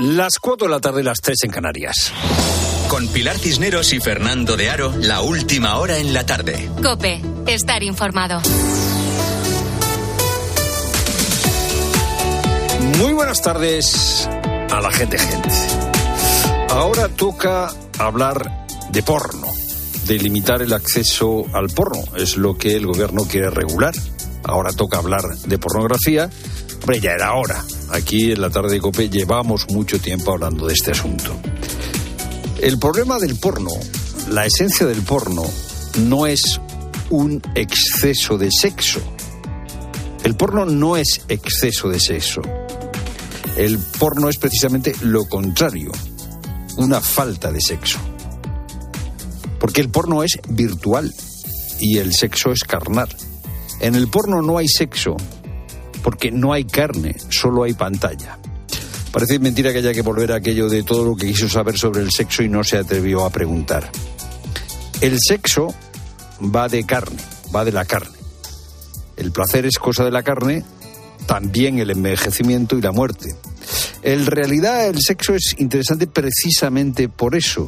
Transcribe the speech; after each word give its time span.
Las 0.00 0.38
4 0.40 0.66
de 0.66 0.70
la 0.72 0.80
tarde, 0.80 1.02
las 1.02 1.20
3 1.20 1.44
en 1.44 1.50
Canarias. 1.50 2.10
Con 2.88 3.06
Pilar 3.08 3.36
Cisneros 3.36 3.92
y 3.92 4.00
Fernando 4.00 4.56
de 4.56 4.70
Aro, 4.70 4.94
la 4.98 5.20
última 5.20 5.76
hora 5.76 5.98
en 5.98 6.14
la 6.14 6.24
tarde. 6.24 6.70
Cope, 6.82 7.20
estar 7.46 7.82
informado. 7.82 8.40
Muy 12.96 13.12
buenas 13.12 13.42
tardes 13.42 14.26
a 14.70 14.80
la 14.80 14.90
gente, 14.90 15.18
gente. 15.18 15.50
Ahora 16.70 17.10
toca 17.10 17.70
hablar 17.98 18.66
de 18.92 19.02
porno, 19.02 19.48
de 20.06 20.18
limitar 20.18 20.62
el 20.62 20.72
acceso 20.72 21.44
al 21.52 21.68
porno. 21.68 22.02
Es 22.16 22.38
lo 22.38 22.56
que 22.56 22.74
el 22.74 22.86
gobierno 22.86 23.24
quiere 23.30 23.50
regular. 23.50 23.92
Ahora 24.44 24.72
toca 24.72 24.96
hablar 24.96 25.24
de 25.44 25.58
pornografía. 25.58 26.30
Hombre, 26.82 27.00
ya 27.00 27.12
era 27.12 27.34
hora. 27.34 27.62
Aquí 27.90 28.32
en 28.32 28.40
la 28.40 28.48
tarde 28.48 28.72
de 28.72 28.80
COPE 28.80 29.10
llevamos 29.10 29.66
mucho 29.70 30.00
tiempo 30.00 30.32
hablando 30.32 30.66
de 30.66 30.72
este 30.72 30.92
asunto. 30.92 31.36
El 32.60 32.78
problema 32.78 33.18
del 33.18 33.36
porno, 33.36 33.70
la 34.30 34.46
esencia 34.46 34.86
del 34.86 35.02
porno, 35.02 35.42
no 35.98 36.26
es 36.26 36.58
un 37.10 37.42
exceso 37.54 38.38
de 38.38 38.50
sexo. 38.50 39.00
El 40.24 40.36
porno 40.36 40.64
no 40.64 40.96
es 40.96 41.20
exceso 41.28 41.88
de 41.90 42.00
sexo. 42.00 42.40
El 43.56 43.78
porno 43.78 44.30
es 44.30 44.38
precisamente 44.38 44.94
lo 45.02 45.26
contrario, 45.26 45.92
una 46.78 47.00
falta 47.00 47.52
de 47.52 47.60
sexo. 47.60 47.98
Porque 49.58 49.82
el 49.82 49.90
porno 49.90 50.22
es 50.22 50.38
virtual 50.48 51.12
y 51.78 51.98
el 51.98 52.14
sexo 52.14 52.52
es 52.52 52.64
carnal. 52.64 53.14
En 53.80 53.94
el 53.94 54.08
porno 54.08 54.40
no 54.40 54.56
hay 54.56 54.66
sexo 54.66 55.16
porque 56.02 56.30
no 56.30 56.52
hay 56.52 56.64
carne, 56.64 57.16
solo 57.28 57.64
hay 57.64 57.74
pantalla. 57.74 58.38
Parece 59.12 59.38
mentira 59.38 59.72
que 59.72 59.78
haya 59.78 59.92
que 59.92 60.02
volver 60.02 60.32
a 60.32 60.36
aquello 60.36 60.68
de 60.68 60.84
todo 60.84 61.04
lo 61.04 61.16
que 61.16 61.26
quiso 61.26 61.48
saber 61.48 61.76
sobre 61.76 62.02
el 62.02 62.10
sexo 62.12 62.42
y 62.42 62.48
no 62.48 62.62
se 62.62 62.78
atrevió 62.78 63.24
a 63.24 63.30
preguntar. 63.30 63.90
El 65.00 65.18
sexo 65.20 65.74
va 66.42 66.68
de 66.68 66.84
carne, 66.84 67.20
va 67.54 67.64
de 67.64 67.72
la 67.72 67.84
carne. 67.84 68.16
El 69.16 69.32
placer 69.32 69.66
es 69.66 69.78
cosa 69.78 70.04
de 70.04 70.12
la 70.12 70.22
carne, 70.22 70.64
también 71.26 71.78
el 71.78 71.90
envejecimiento 71.90 72.78
y 72.78 72.82
la 72.82 72.92
muerte. 72.92 73.34
En 74.02 74.26
realidad 74.26 74.86
el 74.86 75.00
sexo 75.00 75.34
es 75.34 75.56
interesante 75.58 76.06
precisamente 76.06 77.08
por 77.08 77.34
eso, 77.34 77.66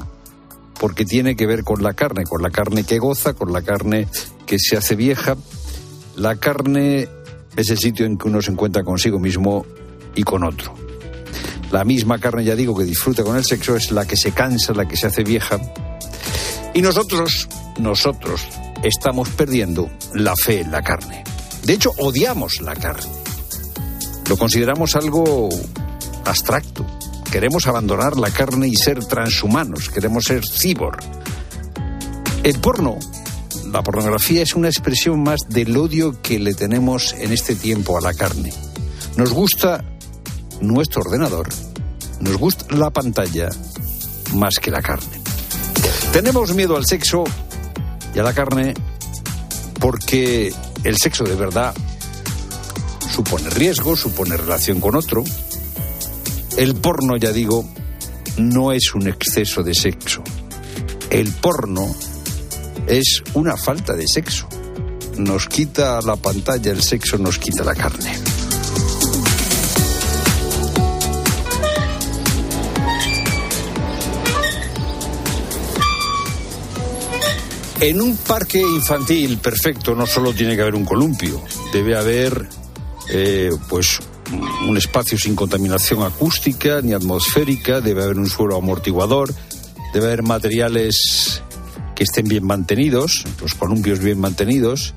porque 0.78 1.04
tiene 1.04 1.36
que 1.36 1.46
ver 1.46 1.64
con 1.64 1.82
la 1.82 1.92
carne, 1.92 2.24
con 2.24 2.40
la 2.40 2.50
carne 2.50 2.84
que 2.84 2.98
goza, 2.98 3.34
con 3.34 3.52
la 3.52 3.62
carne 3.62 4.06
que 4.46 4.58
se 4.58 4.76
hace 4.76 4.94
vieja. 4.94 5.36
La 6.16 6.36
carne 6.36 7.08
es 7.56 7.70
el 7.70 7.78
sitio 7.78 8.06
en 8.06 8.16
que 8.16 8.28
uno 8.28 8.40
se 8.40 8.50
encuentra 8.50 8.82
consigo 8.82 9.18
mismo 9.18 9.66
y 10.14 10.22
con 10.22 10.44
otro. 10.44 10.74
La 11.70 11.84
misma 11.84 12.18
carne, 12.18 12.44
ya 12.44 12.54
digo, 12.54 12.76
que 12.76 12.84
disfruta 12.84 13.22
con 13.22 13.36
el 13.36 13.44
sexo 13.44 13.76
es 13.76 13.90
la 13.92 14.06
que 14.06 14.16
se 14.16 14.32
cansa, 14.32 14.74
la 14.74 14.86
que 14.86 14.96
se 14.96 15.06
hace 15.06 15.24
vieja. 15.24 15.58
Y 16.74 16.82
nosotros, 16.82 17.48
nosotros, 17.78 18.46
estamos 18.82 19.30
perdiendo 19.30 19.90
la 20.14 20.34
fe 20.36 20.60
en 20.60 20.70
la 20.70 20.82
carne. 20.82 21.24
De 21.64 21.72
hecho, 21.72 21.92
odiamos 21.98 22.60
la 22.60 22.74
carne. 22.74 23.10
Lo 24.28 24.36
consideramos 24.36 24.96
algo 24.96 25.48
abstracto. 26.24 26.86
Queremos 27.30 27.66
abandonar 27.66 28.16
la 28.16 28.30
carne 28.30 28.68
y 28.68 28.76
ser 28.76 29.04
transhumanos. 29.04 29.88
Queremos 29.88 30.24
ser 30.24 30.44
cibor. 30.44 30.98
El 32.42 32.58
porno 32.58 32.98
la 33.72 33.82
pornografía 33.82 34.42
es 34.42 34.54
una 34.54 34.68
expresión 34.68 35.22
más 35.22 35.40
del 35.48 35.74
odio 35.76 36.20
que 36.20 36.38
le 36.38 36.52
tenemos 36.52 37.14
en 37.14 37.32
este 37.32 37.54
tiempo 37.54 37.96
a 37.96 38.02
la 38.02 38.12
carne. 38.12 38.52
Nos 39.16 39.32
gusta 39.32 39.82
nuestro 40.60 41.00
ordenador, 41.00 41.48
nos 42.20 42.36
gusta 42.36 42.66
la 42.76 42.90
pantalla 42.90 43.48
más 44.34 44.58
que 44.58 44.70
la 44.70 44.82
carne. 44.82 45.20
Tenemos 46.12 46.54
miedo 46.54 46.76
al 46.76 46.84
sexo 46.84 47.24
y 48.14 48.18
a 48.18 48.22
la 48.22 48.34
carne 48.34 48.74
porque 49.80 50.52
el 50.84 50.98
sexo 50.98 51.24
de 51.24 51.34
verdad 51.34 51.74
supone 53.10 53.48
riesgo, 53.48 53.96
supone 53.96 54.36
relación 54.36 54.80
con 54.80 54.96
otro. 54.96 55.24
El 56.58 56.74
porno, 56.74 57.16
ya 57.16 57.32
digo, 57.32 57.64
no 58.36 58.72
es 58.72 58.94
un 58.94 59.08
exceso 59.08 59.62
de 59.62 59.74
sexo. 59.74 60.22
El 61.08 61.32
porno 61.32 61.94
es 62.86 63.22
una 63.34 63.56
falta 63.56 63.94
de 63.94 64.06
sexo. 64.06 64.48
Nos 65.18 65.46
quita 65.46 66.00
la 66.02 66.16
pantalla, 66.16 66.72
el 66.72 66.82
sexo 66.82 67.18
nos 67.18 67.38
quita 67.38 67.64
la 67.64 67.74
carne. 67.74 68.18
En 77.80 78.00
un 78.00 78.16
parque 78.16 78.60
infantil 78.60 79.38
perfecto 79.38 79.94
no 79.96 80.06
solo 80.06 80.32
tiene 80.32 80.54
que 80.54 80.62
haber 80.62 80.76
un 80.76 80.84
columpio, 80.84 81.42
debe 81.72 81.96
haber 81.96 82.48
eh, 83.10 83.50
pues 83.68 83.98
un 84.68 84.76
espacio 84.76 85.18
sin 85.18 85.34
contaminación 85.34 86.04
acústica 86.04 86.80
ni 86.80 86.92
atmosférica, 86.92 87.80
debe 87.80 88.04
haber 88.04 88.18
un 88.18 88.28
suelo 88.28 88.56
amortiguador, 88.56 89.34
debe 89.92 90.06
haber 90.06 90.22
materiales 90.22 91.42
que 92.02 92.04
estén 92.04 92.26
bien 92.26 92.44
mantenidos, 92.44 93.24
los 93.40 93.54
columpios 93.54 94.00
bien 94.00 94.18
mantenidos. 94.18 94.92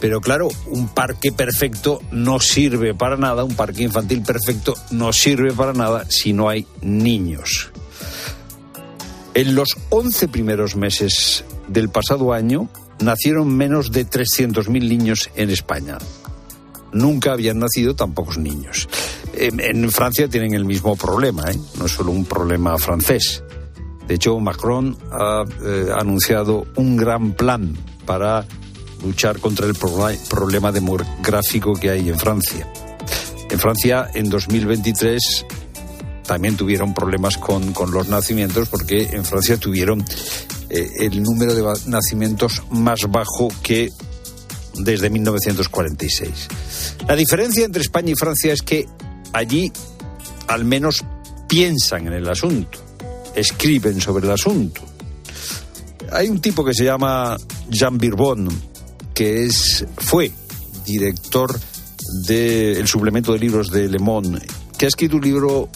Pero 0.00 0.20
claro, 0.20 0.48
un 0.66 0.88
parque 0.88 1.30
perfecto 1.30 2.00
no 2.10 2.40
sirve 2.40 2.94
para 2.94 3.16
nada, 3.16 3.44
un 3.44 3.54
parque 3.54 3.84
infantil 3.84 4.22
perfecto 4.22 4.74
no 4.90 5.12
sirve 5.12 5.52
para 5.52 5.72
nada 5.72 6.04
si 6.08 6.32
no 6.32 6.48
hay 6.48 6.66
niños. 6.82 7.70
En 9.34 9.54
los 9.54 9.76
11 9.90 10.26
primeros 10.26 10.74
meses 10.74 11.44
del 11.68 11.90
pasado 11.90 12.32
año 12.32 12.68
nacieron 12.98 13.56
menos 13.56 13.92
de 13.92 14.04
300.000 14.04 14.68
niños 14.68 15.30
en 15.36 15.50
España. 15.50 15.96
Nunca 16.92 17.34
habían 17.34 17.60
nacido 17.60 17.94
tan 17.94 18.14
pocos 18.14 18.36
niños. 18.36 18.88
En, 19.32 19.88
Francia 19.92 20.26
tienen 20.26 20.54
el 20.54 20.64
mismo 20.64 20.96
problema, 20.96 21.52
¿eh? 21.52 21.58
no 21.78 21.86
es 21.86 21.92
solo 21.92 22.10
un 22.10 22.24
problema 22.24 22.76
francés. 22.78 23.44
De 24.06 24.14
hecho, 24.14 24.38
Macron 24.38 24.96
ha 25.10 25.44
eh, 25.64 25.88
anunciado 25.98 26.66
un 26.76 26.96
gran 26.96 27.32
plan 27.32 27.76
para 28.04 28.46
luchar 29.02 29.40
contra 29.40 29.66
el 29.66 29.74
problema 29.74 30.72
demográfico 30.72 31.74
que 31.74 31.90
hay 31.90 32.08
en 32.08 32.18
Francia. 32.18 32.70
En 33.50 33.58
Francia, 33.58 34.08
en 34.14 34.30
2023, 34.30 35.46
también 36.26 36.56
tuvieron 36.56 36.94
problemas 36.94 37.36
con, 37.36 37.72
los 37.92 38.08
nacimientos 38.08 38.68
porque 38.68 39.10
en 39.12 39.24
Francia 39.24 39.56
tuvieron 39.56 40.04
eh, 40.70 40.88
el 41.00 41.22
número 41.22 41.54
de 41.54 41.62
nacimientos 41.86 42.62
más 42.70 43.00
bajo 43.08 43.48
que 43.62 43.90
desde 44.74 45.10
1946. 45.10 46.48
La 47.08 47.16
diferencia 47.16 47.64
entre 47.64 47.82
España 47.82 48.12
y 48.12 48.14
Francia 48.14 48.52
es 48.52 48.62
que 48.62 48.86
allí 49.32 49.72
al 50.48 50.64
menos 50.64 51.04
piensan 51.48 52.06
en 52.08 52.12
el 52.12 52.28
asunto 52.28 52.85
escriben 53.36 54.00
sobre 54.00 54.26
el 54.26 54.32
asunto. 54.32 54.82
Hay 56.10 56.28
un 56.28 56.40
tipo 56.40 56.64
que 56.64 56.74
se 56.74 56.84
llama 56.84 57.36
Jean 57.68 57.98
Birbon, 57.98 58.48
que 59.14 59.44
es, 59.44 59.84
fue 59.96 60.32
director 60.84 61.58
del 62.26 62.86
suplemento 62.86 63.32
de 63.32 63.38
libros 63.38 63.70
de 63.70 63.88
Le 63.88 63.98
Monde, 63.98 64.40
que 64.78 64.86
ha 64.86 64.88
escrito 64.88 65.16
un 65.16 65.22
libro 65.22 65.68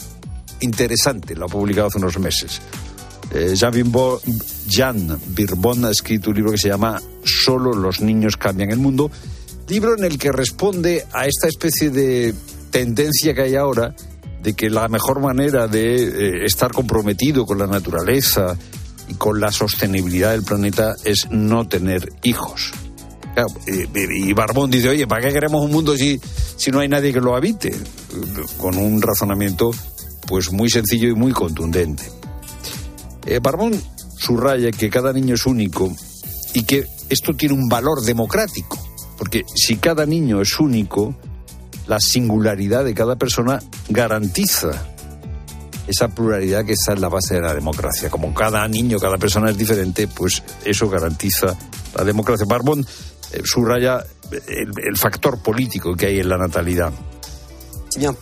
interesante, 0.61 1.35
lo 1.35 1.47
ha 1.47 1.49
publicado 1.49 1.89
hace 1.89 1.99
unos 1.99 2.19
meses. 2.19 2.61
Eh, 3.33 3.55
Jean, 3.55 3.73
Jean 4.67 5.19
Birbon 5.29 5.85
ha 5.85 5.91
escrito 5.91 6.31
un 6.31 6.37
libro 6.37 6.53
que 6.53 6.59
se 6.59 6.69
llama 6.69 7.01
Solo 7.25 7.73
los 7.73 8.01
niños 8.01 8.37
cambian 8.37 8.71
el 8.71 8.79
mundo, 8.79 9.11
libro 9.69 9.97
en 9.97 10.05
el 10.05 10.19
que 10.19 10.33
responde 10.33 11.07
a 11.13 11.27
esta 11.27 11.47
especie 11.49 11.91
de 11.91 12.35
tendencia 12.71 13.35
que 13.35 13.43
hay 13.43 13.57
ahora 13.57 13.95
de 14.43 14.55
que 14.55 14.71
la 14.71 14.89
mejor 14.89 15.21
manera 15.21 15.69
de 15.69 16.05
eh, 16.05 16.45
estar 16.45 16.73
comprometido 16.73 17.45
con 17.45 17.59
la 17.59 17.67
naturaleza 17.67 18.57
y 19.09 19.15
con 19.15 19.41
la 19.41 19.53
sostenibilidad 19.53 20.33
del 20.33 20.43
planeta 20.43 20.95
es 21.05 21.29
no 21.31 21.67
tener 21.67 22.13
hijos. 22.23 22.73
y 23.67 24.33
Barbón 24.33 24.71
dice, 24.71 24.89
oye, 24.89 25.07
¿para 25.07 25.27
qué 25.27 25.33
queremos 25.33 25.65
un 25.65 25.73
mundo 25.73 25.97
si, 25.97 26.21
si 26.57 26.71
no 26.71 26.81
hay 26.81 26.89
nadie 26.89 27.13
que 27.13 27.21
lo 27.21 27.37
habite? 27.37 27.75
Con 28.57 28.77
un 28.77 29.03
razonamiento 29.03 29.71
pues 30.27 30.53
muy 30.53 30.71
sencillo 30.71 31.09
y 31.09 31.15
muy 31.15 31.33
contundente. 31.33 32.05
Eh, 33.27 33.41
Barbón 33.43 33.73
subraya 34.17 34.71
que 34.71 34.89
cada 34.89 35.13
niño 35.13 35.35
es 35.35 35.45
único 35.45 35.93
y 36.55 36.63
que 36.63 36.87
esto 37.09 37.33
tiene 37.35 37.55
un 37.55 37.69
valor 37.69 38.03
democrático, 38.03 38.79
porque 39.19 39.43
si 39.55 39.77
cada 39.77 40.07
niño 40.07 40.41
es 40.41 40.59
único, 40.61 41.15
la 41.91 41.99
singularidad 41.99 42.85
de 42.85 42.95
cada 42.95 43.17
persona 43.17 43.59
garantiza 43.89 44.71
esa 45.89 46.07
pluralidad 46.07 46.65
que 46.65 46.75
está 46.75 46.93
en 46.93 47.01
la 47.01 47.09
base 47.09 47.35
de 47.35 47.41
la 47.41 47.53
democracia. 47.53 48.09
Como 48.09 48.33
cada 48.33 48.67
niño, 48.69 49.01
cada 49.01 49.19
persona 49.19 49.51
es 49.51 49.59
diferente, 49.59 50.07
pues 50.07 50.41
eso 50.65 50.89
garantiza 50.89 51.59
la 51.97 52.05
democracia. 52.05 52.47
Barbón 52.49 52.87
eh, 53.33 53.41
subraya 53.43 54.05
el, 54.31 54.97
factor 54.97 55.43
político 55.43 55.97
que 55.97 56.07
hay 56.07 56.21
en 56.21 56.29
la 56.29 56.39
natalidad. 56.39 56.93
Si 57.89 57.99
bien 57.99 58.15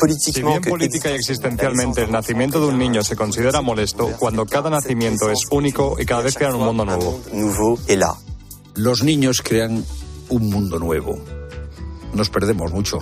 política 0.63 1.11
y 1.11 1.17
existencialmente 1.17 2.05
el 2.05 2.11
nacimiento 2.11 2.59
de 2.61 2.69
un 2.69 2.79
niño 2.79 3.05
se 3.05 3.17
considera 3.17 3.61
molesto, 3.61 4.17
cuando 4.19 4.47
cada 4.47 4.71
nacimiento 4.71 5.31
es 5.31 5.41
único 5.51 5.97
y 6.01 6.07
cada 6.07 6.23
vez 6.23 6.37
crean 6.37 6.55
un 6.55 6.65
mundo 6.65 6.87
nuevo. 6.87 7.21
Los 8.77 9.03
niños 9.03 9.43
crean 9.43 9.85
un 10.31 10.49
mundo 10.49 10.79
nuevo. 10.79 11.19
Nos 12.15 12.31
perdemos 12.31 12.73
mucho 12.73 13.01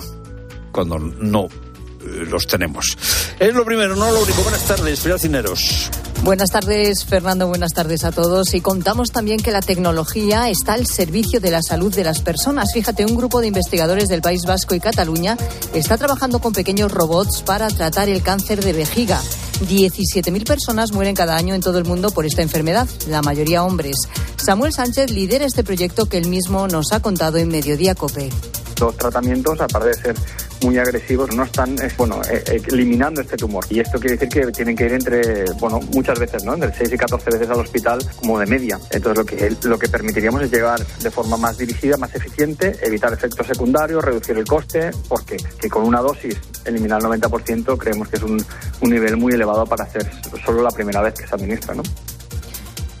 cuando 0.77 0.99
no 0.99 1.45
eh, 1.45 2.25
los 2.29 2.45
tenemos. 2.45 2.95
Es 3.39 3.51
lo 3.51 3.65
primero, 3.65 3.95
no 3.95 4.11
lo 4.11 4.21
único. 4.21 4.43
Buenas 4.43 4.63
tardes, 4.63 5.03
Cineros. 5.19 5.89
Buenas 6.21 6.51
tardes, 6.51 7.03
Fernando. 7.03 7.47
Buenas 7.47 7.73
tardes 7.73 8.03
a 8.03 8.11
todos. 8.11 8.53
Y 8.53 8.61
contamos 8.61 9.11
también 9.11 9.39
que 9.39 9.49
la 9.49 9.61
tecnología 9.61 10.51
está 10.51 10.73
al 10.73 10.85
servicio 10.85 11.39
de 11.39 11.49
la 11.49 11.63
salud 11.63 11.91
de 11.95 12.03
las 12.03 12.21
personas. 12.21 12.73
Fíjate, 12.75 13.07
un 13.07 13.15
grupo 13.15 13.41
de 13.41 13.47
investigadores 13.47 14.07
del 14.07 14.21
País 14.21 14.43
Vasco 14.45 14.75
y 14.75 14.79
Cataluña 14.79 15.35
está 15.73 15.97
trabajando 15.97 16.37
con 16.37 16.53
pequeños 16.53 16.91
robots 16.91 17.41
para 17.41 17.69
tratar 17.69 18.07
el 18.07 18.21
cáncer 18.21 18.63
de 18.63 18.73
vejiga. 18.73 19.19
17.000 19.67 20.45
personas 20.45 20.91
mueren 20.91 21.15
cada 21.15 21.37
año 21.37 21.55
en 21.55 21.61
todo 21.61 21.79
el 21.79 21.85
mundo 21.85 22.11
por 22.11 22.27
esta 22.27 22.43
enfermedad, 22.43 22.87
la 23.07 23.23
mayoría 23.23 23.63
hombres. 23.63 23.95
Samuel 24.35 24.73
Sánchez 24.73 25.09
lidera 25.09 25.45
este 25.45 25.63
proyecto 25.63 26.05
que 26.05 26.19
él 26.19 26.27
mismo 26.27 26.67
nos 26.67 26.91
ha 26.91 26.99
contado 26.99 27.37
en 27.39 27.47
Mediodía 27.47 27.95
Cope. 27.95 28.29
Los 28.79 28.95
tratamientos, 28.95 29.59
aparte 29.59 29.87
de 29.87 29.93
ser 29.95 30.15
muy 30.63 30.77
agresivos, 30.77 31.35
no 31.35 31.43
están 31.43 31.75
bueno, 31.97 32.21
eh, 32.29 32.43
eh, 32.47 32.61
eliminando 32.67 33.21
este 33.21 33.37
tumor. 33.37 33.65
Y 33.69 33.79
esto 33.79 33.99
quiere 33.99 34.17
decir 34.17 34.29
que 34.29 34.51
tienen 34.51 34.75
que 34.75 34.85
ir 34.85 34.93
entre, 34.93 35.45
bueno, 35.59 35.79
muchas 35.93 36.19
veces, 36.19 36.43
¿no? 36.43 36.53
Entre 36.53 36.73
6 36.73 36.93
y 36.93 36.97
14 36.97 37.29
veces 37.31 37.49
al 37.49 37.59
hospital 37.59 37.99
como 38.17 38.39
de 38.39 38.45
media. 38.45 38.79
Entonces 38.91 39.17
lo 39.17 39.25
que, 39.25 39.55
lo 39.63 39.79
que 39.79 39.87
permitiríamos 39.87 40.41
es 40.41 40.51
llegar 40.51 40.85
de 40.85 41.11
forma 41.11 41.37
más 41.37 41.57
dirigida, 41.57 41.97
más 41.97 42.13
eficiente, 42.15 42.77
evitar 42.81 43.13
efectos 43.13 43.47
secundarios, 43.47 44.03
reducir 44.03 44.37
el 44.37 44.45
coste, 44.45 44.91
porque 45.07 45.37
que 45.59 45.69
con 45.69 45.83
una 45.83 46.01
dosis 46.01 46.37
eliminar 46.65 47.01
el 47.01 47.07
90% 47.07 47.77
creemos 47.77 48.07
que 48.09 48.17
es 48.17 48.23
un, 48.23 48.43
un 48.81 48.89
nivel 48.89 49.17
muy 49.17 49.33
elevado 49.33 49.65
para 49.65 49.83
hacer 49.83 50.09
solo 50.45 50.61
la 50.61 50.71
primera 50.71 51.01
vez 51.01 51.13
que 51.13 51.27
se 51.27 51.35
administra, 51.35 51.75
¿no? 51.75 51.83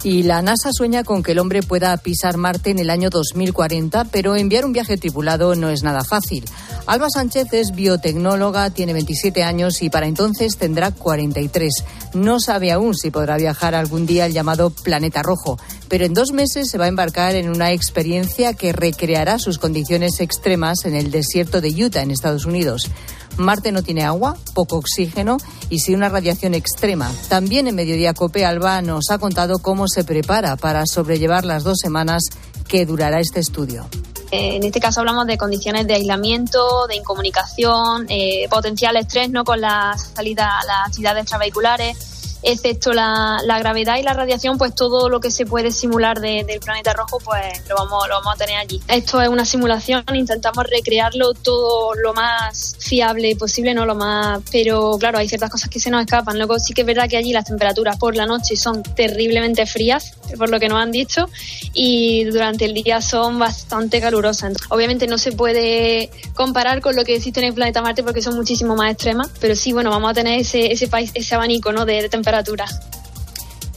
Y 0.03 0.23
la 0.23 0.41
NASA 0.41 0.69
sueña 0.71 1.03
con 1.03 1.23
que 1.23 1.33
el 1.33 1.39
hombre 1.39 1.63
pueda 1.63 1.95
pisar 1.97 2.37
Marte 2.37 2.69
en 2.69 2.79
el 2.79 2.89
año 2.89 3.09
2040, 3.09 4.05
pero 4.05 4.35
enviar 4.35 4.63
un 4.63 4.73
viaje 4.73 4.97
tripulado 4.97 5.55
no 5.55 5.69
es 5.69 5.83
nada 5.83 6.03
fácil. 6.03 6.45
Alba 6.85 7.07
Sánchez 7.09 7.51
es 7.51 7.71
biotecnóloga, 7.71 8.69
tiene 8.69 8.93
27 8.93 9.43
años 9.43 9.81
y 9.81 9.89
para 9.89 10.07
entonces 10.07 10.55
tendrá 10.55 10.91
43. 10.91 11.83
No 12.13 12.39
sabe 12.39 12.71
aún 12.71 12.95
si 12.95 13.11
podrá 13.11 13.35
viajar 13.35 13.75
algún 13.75 14.05
día 14.05 14.23
al 14.23 14.31
llamado 14.31 14.69
Planeta 14.69 15.21
Rojo, 15.21 15.59
pero 15.89 16.05
en 16.05 16.13
dos 16.13 16.31
meses 16.31 16.69
se 16.69 16.77
va 16.77 16.85
a 16.85 16.89
embarcar 16.89 17.35
en 17.35 17.49
una 17.49 17.73
experiencia 17.73 18.53
que 18.53 18.71
recreará 18.71 19.37
sus 19.39 19.57
condiciones 19.57 20.21
extremas 20.21 20.85
en 20.85 20.95
el 20.95 21.11
desierto 21.11 21.59
de 21.59 21.69
Utah, 21.69 22.03
en 22.03 22.11
Estados 22.11 22.45
Unidos. 22.45 22.89
Marte 23.37 23.71
no 23.71 23.83
tiene 23.83 24.03
agua, 24.03 24.35
poco 24.53 24.77
oxígeno 24.77 25.37
y 25.69 25.79
sí 25.79 25.93
una 25.93 26.09
radiación 26.09 26.53
extrema. 26.53 27.11
También 27.29 27.67
en 27.67 27.75
Mediodía 27.75 28.13
Cope 28.13 28.45
Alba 28.45 28.81
nos 28.81 29.09
ha 29.09 29.17
contado 29.17 29.59
cómo 29.59 29.87
se 29.87 30.03
prepara 30.03 30.55
para 30.55 30.83
sobrellevar 30.85 31.45
las 31.45 31.63
dos 31.63 31.77
semanas 31.81 32.23
que 32.67 32.85
durará 32.85 33.19
este 33.19 33.39
estudio. 33.39 33.87
En 34.29 34.63
este 34.63 34.81
caso 34.81 34.99
hablamos 34.99 35.25
de 35.25 35.37
condiciones 35.37 35.87
de 35.87 35.93
aislamiento, 35.93 36.85
de 36.87 36.97
incomunicación, 36.97 38.07
eh, 38.09 38.47
potencial 38.49 38.97
estrés 38.97 39.29
¿no? 39.29 39.45
con 39.45 39.61
la 39.61 39.95
salida 39.97 40.59
a 40.59 40.65
las 40.65 40.87
actividades 40.87 41.21
extravehiculares 41.21 42.16
excepto 42.43 42.93
la, 42.93 43.41
gravedad 43.59 43.97
y 43.97 44.03
la 44.03 44.13
radiación, 44.13 44.57
pues 44.57 44.75
todo 44.75 45.09
lo 45.09 45.19
que 45.19 45.31
se 45.31 45.45
puede 45.45 45.71
simular 45.71 46.19
del 46.19 46.59
planeta 46.59 46.93
rojo, 46.93 47.19
pues 47.23 47.67
lo 47.67 47.75
vamos, 47.75 48.07
lo 48.07 48.15
vamos 48.15 48.35
a 48.35 48.37
tener 48.37 48.57
allí. 48.57 48.81
Esto 48.87 49.21
es 49.21 49.29
una 49.29 49.45
simulación, 49.45 50.03
intentamos 50.13 50.65
recrearlo 50.65 51.33
todo 51.33 51.93
lo 51.95 52.13
más 52.13 52.75
fiable 52.79 53.35
posible, 53.35 53.73
no 53.73 53.85
lo 53.85 53.95
más, 53.95 54.41
pero 54.51 54.97
claro, 54.99 55.17
hay 55.17 55.27
ciertas 55.27 55.49
cosas 55.49 55.69
que 55.69 55.79
se 55.79 55.89
nos 55.89 56.01
escapan. 56.01 56.37
Luego 56.37 56.59
sí 56.59 56.73
que 56.73 56.81
es 56.81 56.87
verdad 56.87 57.09
que 57.09 57.17
allí 57.17 57.33
las 57.33 57.45
temperaturas 57.45 57.97
por 57.97 58.15
la 58.15 58.25
noche 58.25 58.55
son 58.55 58.83
terriblemente 58.83 59.65
frías, 59.65 60.13
por 60.37 60.49
lo 60.49 60.59
que 60.59 60.69
nos 60.69 60.81
han 60.81 60.91
dicho, 60.91 61.29
y 61.73 62.25
durante 62.25 62.65
el 62.65 62.73
día 62.73 63.01
son 63.01 63.39
bastante 63.39 63.99
calurosas. 63.99 64.53
Obviamente 64.69 65.07
no 65.07 65.17
se 65.17 65.31
puede 65.31 66.09
comparar 66.33 66.81
con 66.81 66.95
lo 66.95 67.03
que 67.03 67.15
existe 67.15 67.39
en 67.39 67.47
el 67.47 67.53
planeta 67.53 67.81
Marte 67.81 68.03
porque 68.03 68.21
son 68.21 68.35
muchísimo 68.35 68.75
más 68.75 68.91
extremas, 68.91 69.29
pero 69.39 69.55
sí, 69.55 69.73
bueno, 69.73 69.89
vamos 69.89 70.11
a 70.11 70.13
tener 70.13 70.39
ese, 70.39 70.71
ese, 70.71 70.87
país, 70.87 71.11
ese 71.13 71.35
abanico 71.35 71.71
¿no? 71.71 71.85
de, 71.85 72.01
de 72.01 72.09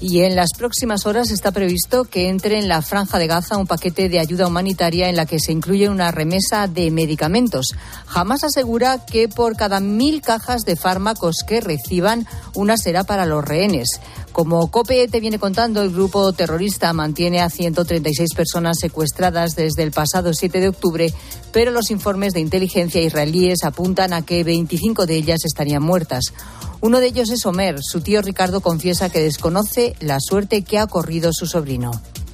Y 0.00 0.22
en 0.22 0.34
las 0.34 0.50
próximas 0.56 1.04
horas 1.04 1.30
está 1.30 1.52
previsto 1.52 2.04
que 2.06 2.30
entre 2.30 2.58
en 2.58 2.68
la 2.68 2.80
franja 2.80 3.18
de 3.18 3.26
Gaza 3.26 3.58
un 3.58 3.66
paquete 3.66 4.08
de 4.08 4.18
ayuda 4.18 4.46
humanitaria 4.46 5.10
en 5.10 5.16
la 5.16 5.26
que 5.26 5.38
se 5.38 5.52
incluye 5.52 5.90
una 5.90 6.10
remesa 6.10 6.66
de 6.66 6.90
medicamentos. 6.90 7.66
Jamás 8.06 8.42
asegura 8.42 9.04
que 9.04 9.28
por 9.28 9.56
cada 9.56 9.78
mil 9.78 10.22
cajas 10.22 10.62
de 10.64 10.76
fármacos 10.76 11.44
que 11.46 11.60
reciban, 11.60 12.26
una 12.54 12.78
será 12.78 13.04
para 13.04 13.26
los 13.26 13.44
rehenes. 13.44 14.00
Como 14.32 14.70
COPE 14.70 15.08
te 15.08 15.20
viene 15.20 15.38
contando, 15.38 15.82
el 15.82 15.92
grupo 15.92 16.32
terrorista 16.32 16.94
mantiene 16.94 17.42
a 17.42 17.50
136 17.50 18.30
personas 18.34 18.78
secuestradas 18.80 19.54
desde 19.54 19.82
el 19.82 19.90
pasado 19.90 20.32
7 20.32 20.60
de 20.60 20.68
octubre, 20.68 21.12
pero 21.52 21.72
los 21.72 21.90
informes 21.90 22.32
de 22.32 22.40
inteligencia 22.40 23.02
israelíes 23.02 23.64
apuntan 23.64 24.14
a 24.14 24.22
que 24.22 24.44
25 24.44 25.04
de 25.04 25.16
ellas 25.16 25.40
estarían 25.44 25.82
muertas. 25.82 26.32
Uno 26.82 27.00
de 27.00 27.08
ellos 27.08 27.30
es 27.30 27.44
Omer. 27.46 27.76
Su 27.82 28.00
tío 28.00 28.22
Ricardo 28.22 28.60
confiesa 28.60 29.10
que 29.10 29.20
desconoce 29.20 29.94
la 30.00 30.18
suerte 30.20 30.62
que 30.62 30.78
ha 30.78 30.86
corrido 30.86 31.30
su 31.32 31.46
sobrino 31.46 31.90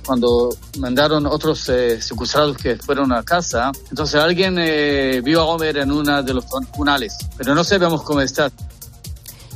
cuando 0.07 0.57
mandaron 0.79 1.27
otros 1.27 1.69
eh, 1.69 2.01
secuestrados 2.01 2.57
que 2.57 2.77
fueron 2.77 3.13
a 3.13 3.25
casa. 3.25 3.73
Entonces 3.91 4.21
alguien 4.21 4.57
eh, 4.59 5.21
vio 5.23 5.41
a 5.41 5.47
Omer 5.47 5.79
en 5.79 5.91
una 5.91 6.23
de 6.23 6.33
los 6.33 6.45
funales, 6.73 7.17
pero 7.37 7.55
no 7.55 7.65
sabemos 7.65 8.03
cómo 8.03 8.21
está. 8.21 8.51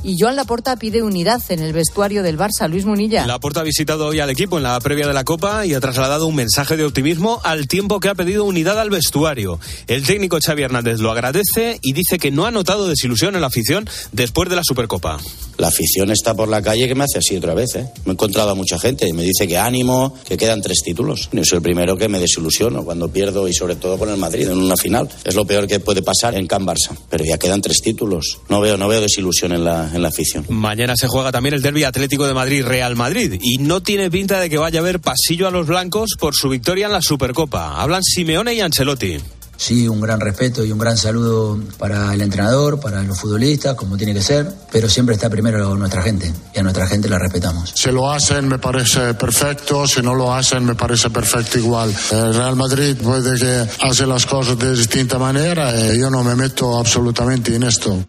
Y 0.03 0.17
Joan 0.19 0.35
Laporta 0.35 0.75
pide 0.77 1.03
unidad 1.03 1.41
en 1.49 1.59
el 1.59 1.73
vestuario 1.73 2.23
del 2.23 2.37
Barça. 2.37 2.67
Luis 2.67 2.85
Munilla. 2.85 3.27
Laporta 3.27 3.59
ha 3.59 3.63
visitado 3.63 4.07
hoy 4.07 4.19
al 4.19 4.31
equipo 4.31 4.57
en 4.57 4.63
la 4.63 4.79
previa 4.79 5.05
de 5.05 5.13
la 5.13 5.23
Copa 5.23 5.65
y 5.65 5.75
ha 5.75 5.79
trasladado 5.79 6.25
un 6.25 6.35
mensaje 6.35 6.75
de 6.75 6.85
optimismo 6.85 7.39
al 7.43 7.67
tiempo 7.67 7.99
que 7.99 8.09
ha 8.09 8.15
pedido 8.15 8.45
unidad 8.45 8.79
al 8.79 8.89
vestuario. 8.89 9.59
El 9.87 10.03
técnico 10.03 10.39
Xavi 10.43 10.63
Hernández 10.63 10.99
lo 10.99 11.11
agradece 11.11 11.79
y 11.83 11.93
dice 11.93 12.17
que 12.17 12.31
no 12.31 12.45
ha 12.45 12.51
notado 12.51 12.87
desilusión 12.87 13.35
en 13.35 13.41
la 13.41 13.47
afición 13.47 13.87
después 14.11 14.49
de 14.49 14.55
la 14.55 14.63
Supercopa. 14.63 15.19
La 15.57 15.67
afición 15.67 16.09
está 16.09 16.33
por 16.33 16.49
la 16.49 16.63
calle 16.63 16.87
que 16.87 16.95
me 16.95 17.03
hace 17.03 17.19
así 17.19 17.37
otra 17.37 17.53
vez. 17.53 17.75
¿eh? 17.75 17.87
Me 18.05 18.11
he 18.11 18.13
encontrado 18.13 18.49
a 18.49 18.55
mucha 18.55 18.79
gente 18.79 19.07
y 19.07 19.13
me 19.13 19.21
dice 19.21 19.47
que 19.47 19.59
ánimo, 19.59 20.15
que 20.27 20.35
quedan 20.35 20.61
tres 20.61 20.81
títulos. 20.83 21.29
Yo 21.31 21.45
soy 21.45 21.57
el 21.57 21.61
primero 21.61 21.95
que 21.95 22.07
me 22.07 22.19
desilusiono 22.19 22.83
cuando 22.83 23.09
pierdo 23.09 23.47
y 23.47 23.53
sobre 23.53 23.75
todo 23.75 23.99
con 23.99 24.09
el 24.09 24.17
Madrid 24.17 24.47
en 24.47 24.57
una 24.57 24.75
final. 24.75 25.07
Es 25.23 25.35
lo 25.35 25.45
peor 25.45 25.67
que 25.67 25.79
puede 25.79 26.01
pasar 26.01 26.33
en 26.33 26.47
Can 26.47 26.65
Barça. 26.65 26.97
Pero 27.09 27.23
ya 27.23 27.37
quedan 27.37 27.61
tres 27.61 27.81
títulos. 27.81 28.39
No 28.49 28.59
veo, 28.59 28.77
no 28.77 28.87
veo 28.87 29.01
desilusión 29.01 29.51
en 29.51 29.63
la, 29.63 29.90
en 29.93 30.01
la 30.01 30.09
afición. 30.09 30.45
Mañana 30.49 30.93
se 30.95 31.07
juega 31.07 31.31
también 31.31 31.55
el 31.55 31.61
derby 31.61 31.83
Atlético 31.83 32.27
de 32.27 32.33
Madrid-Real 32.33 32.95
Madrid 32.95 33.39
y 33.41 33.57
no 33.57 33.81
tiene 33.81 34.09
pinta 34.09 34.39
de 34.39 34.49
que 34.49 34.57
vaya 34.57 34.79
a 34.79 34.81
haber 34.81 34.99
pasillo 34.99 35.47
a 35.47 35.51
los 35.51 35.67
blancos 35.67 36.15
por 36.19 36.35
su 36.35 36.49
victoria 36.49 36.87
en 36.87 36.93
la 36.93 37.01
Supercopa. 37.01 37.81
Hablan 37.81 38.03
Simeone 38.03 38.53
y 38.53 38.61
Ancelotti. 38.61 39.17
Sí, 39.61 39.87
un 39.87 40.01
gran 40.01 40.19
respeto 40.19 40.65
y 40.65 40.71
un 40.71 40.79
gran 40.79 40.97
saludo 40.97 41.59
para 41.77 42.11
el 42.15 42.21
entrenador, 42.21 42.79
para 42.79 43.03
los 43.03 43.19
futbolistas, 43.19 43.75
como 43.75 43.95
tiene 43.95 44.11
que 44.11 44.23
ser, 44.23 44.51
pero 44.71 44.89
siempre 44.89 45.13
está 45.13 45.29
primero 45.29 45.75
nuestra 45.75 46.01
gente 46.01 46.33
y 46.55 46.57
a 46.57 46.63
nuestra 46.63 46.87
gente 46.87 47.07
la 47.07 47.19
respetamos. 47.19 47.71
Si 47.75 47.91
lo 47.91 48.11
hacen 48.11 48.47
me 48.47 48.57
parece 48.57 49.13
perfecto, 49.13 49.87
si 49.87 50.01
no 50.01 50.15
lo 50.15 50.33
hacen 50.33 50.65
me 50.65 50.73
parece 50.73 51.11
perfecto 51.11 51.59
igual. 51.59 51.93
El 52.11 52.33
Real 52.33 52.55
Madrid 52.55 52.97
puede 53.03 53.37
que 53.39 53.67
hace 53.85 54.07
las 54.07 54.25
cosas 54.25 54.57
de 54.57 54.75
distinta 54.75 55.19
manera 55.19 55.93
y 55.93 55.99
yo 55.99 56.09
no 56.09 56.23
me 56.23 56.35
meto 56.35 56.79
absolutamente 56.79 57.53
en 57.53 57.61
esto. 57.61 58.03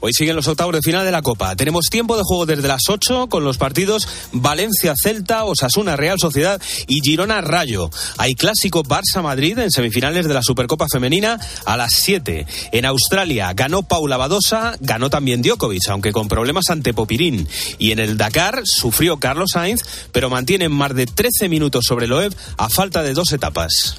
Hoy 0.00 0.12
siguen 0.12 0.36
los 0.36 0.48
octavos 0.48 0.74
de 0.74 0.82
final 0.82 1.04
de 1.04 1.12
la 1.12 1.22
Copa. 1.22 1.56
Tenemos 1.56 1.86
tiempo 1.86 2.16
de 2.16 2.22
juego 2.24 2.46
desde 2.46 2.68
las 2.68 2.82
8 2.88 3.28
con 3.28 3.44
los 3.44 3.58
partidos 3.58 4.06
Valencia-Celta, 4.32 5.44
Osasuna-Real 5.44 6.18
Sociedad 6.18 6.60
y 6.86 7.00
Girona-Rayo. 7.00 7.90
Hay 8.16 8.34
clásico 8.34 8.82
Barça-Madrid 8.82 9.58
en 9.58 9.70
semifinales 9.70 10.26
de 10.26 10.34
la 10.34 10.42
Supercopa 10.42 10.86
Femenina 10.90 11.38
a 11.64 11.76
las 11.76 11.94
7. 11.94 12.46
En 12.72 12.84
Australia 12.84 13.52
ganó 13.54 13.82
Paula 13.82 14.16
Badosa, 14.16 14.74
ganó 14.80 15.10
también 15.10 15.42
Djokovic, 15.42 15.88
aunque 15.88 16.12
con 16.12 16.28
problemas 16.28 16.70
ante 16.70 16.94
Popirín. 16.94 17.48
Y 17.78 17.92
en 17.92 17.98
el 17.98 18.16
Dakar 18.16 18.62
sufrió 18.64 19.18
Carlos 19.18 19.50
Sainz, 19.52 19.82
pero 20.12 20.30
mantiene 20.30 20.68
más 20.68 20.94
de 20.94 21.06
13 21.06 21.48
minutos 21.48 21.84
sobre 21.86 22.06
Loeb 22.06 22.34
a 22.56 22.68
falta 22.68 23.02
de 23.02 23.14
dos 23.14 23.32
etapas. 23.32 23.98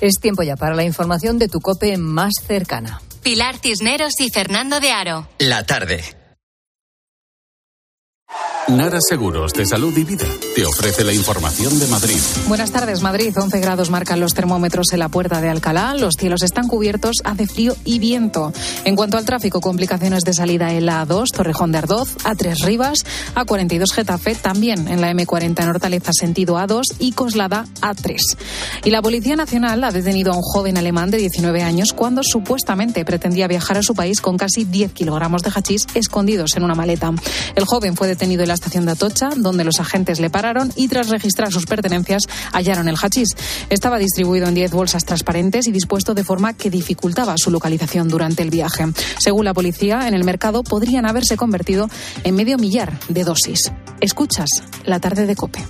Es 0.00 0.14
tiempo 0.20 0.42
ya 0.42 0.56
para 0.56 0.74
la 0.74 0.84
información 0.84 1.38
de 1.38 1.48
tu 1.48 1.60
cope 1.60 1.96
más 1.96 2.32
cercana. 2.46 3.00
Pilar 3.22 3.56
Cisneros 3.58 4.20
y 4.20 4.30
Fernando 4.30 4.80
de 4.80 4.90
Aro. 4.90 5.28
La 5.38 5.64
tarde. 5.64 6.21
Nara 8.76 8.98
Seguros 9.06 9.52
de 9.52 9.66
Salud 9.66 9.94
y 9.98 10.04
Vida 10.04 10.24
te 10.54 10.64
ofrece 10.64 11.04
la 11.04 11.12
información 11.12 11.78
de 11.78 11.86
Madrid. 11.88 12.18
Buenas 12.48 12.70
tardes, 12.70 13.02
Madrid. 13.02 13.36
11 13.36 13.60
grados 13.60 13.90
marcan 13.90 14.18
los 14.18 14.32
termómetros 14.32 14.92
en 14.92 15.00
la 15.00 15.10
puerta 15.10 15.42
de 15.42 15.50
Alcalá. 15.50 15.94
Los 15.94 16.14
cielos 16.18 16.42
están 16.42 16.68
cubiertos, 16.68 17.16
hace 17.24 17.46
frío 17.46 17.76
y 17.84 17.98
viento. 17.98 18.50
En 18.84 18.96
cuanto 18.96 19.18
al 19.18 19.26
tráfico, 19.26 19.60
complicaciones 19.60 20.22
de 20.22 20.32
salida 20.32 20.72
en 20.72 20.86
la 20.86 21.06
A2, 21.06 21.32
Torrejón 21.34 21.70
de 21.72 21.78
Ardoz, 21.78 22.16
A3 22.24 22.64
Rivas, 22.64 23.00
A42 23.34 23.92
Getafe, 23.92 24.34
también 24.36 24.88
en 24.88 25.02
la 25.02 25.12
M40 25.12 25.62
en 25.62 25.68
Hortaleza 25.68 26.12
sentido 26.12 26.56
A2 26.56 26.82
y 26.98 27.12
Coslada 27.12 27.66
A3. 27.82 28.16
Y 28.84 28.90
la 28.90 29.02
Policía 29.02 29.36
Nacional 29.36 29.84
ha 29.84 29.90
detenido 29.90 30.32
a 30.32 30.36
un 30.36 30.42
joven 30.42 30.78
alemán 30.78 31.10
de 31.10 31.18
19 31.18 31.62
años 31.62 31.92
cuando 31.92 32.22
supuestamente 32.22 33.04
pretendía 33.04 33.48
viajar 33.48 33.76
a 33.76 33.82
su 33.82 33.94
país 33.94 34.22
con 34.22 34.38
casi 34.38 34.64
10 34.64 34.92
kilogramos 34.92 35.42
de 35.42 35.50
hachís 35.54 35.86
escondidos 35.94 36.56
en 36.56 36.64
una 36.64 36.74
maleta. 36.74 37.12
El 37.54 37.66
joven 37.66 37.96
fue 37.96 38.08
detenido 38.08 38.42
en 38.42 38.48
la 38.48 38.61
estación 38.62 38.86
de 38.86 38.92
Atocha, 38.92 39.30
donde 39.36 39.64
los 39.64 39.80
agentes 39.80 40.20
le 40.20 40.30
pararon 40.30 40.72
y 40.76 40.86
tras 40.86 41.08
registrar 41.08 41.52
sus 41.52 41.66
pertenencias 41.66 42.22
hallaron 42.52 42.88
el 42.88 42.96
hachís. 42.96 43.30
Estaba 43.70 43.98
distribuido 43.98 44.46
en 44.46 44.54
10 44.54 44.70
bolsas 44.70 45.04
transparentes 45.04 45.66
y 45.66 45.72
dispuesto 45.72 46.14
de 46.14 46.22
forma 46.22 46.54
que 46.54 46.70
dificultaba 46.70 47.34
su 47.36 47.50
localización 47.50 48.08
durante 48.08 48.42
el 48.42 48.50
viaje. 48.50 48.84
Según 49.18 49.46
la 49.46 49.52
policía, 49.52 50.06
en 50.06 50.14
el 50.14 50.22
mercado 50.22 50.62
podrían 50.62 51.06
haberse 51.06 51.36
convertido 51.36 51.88
en 52.22 52.36
medio 52.36 52.56
millar 52.56 52.96
de 53.08 53.24
dosis. 53.24 53.72
Escuchas 54.00 54.48
la 54.84 55.00
tarde 55.00 55.26
de 55.26 55.34
Cope. 55.34 55.64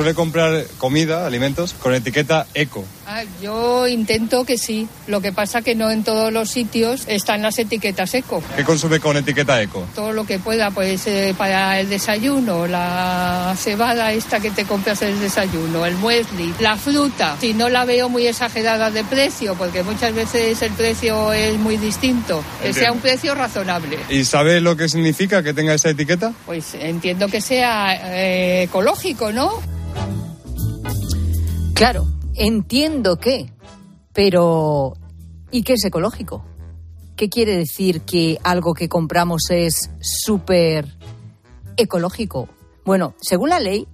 Suele 0.00 0.14
comprar 0.14 0.64
comida, 0.78 1.26
alimentos, 1.26 1.74
con 1.74 1.92
etiqueta 1.92 2.46
eco. 2.54 2.86
Ah, 3.06 3.22
yo 3.42 3.86
intento 3.86 4.46
que 4.46 4.56
sí. 4.56 4.88
Lo 5.06 5.20
que 5.20 5.30
pasa 5.30 5.60
que 5.60 5.74
no 5.74 5.90
en 5.90 6.04
todos 6.04 6.32
los 6.32 6.48
sitios 6.48 7.02
están 7.06 7.42
las 7.42 7.58
etiquetas 7.58 8.14
eco. 8.14 8.42
¿Qué 8.56 8.64
consume 8.64 8.98
con 8.98 9.18
etiqueta 9.18 9.60
eco? 9.60 9.86
Todo 9.94 10.14
lo 10.14 10.24
que 10.24 10.38
pueda, 10.38 10.70
pues 10.70 11.06
eh, 11.06 11.34
para 11.36 11.78
el 11.80 11.90
desayuno, 11.90 12.66
la 12.66 13.54
cebada 13.58 14.10
esta 14.14 14.40
que 14.40 14.50
te 14.50 14.64
compras 14.64 15.02
el 15.02 15.20
desayuno, 15.20 15.84
el 15.84 15.96
muesli, 15.96 16.54
la 16.60 16.78
fruta. 16.78 17.36
Si 17.38 17.52
no 17.52 17.68
la 17.68 17.84
veo 17.84 18.08
muy 18.08 18.26
exagerada 18.26 18.90
de 18.90 19.04
precio, 19.04 19.54
porque 19.54 19.82
muchas 19.82 20.14
veces 20.14 20.62
el 20.62 20.72
precio 20.72 21.34
es 21.34 21.58
muy 21.58 21.76
distinto, 21.76 22.42
que 22.62 22.72
sea 22.72 22.90
un 22.90 23.00
precio 23.00 23.34
razonable. 23.34 23.98
¿Y 24.08 24.24
sabe 24.24 24.62
lo 24.62 24.78
que 24.78 24.88
significa 24.88 25.42
que 25.42 25.52
tenga 25.52 25.74
esa 25.74 25.90
etiqueta? 25.90 26.32
Pues 26.46 26.72
entiendo 26.72 27.28
que 27.28 27.42
sea 27.42 28.14
eh, 28.14 28.62
ecológico, 28.62 29.30
¿no? 29.30 29.60
Claro, 31.74 32.06
entiendo 32.34 33.16
que, 33.18 33.52
pero 34.12 34.94
¿y 35.50 35.62
qué 35.62 35.74
es 35.74 35.84
ecológico? 35.84 36.44
¿Qué 37.16 37.28
quiere 37.28 37.56
decir 37.56 38.02
que 38.02 38.38
algo 38.42 38.74
que 38.74 38.88
compramos 38.88 39.50
es 39.50 39.90
súper 40.00 40.96
ecológico? 41.76 42.48
Bueno, 42.84 43.14
según 43.20 43.48
la 43.48 43.60
ley, 43.60 43.88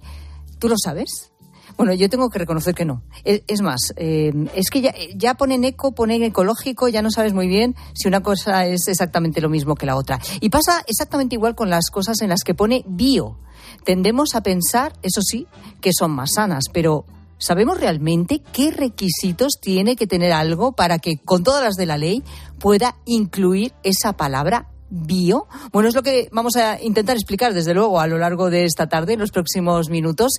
¿tú 0.59 0.67
lo 0.67 0.75
sabes? 0.77 1.31
Bueno, 1.77 1.93
yo 1.93 2.09
tengo 2.09 2.29
que 2.29 2.39
reconocer 2.39 2.73
que 2.73 2.85
no. 2.85 3.03
Es, 3.23 3.61
más, 3.61 3.93
eh, 3.97 4.33
es 4.55 4.69
que 4.71 4.81
ya, 4.81 4.93
ya, 5.15 5.35
ponen 5.35 5.63
eco, 5.63 5.93
ponen 5.93 6.23
ecológico, 6.23 6.87
ya 6.87 7.03
no 7.03 7.11
sabes 7.11 7.33
muy 7.33 7.47
bien 7.47 7.75
si 7.93 8.07
una 8.07 8.21
cosa 8.21 8.65
es 8.65 8.87
exactamente 8.87 9.41
lo 9.41 9.49
mismo 9.49 9.75
que 9.75 9.85
la 9.85 9.95
otra. 9.95 10.19
Y 10.41 10.49
pasa 10.49 10.83
exactamente 10.87 11.35
igual 11.35 11.55
con 11.55 11.69
las 11.69 11.91
cosas 11.91 12.21
en 12.21 12.29
las 12.29 12.43
que 12.43 12.55
pone 12.55 12.83
bio. 12.87 13.37
Tendemos 13.83 14.33
a 14.33 14.41
pensar, 14.41 14.93
eso 15.03 15.21
sí, 15.21 15.45
que 15.79 15.91
son 15.93 16.11
más 16.11 16.31
sanas, 16.35 16.65
pero 16.73 17.05
¿Sabemos 17.39 17.79
realmente 17.79 18.41
qué 18.51 18.71
requisitos 18.71 19.59
tiene 19.61 19.95
que 19.95 20.07
tener 20.07 20.33
algo 20.33 20.71
para 20.71 20.97
que, 20.97 21.17
con 21.17 21.43
todas 21.43 21.63
las 21.63 21.75
de 21.75 21.85
la 21.85 21.99
ley, 21.99 22.23
pueda 22.59 22.95
incluir 23.05 23.73
esa 23.83 24.13
palabra 24.13 24.69
bio? 24.89 25.47
Bueno, 25.71 25.89
es 25.89 25.95
lo 25.95 26.03
que 26.03 26.29
vamos 26.31 26.55
a 26.55 26.81
intentar 26.81 27.15
explicar, 27.15 27.53
desde 27.53 27.73
luego, 27.73 27.99
a 27.99 28.07
lo 28.07 28.17
largo 28.17 28.49
de 28.49 28.65
esta 28.65 28.87
tarde, 28.87 29.13
en 29.13 29.19
los 29.19 29.31
próximos 29.31 29.89
minutos. 29.89 30.33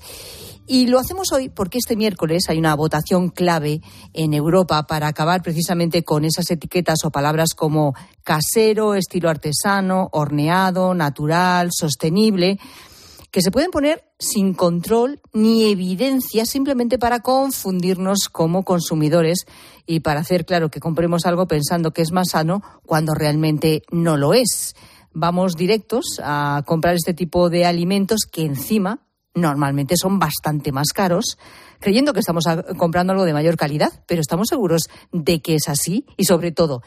Y 0.66 0.86
lo 0.86 0.98
hacemos 0.98 1.32
hoy 1.32 1.48
porque 1.48 1.78
este 1.78 1.96
miércoles 1.96 2.44
hay 2.48 2.58
una 2.58 2.74
votación 2.74 3.30
clave 3.30 3.80
en 4.12 4.34
Europa 4.34 4.86
para 4.86 5.08
acabar 5.08 5.40
precisamente 5.42 6.04
con 6.04 6.26
esas 6.26 6.50
etiquetas 6.50 6.98
o 7.04 7.10
palabras 7.10 7.54
como 7.56 7.94
casero, 8.22 8.94
estilo 8.94 9.30
artesano, 9.30 10.10
horneado, 10.12 10.92
natural, 10.92 11.70
sostenible 11.72 12.58
que 13.30 13.42
se 13.42 13.50
pueden 13.50 13.70
poner 13.70 14.04
sin 14.18 14.54
control 14.54 15.20
ni 15.32 15.70
evidencia 15.70 16.46
simplemente 16.46 16.98
para 16.98 17.20
confundirnos 17.20 18.28
como 18.30 18.64
consumidores 18.64 19.46
y 19.86 20.00
para 20.00 20.20
hacer 20.20 20.44
claro 20.44 20.70
que 20.70 20.80
compremos 20.80 21.26
algo 21.26 21.46
pensando 21.46 21.92
que 21.92 22.02
es 22.02 22.12
más 22.12 22.30
sano 22.30 22.62
cuando 22.86 23.14
realmente 23.14 23.82
no 23.90 24.16
lo 24.16 24.34
es. 24.34 24.74
Vamos 25.12 25.56
directos 25.56 26.20
a 26.22 26.62
comprar 26.66 26.94
este 26.94 27.14
tipo 27.14 27.50
de 27.50 27.66
alimentos 27.66 28.20
que 28.30 28.42
encima 28.42 29.00
normalmente 29.34 29.96
son 29.96 30.18
bastante 30.18 30.72
más 30.72 30.88
caros, 30.94 31.38
creyendo 31.80 32.12
que 32.12 32.20
estamos 32.20 32.44
comprando 32.76 33.12
algo 33.12 33.24
de 33.24 33.32
mayor 33.32 33.56
calidad, 33.56 34.04
pero 34.06 34.20
estamos 34.20 34.48
seguros 34.48 34.82
de 35.12 35.40
que 35.40 35.54
es 35.54 35.68
así 35.68 36.06
y 36.16 36.24
sobre 36.24 36.52
todo 36.52 36.82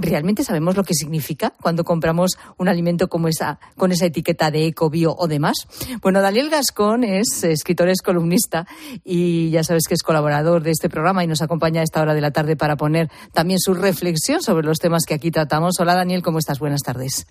¿Realmente 0.00 0.44
sabemos 0.44 0.76
lo 0.76 0.84
que 0.84 0.94
significa 0.94 1.52
cuando 1.60 1.82
compramos 1.82 2.38
un 2.56 2.68
alimento 2.68 3.08
como 3.08 3.26
esa, 3.26 3.58
con 3.76 3.90
esa 3.90 4.06
etiqueta 4.06 4.52
de 4.52 4.66
eco, 4.66 4.90
bio 4.90 5.12
o 5.18 5.26
demás? 5.26 5.56
Bueno, 6.00 6.22
Daniel 6.22 6.50
Gascón 6.50 7.02
es 7.02 7.42
escritor, 7.42 7.88
es 7.88 8.00
columnista 8.00 8.64
y 9.02 9.50
ya 9.50 9.64
sabes 9.64 9.88
que 9.88 9.94
es 9.94 10.04
colaborador 10.04 10.62
de 10.62 10.70
este 10.70 10.88
programa 10.88 11.24
y 11.24 11.26
nos 11.26 11.42
acompaña 11.42 11.80
a 11.80 11.84
esta 11.84 12.00
hora 12.00 12.14
de 12.14 12.20
la 12.20 12.30
tarde 12.30 12.54
para 12.54 12.76
poner 12.76 13.10
también 13.32 13.58
su 13.58 13.74
reflexión 13.74 14.40
sobre 14.40 14.64
los 14.64 14.78
temas 14.78 15.02
que 15.04 15.14
aquí 15.14 15.32
tratamos. 15.32 15.80
Hola 15.80 15.96
Daniel, 15.96 16.22
¿cómo 16.22 16.38
estás? 16.38 16.60
Buenas 16.60 16.82
tardes. 16.82 17.26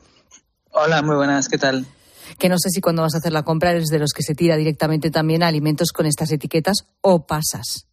Hola, 0.71 1.01
muy 1.01 1.15
buenas, 1.15 1.47
¿qué 1.47 1.57
tal? 1.57 1.85
Que 2.37 2.49
no 2.49 2.59
sé 2.59 2.69
si 2.69 2.81
cuando 2.81 3.01
vas 3.01 3.15
a 3.15 3.19
hacer 3.19 3.31
la 3.31 3.43
compra 3.43 3.71
eres 3.71 3.87
de 3.87 3.99
los 3.99 4.11
que 4.11 4.23
se 4.23 4.35
tira 4.35 4.57
directamente 4.57 5.09
también 5.09 5.41
a 5.41 5.47
alimentos 5.47 5.93
con 5.93 6.05
estas 6.05 6.33
etiquetas 6.33 6.85
o 6.99 7.25
pasas. 7.25 7.86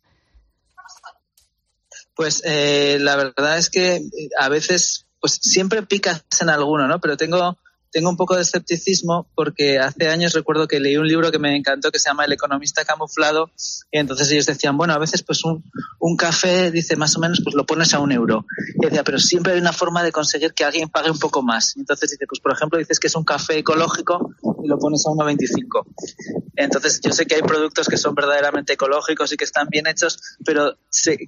Pues 2.15 2.43
eh, 2.45 2.99
la 3.01 3.17
verdad 3.17 3.59
es 3.59 3.71
que 3.71 3.97
eh, 3.97 4.29
a 4.39 4.49
veces, 4.49 5.07
pues 5.21 5.39
siempre 5.43 5.83
picas 5.83 6.25
en 6.41 6.49
alguno, 6.49 6.87
¿no? 6.87 7.01
Pero 7.01 7.17
tengo 7.17 7.57
tengo 7.95 8.11
un 8.11 8.17
poco 8.17 8.35
de 8.35 8.43
escepticismo 8.43 9.29
porque 9.37 9.79
hace 9.79 10.09
años 10.09 10.33
recuerdo 10.33 10.67
que 10.67 10.81
leí 10.81 10.97
un 10.97 11.07
libro 11.07 11.31
que 11.31 11.39
me 11.39 11.57
encantó 11.57 11.93
que 11.93 12.01
se 12.01 12.11
llama 12.11 12.25
El 12.25 12.33
economista 12.33 12.85
camuflado 12.85 13.53
y 13.93 14.01
entonces 14.01 14.33
ellos 14.33 14.47
decían, 14.47 14.77
bueno, 14.77 14.95
a 14.95 14.99
veces 14.99 15.23
pues 15.23 15.45
un, 15.45 15.63
un 16.01 16.17
café, 16.17 16.73
dice 16.73 16.97
más 16.97 17.17
o 17.17 17.21
menos, 17.21 17.41
pues 17.45 17.55
lo 17.55 17.65
pones 17.65 17.95
a 17.95 18.01
un 18.01 18.11
euro. 18.11 18.47
Y 18.83 18.87
decía, 18.87 19.05
pero 19.05 19.21
siempre 19.21 19.53
hay 19.53 19.61
una 19.61 19.73
forma 19.73 20.03
de 20.03 20.11
conseguir 20.11 20.55
que 20.55 20.65
alguien 20.65 20.89
pague 20.89 21.09
un 21.09 21.21
poco 21.21 21.43
más. 21.43 21.77
Entonces 21.77 22.11
dice, 22.11 22.27
pues 22.27 22.41
por 22.41 22.53
ejemplo 22.53 22.81
dices 22.81 22.99
que 22.99 23.07
es 23.07 23.15
un 23.15 23.25
café 23.25 23.59
ecológico 23.59 24.35
y 24.65 24.67
lo 24.67 24.77
pones 24.77 25.07
a 25.07 25.11
1,25. 25.11 26.44
Entonces 26.57 27.01
yo 27.03 27.13
sé 27.13 27.27
que 27.27 27.37
hay 27.37 27.43
productos 27.43 27.89
que 27.89 27.97
son 27.97 28.15
verdaderamente 28.15 28.75
ecológicos 28.75 29.33
y 29.33 29.37
que 29.37 29.45
están 29.45 29.69
bien 29.69 29.87
hechos, 29.87 30.19
pero 30.45 30.77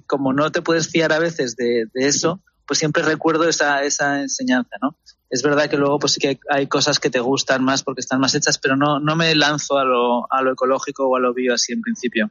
como 0.05 0.33
no 0.33 0.51
te 0.51 0.61
puedes 0.61 0.89
fiar 0.89 1.11
a 1.11 1.19
veces 1.19 1.55
de, 1.55 1.87
de 1.93 2.07
eso, 2.07 2.41
pues 2.65 2.79
siempre 2.79 3.03
recuerdo 3.03 3.47
esa, 3.47 3.83
esa 3.83 4.21
enseñanza, 4.21 4.75
¿no? 4.81 4.95
es 5.29 5.43
verdad 5.43 5.69
que 5.69 5.77
luego 5.77 5.99
pues 5.99 6.13
sí 6.13 6.19
que 6.19 6.39
hay 6.49 6.67
cosas 6.67 6.99
que 6.99 7.09
te 7.09 7.19
gustan 7.19 7.63
más 7.63 7.83
porque 7.83 8.01
están 8.01 8.19
más 8.19 8.33
hechas, 8.35 8.57
pero 8.57 8.75
no, 8.75 8.99
no 8.99 9.15
me 9.15 9.33
lanzo 9.35 9.77
a 9.77 9.83
lo, 9.83 10.31
a 10.31 10.41
lo 10.41 10.53
ecológico 10.53 11.07
o 11.07 11.15
a 11.15 11.19
lo 11.19 11.33
bio 11.33 11.53
así 11.53 11.73
en 11.73 11.81
principio. 11.81 12.29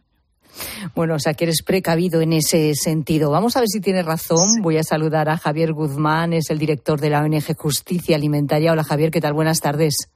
Bueno, 0.94 1.16
o 1.16 1.18
sea 1.18 1.34
que 1.34 1.44
eres 1.44 1.62
precavido 1.62 2.22
en 2.22 2.32
ese 2.32 2.74
sentido. 2.74 3.30
Vamos 3.30 3.56
a 3.56 3.60
ver 3.60 3.68
si 3.68 3.80
tiene 3.80 4.02
razón. 4.02 4.62
Voy 4.62 4.78
a 4.78 4.82
saludar 4.82 5.28
a 5.28 5.36
Javier 5.36 5.74
Guzmán, 5.74 6.32
es 6.32 6.48
el 6.48 6.58
director 6.58 6.98
de 6.98 7.10
la 7.10 7.20
ONG 7.20 7.54
Justicia 7.56 8.16
Alimentaria. 8.16 8.72
Hola 8.72 8.84
Javier, 8.84 9.10
¿qué 9.10 9.20
tal? 9.20 9.34
Buenas 9.34 9.60
tardes. 9.60 10.08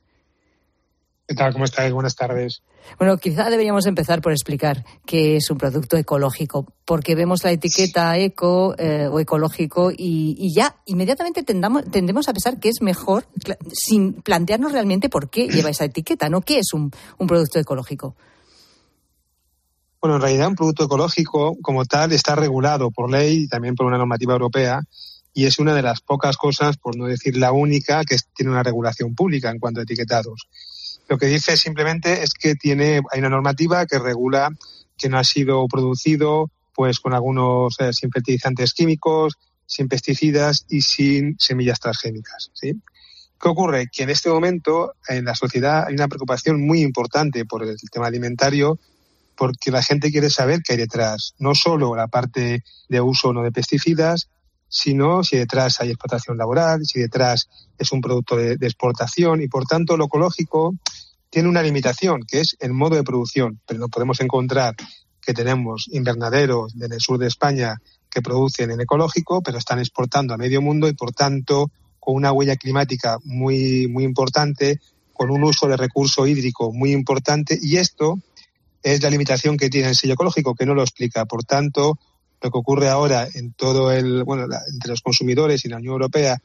¿Qué 1.30 1.36
tal? 1.36 1.52
¿Cómo 1.52 1.64
estáis? 1.64 1.92
Buenas 1.92 2.16
tardes. 2.16 2.60
Bueno, 2.98 3.16
quizá 3.16 3.48
deberíamos 3.50 3.86
empezar 3.86 4.20
por 4.20 4.32
explicar 4.32 4.84
qué 5.06 5.36
es 5.36 5.48
un 5.48 5.58
producto 5.58 5.96
ecológico, 5.96 6.66
porque 6.84 7.14
vemos 7.14 7.44
la 7.44 7.52
etiqueta 7.52 8.18
eco 8.18 8.74
eh, 8.76 9.06
o 9.06 9.20
ecológico 9.20 9.92
y, 9.96 10.52
ya 10.52 10.74
inmediatamente 10.86 11.44
tendemos 11.44 12.28
a 12.28 12.32
pensar 12.32 12.58
que 12.58 12.68
es 12.68 12.82
mejor 12.82 13.28
sin 13.72 14.14
plantearnos 14.22 14.72
realmente 14.72 15.08
por 15.08 15.30
qué 15.30 15.46
lleva 15.46 15.70
esa 15.70 15.84
etiqueta, 15.84 16.28
¿no? 16.28 16.40
¿Qué 16.40 16.58
es 16.58 16.72
un, 16.72 16.90
un 17.18 17.26
producto 17.28 17.60
ecológico? 17.60 18.16
Bueno, 20.00 20.16
en 20.16 20.22
realidad 20.22 20.48
un 20.48 20.56
producto 20.56 20.86
ecológico 20.86 21.56
como 21.62 21.84
tal 21.84 22.10
está 22.10 22.34
regulado 22.34 22.90
por 22.90 23.08
ley 23.08 23.44
y 23.44 23.48
también 23.48 23.76
por 23.76 23.86
una 23.86 23.98
normativa 23.98 24.32
europea 24.32 24.82
y 25.32 25.46
es 25.46 25.60
una 25.60 25.74
de 25.74 25.82
las 25.82 26.00
pocas 26.00 26.36
cosas, 26.36 26.76
por 26.76 26.96
no 26.96 27.06
decir 27.06 27.36
la 27.36 27.52
única, 27.52 28.02
que 28.04 28.16
tiene 28.34 28.50
una 28.50 28.64
regulación 28.64 29.14
pública 29.14 29.50
en 29.50 29.60
cuanto 29.60 29.78
a 29.80 29.84
etiquetados. 29.84 30.48
Lo 31.10 31.18
que 31.18 31.26
dice 31.26 31.56
simplemente 31.56 32.22
es 32.22 32.34
que 32.34 32.54
tiene, 32.54 33.02
hay 33.10 33.18
una 33.18 33.30
normativa 33.30 33.84
que 33.84 33.98
regula 33.98 34.48
que 34.96 35.08
no 35.08 35.18
ha 35.18 35.24
sido 35.24 35.66
producido 35.66 36.52
pues 36.72 37.00
con 37.00 37.12
algunos 37.12 37.74
eh, 37.80 37.92
sin 37.92 38.12
fertilizantes 38.12 38.72
químicos, 38.72 39.36
sin 39.66 39.88
pesticidas 39.88 40.66
y 40.68 40.82
sin 40.82 41.36
semillas 41.36 41.80
transgénicas. 41.80 42.52
¿sí? 42.54 42.80
¿Qué 43.40 43.48
ocurre? 43.48 43.88
Que 43.92 44.04
en 44.04 44.10
este 44.10 44.30
momento 44.30 44.94
en 45.08 45.24
la 45.24 45.34
sociedad 45.34 45.86
hay 45.88 45.94
una 45.94 46.06
preocupación 46.06 46.64
muy 46.64 46.80
importante 46.80 47.44
por 47.44 47.64
el 47.64 47.76
tema 47.90 48.06
alimentario 48.06 48.78
porque 49.36 49.72
la 49.72 49.82
gente 49.82 50.12
quiere 50.12 50.30
saber 50.30 50.60
qué 50.62 50.74
hay 50.74 50.78
detrás. 50.78 51.34
No 51.40 51.56
solo 51.56 51.96
la 51.96 52.06
parte 52.06 52.62
de 52.88 53.00
uso 53.00 53.30
o 53.30 53.32
no 53.32 53.42
de 53.42 53.50
pesticidas, 53.50 54.28
sino 54.70 55.24
si 55.24 55.36
detrás 55.36 55.80
hay 55.80 55.90
explotación 55.90 56.38
laboral, 56.38 56.86
si 56.86 57.00
detrás 57.00 57.50
es 57.76 57.90
un 57.92 58.00
producto 58.00 58.36
de, 58.36 58.52
exportación 58.52 59.42
y 59.42 59.48
por 59.48 59.66
tanto 59.66 59.96
lo 59.96 60.06
ecológico 60.06 60.74
tiene 61.28 61.48
una 61.48 61.62
limitación 61.62 62.22
que 62.26 62.40
es 62.40 62.56
el 62.60 62.72
modo 62.72 62.94
de 62.94 63.02
producción. 63.02 63.60
Pero 63.66 63.80
no 63.80 63.88
podemos 63.88 64.20
encontrar 64.20 64.76
que 65.20 65.34
tenemos 65.34 65.88
invernaderos 65.90 66.74
en 66.80 66.92
el 66.92 67.00
sur 67.00 67.18
de 67.18 67.26
España 67.26 67.76
que 68.08 68.22
producen 68.22 68.70
en 68.70 68.80
ecológico, 68.80 69.42
pero 69.42 69.58
están 69.58 69.80
exportando 69.80 70.34
a 70.34 70.38
medio 70.38 70.62
mundo 70.62 70.88
y 70.88 70.94
por 70.94 71.12
tanto 71.12 71.70
con 71.98 72.14
una 72.14 72.32
huella 72.32 72.56
climática 72.56 73.18
muy, 73.24 73.88
muy 73.88 74.04
importante, 74.04 74.80
con 75.12 75.30
un 75.30 75.42
uso 75.42 75.66
de 75.66 75.76
recurso 75.76 76.26
hídrico 76.26 76.72
muy 76.72 76.92
importante 76.92 77.58
y 77.60 77.76
esto 77.76 78.18
es 78.82 79.02
la 79.02 79.10
limitación 79.10 79.56
que 79.56 79.68
tiene 79.68 79.88
el 79.88 79.96
sello 79.96 80.14
ecológico, 80.14 80.54
que 80.54 80.64
no 80.64 80.74
lo 80.74 80.82
explica. 80.82 81.26
Por 81.26 81.44
tanto, 81.44 81.98
lo 82.42 82.50
que 82.50 82.58
ocurre 82.58 82.88
ahora 82.88 83.28
en 83.34 83.52
todo 83.52 83.92
el, 83.92 84.24
bueno, 84.24 84.46
la, 84.46 84.62
entre 84.72 84.90
los 84.90 85.02
consumidores 85.02 85.64
y 85.64 85.68
la 85.68 85.76
Unión 85.76 85.92
Europea 85.92 86.38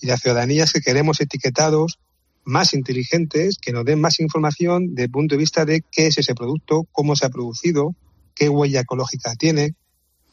y 0.00 0.06
la 0.06 0.16
ciudadanía 0.16 0.64
es 0.64 0.72
que 0.72 0.80
queremos 0.80 1.20
etiquetados 1.20 1.98
más 2.44 2.74
inteligentes 2.74 3.58
que 3.60 3.72
nos 3.72 3.84
den 3.84 4.00
más 4.00 4.18
información 4.18 4.94
desde 4.94 5.04
el 5.04 5.10
punto 5.10 5.34
de 5.34 5.38
vista 5.38 5.64
de 5.64 5.84
qué 5.90 6.08
es 6.08 6.18
ese 6.18 6.34
producto, 6.34 6.86
cómo 6.90 7.14
se 7.14 7.26
ha 7.26 7.30
producido, 7.30 7.94
qué 8.34 8.48
huella 8.48 8.80
ecológica 8.80 9.34
tiene 9.36 9.74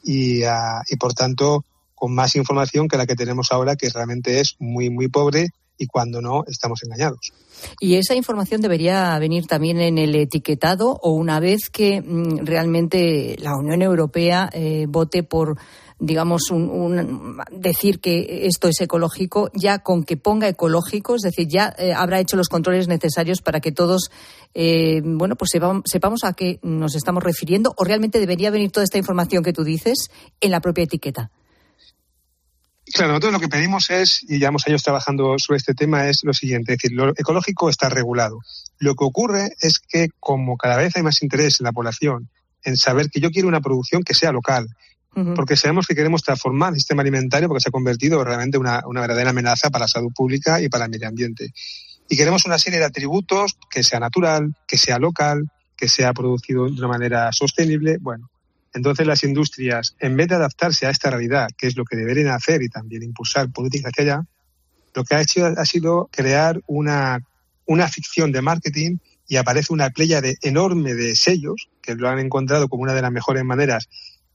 y, 0.02 0.42
uh, 0.44 0.82
y 0.88 0.96
por 0.96 1.14
tanto 1.14 1.64
con 1.94 2.14
más 2.14 2.34
información 2.34 2.88
que 2.88 2.96
la 2.96 3.06
que 3.06 3.14
tenemos 3.14 3.52
ahora, 3.52 3.76
que 3.76 3.90
realmente 3.90 4.40
es 4.40 4.56
muy, 4.58 4.90
muy 4.90 5.08
pobre 5.08 5.50
y 5.80 5.86
cuando 5.86 6.20
no, 6.20 6.44
estamos 6.46 6.82
engañados. 6.84 7.32
Y 7.80 7.94
esa 7.94 8.14
información 8.14 8.60
debería 8.60 9.18
venir 9.18 9.46
también 9.46 9.80
en 9.80 9.96
el 9.96 10.14
etiquetado 10.14 10.98
o 11.02 11.12
una 11.12 11.40
vez 11.40 11.70
que 11.72 12.02
mm, 12.02 12.44
realmente 12.44 13.36
la 13.38 13.56
Unión 13.56 13.80
Europea 13.80 14.50
eh, 14.52 14.84
vote 14.88 15.22
por 15.22 15.58
digamos, 16.02 16.50
un, 16.50 16.70
un, 16.70 17.42
decir 17.50 18.00
que 18.00 18.46
esto 18.46 18.68
es 18.68 18.80
ecológico, 18.80 19.50
ya 19.52 19.80
con 19.80 20.02
que 20.02 20.16
ponga 20.16 20.48
ecológico, 20.48 21.14
es 21.14 21.20
decir, 21.20 21.46
ya 21.46 21.74
eh, 21.76 21.92
habrá 21.92 22.20
hecho 22.20 22.38
los 22.38 22.48
controles 22.48 22.88
necesarios 22.88 23.42
para 23.42 23.60
que 23.60 23.70
todos, 23.70 24.10
eh, 24.54 25.02
bueno, 25.04 25.36
pues 25.36 25.50
sepamos, 25.52 25.82
sepamos 25.84 26.24
a 26.24 26.32
qué 26.32 26.58
nos 26.62 26.94
estamos 26.94 27.22
refiriendo, 27.22 27.74
o 27.76 27.84
realmente 27.84 28.18
debería 28.18 28.50
venir 28.50 28.70
toda 28.70 28.84
esta 28.84 28.96
información 28.96 29.42
que 29.42 29.52
tú 29.52 29.62
dices 29.62 30.10
en 30.40 30.50
la 30.52 30.60
propia 30.60 30.84
etiqueta. 30.84 31.30
Claro, 32.92 33.12
nosotros 33.12 33.32
lo 33.32 33.40
que 33.40 33.48
pedimos 33.48 33.90
es, 33.90 34.22
y 34.24 34.38
llevamos 34.38 34.66
años 34.66 34.82
trabajando 34.82 35.38
sobre 35.38 35.58
este 35.58 35.74
tema, 35.74 36.08
es 36.08 36.24
lo 36.24 36.32
siguiente, 36.32 36.72
es 36.72 36.78
decir, 36.78 36.96
lo 36.96 37.10
ecológico 37.10 37.68
está 37.68 37.88
regulado. 37.88 38.40
Lo 38.78 38.94
que 38.94 39.04
ocurre 39.04 39.50
es 39.60 39.78
que 39.78 40.08
como 40.18 40.56
cada 40.56 40.76
vez 40.76 40.96
hay 40.96 41.02
más 41.02 41.22
interés 41.22 41.60
en 41.60 41.64
la 41.64 41.72
población 41.72 42.28
en 42.64 42.76
saber 42.76 43.08
que 43.08 43.20
yo 43.20 43.30
quiero 43.30 43.48
una 43.48 43.60
producción 43.60 44.02
que 44.02 44.14
sea 44.14 44.32
local, 44.32 44.68
uh 45.14 45.20
-huh. 45.20 45.34
porque 45.34 45.56
sabemos 45.56 45.86
que 45.86 45.94
queremos 45.94 46.22
transformar 46.22 46.72
el 46.72 46.78
sistema 46.80 47.02
alimentario 47.02 47.48
porque 47.48 47.62
se 47.62 47.68
ha 47.68 47.72
convertido 47.72 48.22
realmente 48.24 48.56
en 48.56 48.62
una, 48.62 48.82
una 48.86 49.00
verdadera 49.00 49.30
amenaza 49.30 49.70
para 49.70 49.84
la 49.84 49.88
salud 49.88 50.12
pública 50.14 50.60
y 50.60 50.68
para 50.68 50.84
el 50.84 50.90
medio 50.90 51.08
ambiente. 51.08 51.52
Y 52.08 52.16
queremos 52.16 52.44
una 52.44 52.58
serie 52.58 52.80
de 52.80 52.86
atributos 52.86 53.56
que 53.70 53.84
sea 53.84 54.00
natural, 54.00 54.54
que 54.66 54.76
sea 54.76 54.98
local, 54.98 55.48
que 55.76 55.88
sea 55.88 56.12
producido 56.12 56.66
de 56.66 56.72
una 56.72 56.88
manera 56.88 57.32
sostenible. 57.32 57.98
Bueno, 58.00 58.28
entonces 58.72 59.06
las 59.06 59.24
industrias, 59.24 59.96
en 59.98 60.16
vez 60.16 60.28
de 60.28 60.36
adaptarse 60.36 60.86
a 60.86 60.90
esta 60.90 61.10
realidad, 61.10 61.48
que 61.56 61.66
es 61.66 61.76
lo 61.76 61.84
que 61.84 61.96
deberían 61.96 62.28
hacer 62.28 62.62
y 62.62 62.68
también 62.68 63.02
impulsar 63.02 63.50
políticas 63.50 63.92
hacia 63.92 64.14
allá, 64.14 64.26
lo 64.94 65.04
que 65.04 65.14
ha 65.14 65.20
hecho 65.20 65.46
ha 65.46 65.64
sido 65.64 66.08
crear 66.12 66.60
una, 66.66 67.20
una 67.66 67.88
ficción 67.88 68.32
de 68.32 68.42
marketing 68.42 68.98
y 69.26 69.36
aparece 69.36 69.72
una 69.72 69.90
playa 69.90 70.20
de, 70.20 70.36
enorme 70.42 70.94
de 70.94 71.14
sellos 71.16 71.68
que 71.82 71.94
lo 71.94 72.08
han 72.08 72.18
encontrado 72.18 72.68
como 72.68 72.82
una 72.82 72.94
de 72.94 73.02
las 73.02 73.12
mejores 73.12 73.44
maneras 73.44 73.88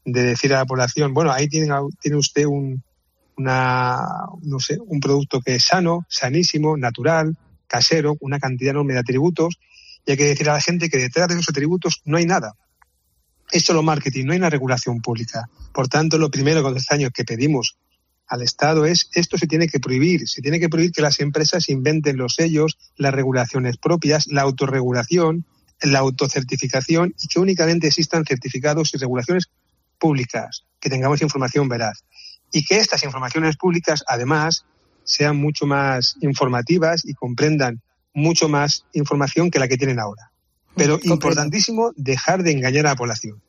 de 0.03 0.23
decir 0.23 0.53
a 0.53 0.59
la 0.59 0.65
población, 0.65 1.13
bueno, 1.13 1.31
ahí 1.31 1.47
tiene, 1.47 1.69
usted 2.15 2.45
un, 2.45 2.83
una, 3.37 4.05
no 4.43 4.59
sé, 4.59 4.77
un 4.79 4.99
producto 4.99 5.41
que 5.41 5.55
es 5.55 5.63
sano, 5.65 6.05
sanísimo, 6.09 6.77
natural, 6.77 7.35
casero, 7.67 8.15
una 8.19 8.39
cantidad 8.39 8.71
enorme 8.71 8.93
de 8.93 8.99
atributos, 8.99 9.59
y 10.05 10.11
hay 10.11 10.17
que 10.17 10.25
decir 10.25 10.49
a 10.49 10.53
la 10.53 10.61
gente 10.61 10.89
que 10.89 10.99
detrás 10.99 11.27
de 11.27 11.33
esos 11.33 11.49
atributos 11.49 12.01
no 12.05 12.17
hay 12.17 12.25
nada 12.25 12.55
es 13.51 13.63
solo 13.63 13.83
marketing, 13.83 14.25
no 14.25 14.31
hay 14.33 14.39
una 14.39 14.49
regulación 14.49 15.01
pública. 15.01 15.49
Por 15.73 15.87
tanto, 15.87 16.17
lo 16.17 16.31
primero 16.31 16.63
con 16.63 16.75
año 16.89 17.09
que 17.11 17.23
pedimos 17.23 17.77
al 18.27 18.41
Estado 18.41 18.85
es 18.85 19.09
esto 19.13 19.37
se 19.37 19.47
tiene 19.47 19.67
que 19.67 19.79
prohibir, 19.79 20.27
se 20.27 20.41
tiene 20.41 20.59
que 20.59 20.69
prohibir 20.69 20.91
que 20.91 21.01
las 21.01 21.19
empresas 21.19 21.69
inventen 21.69 22.17
los 22.17 22.35
sellos, 22.35 22.77
las 22.97 23.13
regulaciones 23.13 23.77
propias, 23.77 24.27
la 24.27 24.41
autorregulación, 24.41 25.45
la 25.81 25.99
autocertificación 25.99 27.13
y 27.21 27.27
que 27.27 27.39
únicamente 27.39 27.87
existan 27.87 28.25
certificados 28.25 28.93
y 28.93 28.97
regulaciones 28.97 29.49
públicas, 29.99 30.65
que 30.79 30.89
tengamos 30.89 31.21
información 31.21 31.69
veraz. 31.69 32.03
Y 32.51 32.63
que 32.63 32.77
estas 32.77 33.03
informaciones 33.03 33.57
públicas, 33.57 34.03
además, 34.07 34.65
sean 35.03 35.37
mucho 35.37 35.65
más 35.65 36.15
informativas 36.21 37.05
y 37.05 37.13
comprendan 37.13 37.81
mucho 38.13 38.49
más 38.49 38.85
información 38.93 39.51
que 39.51 39.59
la 39.59 39.67
que 39.67 39.77
tienen 39.77 39.99
ahora. 39.99 40.31
Pero 40.75 40.99
importantísimo 41.03 41.91
dejar 41.95 42.43
de 42.43 42.51
engañar 42.51 42.87
a 42.87 42.89
la 42.89 42.95
población. 42.95 43.41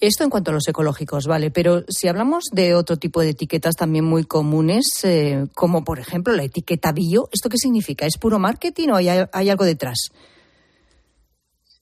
Esto 0.00 0.22
en 0.22 0.30
cuanto 0.30 0.50
a 0.50 0.54
los 0.54 0.68
ecológicos, 0.68 1.26
vale, 1.26 1.50
pero 1.50 1.84
si 1.88 2.06
hablamos 2.06 2.44
de 2.52 2.74
otro 2.74 2.96
tipo 2.96 3.20
de 3.20 3.30
etiquetas 3.30 3.74
también 3.74 4.04
muy 4.04 4.24
comunes, 4.24 4.86
eh, 5.02 5.46
como 5.54 5.84
por 5.84 5.98
ejemplo 5.98 6.32
la 6.34 6.44
etiqueta 6.44 6.92
bio, 6.92 7.28
¿esto 7.32 7.48
qué 7.48 7.56
significa? 7.58 8.06
¿Es 8.06 8.18
puro 8.18 8.38
marketing 8.38 8.90
o 8.90 8.96
hay, 8.96 9.08
hay 9.08 9.50
algo 9.50 9.64
detrás? 9.64 10.10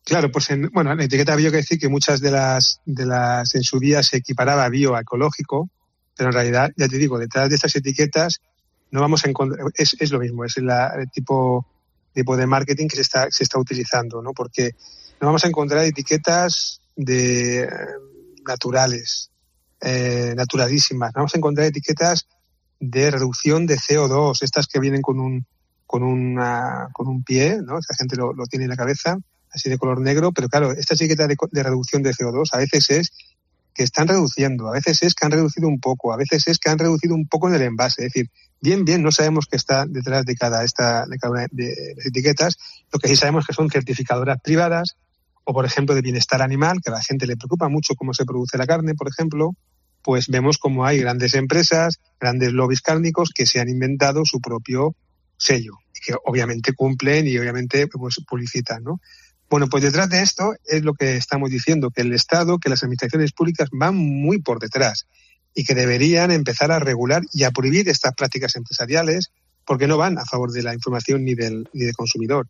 Claro, 0.04 0.30
pues 0.30 0.50
en, 0.50 0.70
bueno, 0.72 0.94
la 0.94 1.04
etiqueta 1.04 1.36
bio 1.36 1.50
quiere 1.50 1.62
decir 1.62 1.78
que 1.78 1.88
muchas 1.88 2.20
de 2.20 2.30
las, 2.30 2.80
de 2.86 3.04
las 3.04 3.54
en 3.54 3.62
su 3.62 3.78
día 3.78 4.02
se 4.02 4.18
equiparaba 4.18 4.68
bio 4.68 4.94
a 4.94 5.00
ecológico, 5.00 5.68
pero 6.16 6.30
en 6.30 6.34
realidad, 6.34 6.70
ya 6.76 6.88
te 6.88 6.96
digo, 6.96 7.18
detrás 7.18 7.48
de 7.48 7.56
estas 7.56 7.74
etiquetas 7.76 8.40
no 8.90 9.00
vamos 9.00 9.24
a 9.26 9.28
encontrar, 9.28 9.66
es, 9.74 9.96
es 9.98 10.10
lo 10.12 10.20
mismo, 10.20 10.44
es 10.44 10.56
la, 10.58 10.94
el 10.98 11.10
tipo 11.10 11.66
tipo 12.16 12.36
de 12.36 12.46
marketing 12.46 12.88
que 12.88 12.96
se 12.96 13.02
está, 13.02 13.30
se 13.30 13.44
está 13.44 13.60
utilizando, 13.60 14.22
¿no? 14.22 14.32
Porque 14.32 14.72
no 15.20 15.26
vamos 15.28 15.44
a 15.44 15.48
encontrar 15.48 15.84
etiquetas 15.84 16.80
de 16.96 17.64
eh, 17.64 17.68
naturales, 18.46 19.30
eh, 19.82 20.32
naturalísimas. 20.34 21.12
Vamos 21.12 21.34
a 21.34 21.38
encontrar 21.38 21.66
etiquetas 21.66 22.26
de 22.80 23.10
reducción 23.10 23.66
de 23.66 23.76
CO2, 23.76 24.38
estas 24.40 24.66
que 24.66 24.80
vienen 24.80 25.02
con 25.02 25.20
un, 25.20 25.46
con 25.86 26.02
una, 26.02 26.88
con 26.94 27.06
un 27.06 27.22
pie, 27.22 27.58
¿no? 27.62 27.74
La 27.74 27.96
gente 27.96 28.16
lo, 28.16 28.32
lo 28.32 28.46
tiene 28.46 28.64
en 28.64 28.70
la 28.70 28.76
cabeza, 28.76 29.18
así 29.52 29.68
de 29.68 29.76
color 29.76 30.00
negro, 30.00 30.32
pero 30.32 30.48
claro, 30.48 30.72
esta 30.72 30.94
etiqueta 30.94 31.26
de, 31.26 31.36
de 31.50 31.62
reducción 31.62 32.02
de 32.02 32.12
CO2 32.12 32.48
a 32.52 32.58
veces 32.58 32.90
es 32.90 33.12
que 33.76 33.82
están 33.82 34.08
reduciendo, 34.08 34.68
a 34.68 34.72
veces 34.72 35.02
es 35.02 35.14
que 35.14 35.26
han 35.26 35.32
reducido 35.32 35.68
un 35.68 35.80
poco, 35.80 36.12
a 36.12 36.16
veces 36.16 36.48
es 36.48 36.58
que 36.58 36.70
han 36.70 36.78
reducido 36.78 37.14
un 37.14 37.28
poco 37.28 37.48
en 37.48 37.54
el 37.54 37.62
envase. 37.62 38.06
Es 38.06 38.12
decir, 38.12 38.30
bien, 38.60 38.84
bien, 38.84 39.02
no 39.02 39.12
sabemos 39.12 39.46
qué 39.46 39.56
está 39.56 39.84
detrás 39.86 40.24
de 40.24 40.34
cada, 40.34 40.64
esta, 40.64 41.04
de 41.06 41.18
cada 41.18 41.32
una 41.32 41.46
de 41.50 41.94
las 41.96 42.06
etiquetas. 42.06 42.56
Lo 42.92 42.98
que 42.98 43.08
sí 43.08 43.16
sabemos 43.16 43.46
que 43.46 43.52
son 43.52 43.70
certificadoras 43.70 44.40
privadas 44.42 44.96
o, 45.44 45.52
por 45.52 45.66
ejemplo, 45.66 45.94
de 45.94 46.02
bienestar 46.02 46.40
animal, 46.42 46.80
que 46.82 46.90
a 46.90 46.94
la 46.94 47.02
gente 47.02 47.26
le 47.26 47.36
preocupa 47.36 47.68
mucho 47.68 47.94
cómo 47.94 48.14
se 48.14 48.24
produce 48.24 48.56
la 48.56 48.66
carne, 48.66 48.94
por 48.94 49.08
ejemplo, 49.08 49.54
pues 50.02 50.28
vemos 50.28 50.58
como 50.58 50.86
hay 50.86 50.98
grandes 50.98 51.34
empresas, 51.34 52.00
grandes 52.18 52.52
lobbies 52.52 52.80
cárnicos 52.80 53.30
que 53.34 53.46
se 53.46 53.60
han 53.60 53.68
inventado 53.68 54.24
su 54.24 54.40
propio 54.40 54.96
sello 55.36 55.78
que 56.06 56.14
obviamente 56.24 56.72
cumplen 56.72 57.26
y 57.26 57.38
obviamente 57.38 57.88
pues, 57.88 58.20
publicitan, 58.26 58.84
¿no? 58.84 59.00
Bueno, 59.48 59.68
pues 59.68 59.82
detrás 59.84 60.08
de 60.08 60.22
esto 60.22 60.54
es 60.64 60.82
lo 60.82 60.94
que 60.94 61.16
estamos 61.16 61.50
diciendo, 61.50 61.90
que 61.90 62.02
el 62.02 62.12
Estado, 62.12 62.58
que 62.58 62.68
las 62.68 62.82
administraciones 62.82 63.32
públicas 63.32 63.68
van 63.72 63.96
muy 63.96 64.40
por 64.40 64.58
detrás 64.58 65.06
y 65.54 65.64
que 65.64 65.74
deberían 65.74 66.30
empezar 66.32 66.72
a 66.72 66.78
regular 66.78 67.22
y 67.32 67.44
a 67.44 67.50
prohibir 67.50 67.88
estas 67.88 68.14
prácticas 68.14 68.56
empresariales 68.56 69.30
porque 69.64 69.86
no 69.86 69.96
van 69.96 70.18
a 70.18 70.24
favor 70.24 70.52
de 70.52 70.62
la 70.62 70.74
información 70.74 71.24
ni 71.24 71.34
del, 71.34 71.68
ni 71.72 71.84
del 71.84 71.94
consumidor. 71.94 72.48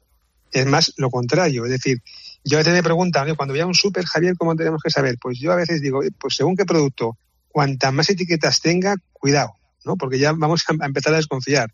Es 0.53 0.67
más 0.67 0.93
lo 0.97 1.11
contrario, 1.11 1.65
es 1.65 1.71
decir, 1.71 2.03
yo 2.45 2.57
a 2.57 2.61
veces 2.61 2.73
me 2.73 2.83
preguntan, 2.83 3.35
cuando 3.35 3.53
voy 3.53 3.63
un 3.63 3.75
súper, 3.75 4.05
Javier, 4.07 4.37
¿cómo 4.37 4.55
tenemos 4.55 4.81
que 4.83 4.91
saber? 4.91 5.19
Pues 5.21 5.39
yo 5.39 5.53
a 5.53 5.57
veces 5.57 5.81
digo, 5.81 6.01
pues 6.19 6.37
según 6.37 6.57
qué 6.57 6.65
producto, 6.65 7.19
cuantas 7.49 7.93
más 7.93 8.09
etiquetas 8.09 8.61
tenga, 8.61 8.95
cuidado, 9.13 9.55
¿no? 9.85 9.97
Porque 9.97 10.19
ya 10.19 10.33
vamos 10.33 10.63
a 10.81 10.87
empezar 10.87 11.13
a 11.15 11.17
desconfiar. 11.17 11.73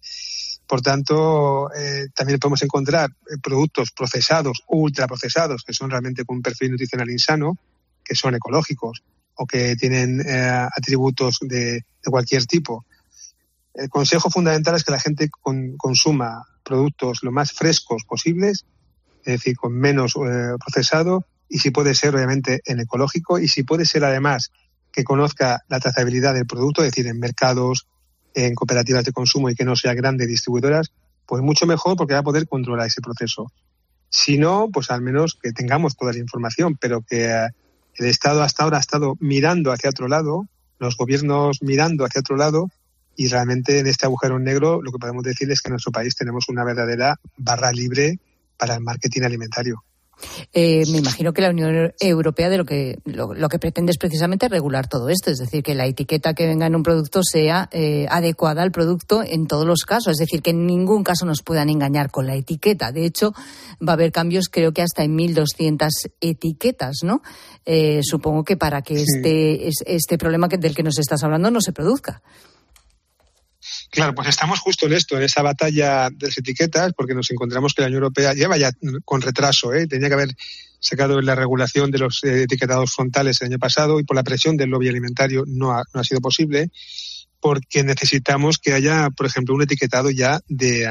Por 0.66 0.80
tanto, 0.80 1.72
eh, 1.74 2.08
también 2.14 2.38
podemos 2.38 2.62
encontrar 2.62 3.10
eh, 3.10 3.36
productos 3.42 3.90
procesados, 3.92 4.62
ultraprocesados, 4.68 5.64
que 5.64 5.74
son 5.74 5.90
realmente 5.90 6.24
con 6.24 6.36
un 6.36 6.42
perfil 6.42 6.70
nutricional 6.70 7.10
insano, 7.10 7.58
que 8.04 8.14
son 8.14 8.34
ecológicos 8.34 9.02
o 9.34 9.46
que 9.46 9.76
tienen 9.76 10.20
eh, 10.20 10.68
atributos 10.76 11.38
de, 11.40 11.84
cualquier 12.04 12.46
tipo. 12.46 12.84
El 13.74 13.88
consejo 13.88 14.30
fundamental 14.30 14.76
es 14.76 14.84
que 14.84 14.92
la 14.92 15.00
gente 15.00 15.30
con, 15.30 15.76
consuma 15.76 16.46
productos 16.62 17.20
lo 17.22 17.32
más 17.32 17.52
frescos 17.52 18.04
posibles, 18.04 18.64
es 19.24 19.32
decir, 19.34 19.56
con 19.56 19.72
menos 19.72 20.14
eh, 20.16 20.56
procesado 20.58 21.26
y 21.48 21.58
si 21.58 21.70
puede 21.70 21.94
ser, 21.94 22.14
obviamente, 22.14 22.60
en 22.64 22.80
ecológico 22.80 23.38
y 23.38 23.48
si 23.48 23.62
puede 23.62 23.84
ser, 23.84 24.04
además, 24.04 24.50
que 24.92 25.04
conozca 25.04 25.60
la 25.68 25.80
trazabilidad 25.80 26.34
del 26.34 26.46
producto, 26.46 26.82
es 26.82 26.90
decir, 26.90 27.06
en 27.06 27.18
mercados, 27.18 27.86
en 28.34 28.54
cooperativas 28.54 29.04
de 29.04 29.12
consumo 29.12 29.50
y 29.50 29.54
que 29.54 29.64
no 29.64 29.76
sea 29.76 29.94
grandes 29.94 30.28
distribuidoras, 30.28 30.92
pues 31.26 31.42
mucho 31.42 31.66
mejor 31.66 31.96
porque 31.96 32.14
va 32.14 32.20
a 32.20 32.24
poder 32.24 32.48
controlar 32.48 32.86
ese 32.86 33.00
proceso. 33.00 33.52
Si 34.08 34.38
no, 34.38 34.68
pues 34.72 34.90
al 34.90 35.00
menos 35.00 35.38
que 35.40 35.52
tengamos 35.52 35.96
toda 35.96 36.12
la 36.12 36.18
información, 36.18 36.76
pero 36.76 37.00
que 37.00 37.26
eh, 37.26 37.48
el 37.96 38.06
Estado 38.06 38.42
hasta 38.42 38.64
ahora 38.64 38.76
ha 38.78 38.80
estado 38.80 39.16
mirando 39.20 39.72
hacia 39.72 39.90
otro 39.90 40.08
lado, 40.08 40.46
los 40.78 40.96
gobiernos 40.96 41.62
mirando 41.62 42.04
hacia 42.04 42.20
otro 42.20 42.36
lado, 42.36 42.68
y 43.16 43.28
realmente 43.28 43.78
en 43.78 43.86
este 43.86 44.06
agujero 44.06 44.38
negro 44.38 44.82
lo 44.82 44.90
que 44.90 44.98
podemos 44.98 45.22
decir 45.22 45.50
es 45.50 45.60
que 45.60 45.68
en 45.68 45.72
nuestro 45.72 45.92
país 45.92 46.16
tenemos 46.16 46.48
una 46.48 46.64
verdadera 46.64 47.16
barra 47.36 47.72
libre 47.72 48.18
para 48.56 48.74
el 48.74 48.80
marketing 48.80 49.22
alimentario. 49.22 49.84
Eh, 50.52 50.84
me 50.90 50.98
imagino 50.98 51.32
que 51.32 51.42
la 51.42 51.50
Unión 51.50 51.92
Europea 52.00 52.48
de 52.48 52.56
lo 52.56 52.64
que 52.64 52.98
lo, 53.04 53.48
que 53.48 53.58
pretende 53.58 53.90
es 53.90 53.98
precisamente 53.98 54.48
regular 54.48 54.88
todo 54.88 55.08
esto, 55.08 55.30
es 55.30 55.38
decir, 55.38 55.62
que 55.62 55.74
la 55.74 55.86
etiqueta 55.86 56.34
que 56.34 56.46
venga 56.46 56.66
en 56.66 56.74
un 56.74 56.82
producto 56.82 57.22
sea 57.22 57.68
eh, 57.72 58.06
adecuada 58.10 58.62
al 58.62 58.72
producto 58.72 59.22
en 59.22 59.46
todos 59.46 59.66
los 59.66 59.82
casos, 59.82 60.12
es 60.12 60.18
decir, 60.18 60.42
que 60.42 60.50
en 60.50 60.66
ningún 60.66 61.04
caso 61.04 61.26
nos 61.26 61.42
puedan 61.42 61.68
engañar 61.68 62.10
con 62.10 62.26
la 62.26 62.34
etiqueta. 62.34 62.92
De 62.92 63.04
hecho, 63.04 63.32
va 63.86 63.92
a 63.92 63.94
haber 63.94 64.12
cambios, 64.12 64.48
creo 64.48 64.72
que 64.72 64.82
hasta 64.82 65.04
en 65.04 65.16
1.200 65.16 65.88
etiquetas, 66.20 66.98
¿no? 67.02 67.22
Eh, 67.64 68.00
supongo 68.02 68.44
que 68.44 68.56
para 68.56 68.82
que 68.82 69.02
este 69.02 69.68
este 69.86 70.18
problema 70.18 70.48
del 70.48 70.74
que 70.74 70.82
nos 70.82 70.98
estás 70.98 71.22
hablando 71.22 71.50
no 71.50 71.60
se 71.60 71.72
produzca. 71.72 72.22
Claro, 73.92 74.14
pues 74.14 74.26
estamos 74.28 74.58
justo 74.58 74.86
en 74.86 74.94
esto, 74.94 75.18
en 75.18 75.22
esa 75.22 75.42
batalla 75.42 76.08
de 76.08 76.28
las 76.28 76.38
etiquetas, 76.38 76.94
porque 76.96 77.14
nos 77.14 77.30
encontramos 77.30 77.74
que 77.74 77.82
la 77.82 77.88
Unión 77.88 78.04
Europea 78.04 78.32
lleva 78.32 78.56
ya 78.56 78.72
con 79.04 79.20
retraso, 79.20 79.74
¿eh? 79.74 79.86
tenía 79.86 80.08
que 80.08 80.14
haber 80.14 80.34
sacado 80.80 81.20
la 81.20 81.34
regulación 81.34 81.90
de 81.90 81.98
los 81.98 82.24
eh, 82.24 82.44
etiquetados 82.44 82.94
frontales 82.94 83.42
el 83.42 83.48
año 83.48 83.58
pasado 83.58 84.00
y 84.00 84.04
por 84.04 84.16
la 84.16 84.22
presión 84.22 84.56
del 84.56 84.70
lobby 84.70 84.88
alimentario 84.88 85.44
no 85.46 85.72
ha, 85.72 85.82
no 85.92 86.00
ha 86.00 86.04
sido 86.04 86.22
posible, 86.22 86.70
porque 87.38 87.84
necesitamos 87.84 88.56
que 88.56 88.72
haya, 88.72 89.10
por 89.10 89.26
ejemplo, 89.26 89.54
un 89.54 89.62
etiquetado 89.62 90.08
ya 90.08 90.40
de 90.48 90.90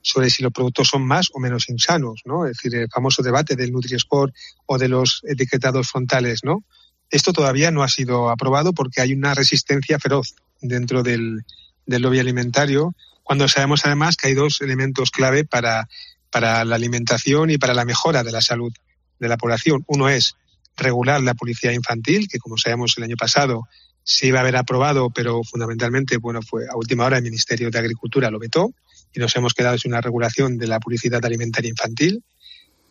sobre 0.00 0.30
si 0.30 0.42
los 0.42 0.52
productos 0.52 0.88
son 0.88 1.04
más 1.06 1.28
o 1.34 1.38
menos 1.38 1.68
insanos, 1.68 2.22
¿no? 2.24 2.46
Es 2.46 2.56
decir, 2.56 2.74
el 2.76 2.88
famoso 2.88 3.22
debate 3.22 3.56
del 3.56 3.72
Nutri-Score 3.72 4.32
o 4.64 4.78
de 4.78 4.88
los 4.88 5.20
etiquetados 5.28 5.90
frontales, 5.90 6.44
¿no? 6.44 6.64
Esto 7.10 7.34
todavía 7.34 7.70
no 7.70 7.82
ha 7.82 7.88
sido 7.88 8.30
aprobado 8.30 8.72
porque 8.72 9.02
hay 9.02 9.12
una 9.12 9.34
resistencia 9.34 9.98
feroz 9.98 10.34
dentro 10.62 11.02
del, 11.02 11.44
del 11.86 12.02
lobby 12.02 12.18
alimentario, 12.18 12.94
cuando 13.22 13.48
sabemos 13.48 13.84
además 13.84 14.16
que 14.16 14.28
hay 14.28 14.34
dos 14.34 14.60
elementos 14.60 15.10
clave 15.10 15.44
para, 15.44 15.88
para 16.30 16.64
la 16.64 16.76
alimentación 16.76 17.50
y 17.50 17.58
para 17.58 17.74
la 17.74 17.84
mejora 17.84 18.22
de 18.22 18.32
la 18.32 18.40
salud 18.40 18.72
de 19.18 19.28
la 19.28 19.36
población. 19.36 19.84
Uno 19.86 20.08
es 20.08 20.36
regular 20.76 21.20
la 21.22 21.34
publicidad 21.34 21.72
infantil, 21.72 22.28
que 22.28 22.38
como 22.38 22.58
sabemos 22.58 22.94
el 22.96 23.04
año 23.04 23.16
pasado 23.16 23.66
se 24.04 24.28
iba 24.28 24.38
a 24.38 24.42
haber 24.42 24.56
aprobado, 24.56 25.10
pero 25.10 25.42
fundamentalmente, 25.42 26.18
bueno, 26.18 26.40
fue 26.42 26.66
a 26.68 26.76
última 26.76 27.04
hora 27.04 27.16
el 27.16 27.24
Ministerio 27.24 27.70
de 27.70 27.78
Agricultura 27.78 28.30
lo 28.30 28.38
vetó 28.38 28.72
y 29.12 29.18
nos 29.18 29.34
hemos 29.34 29.54
quedado 29.54 29.76
sin 29.78 29.92
una 29.92 30.00
regulación 30.00 30.58
de 30.58 30.68
la 30.68 30.78
publicidad 30.78 31.24
alimentaria 31.24 31.70
infantil. 31.70 32.22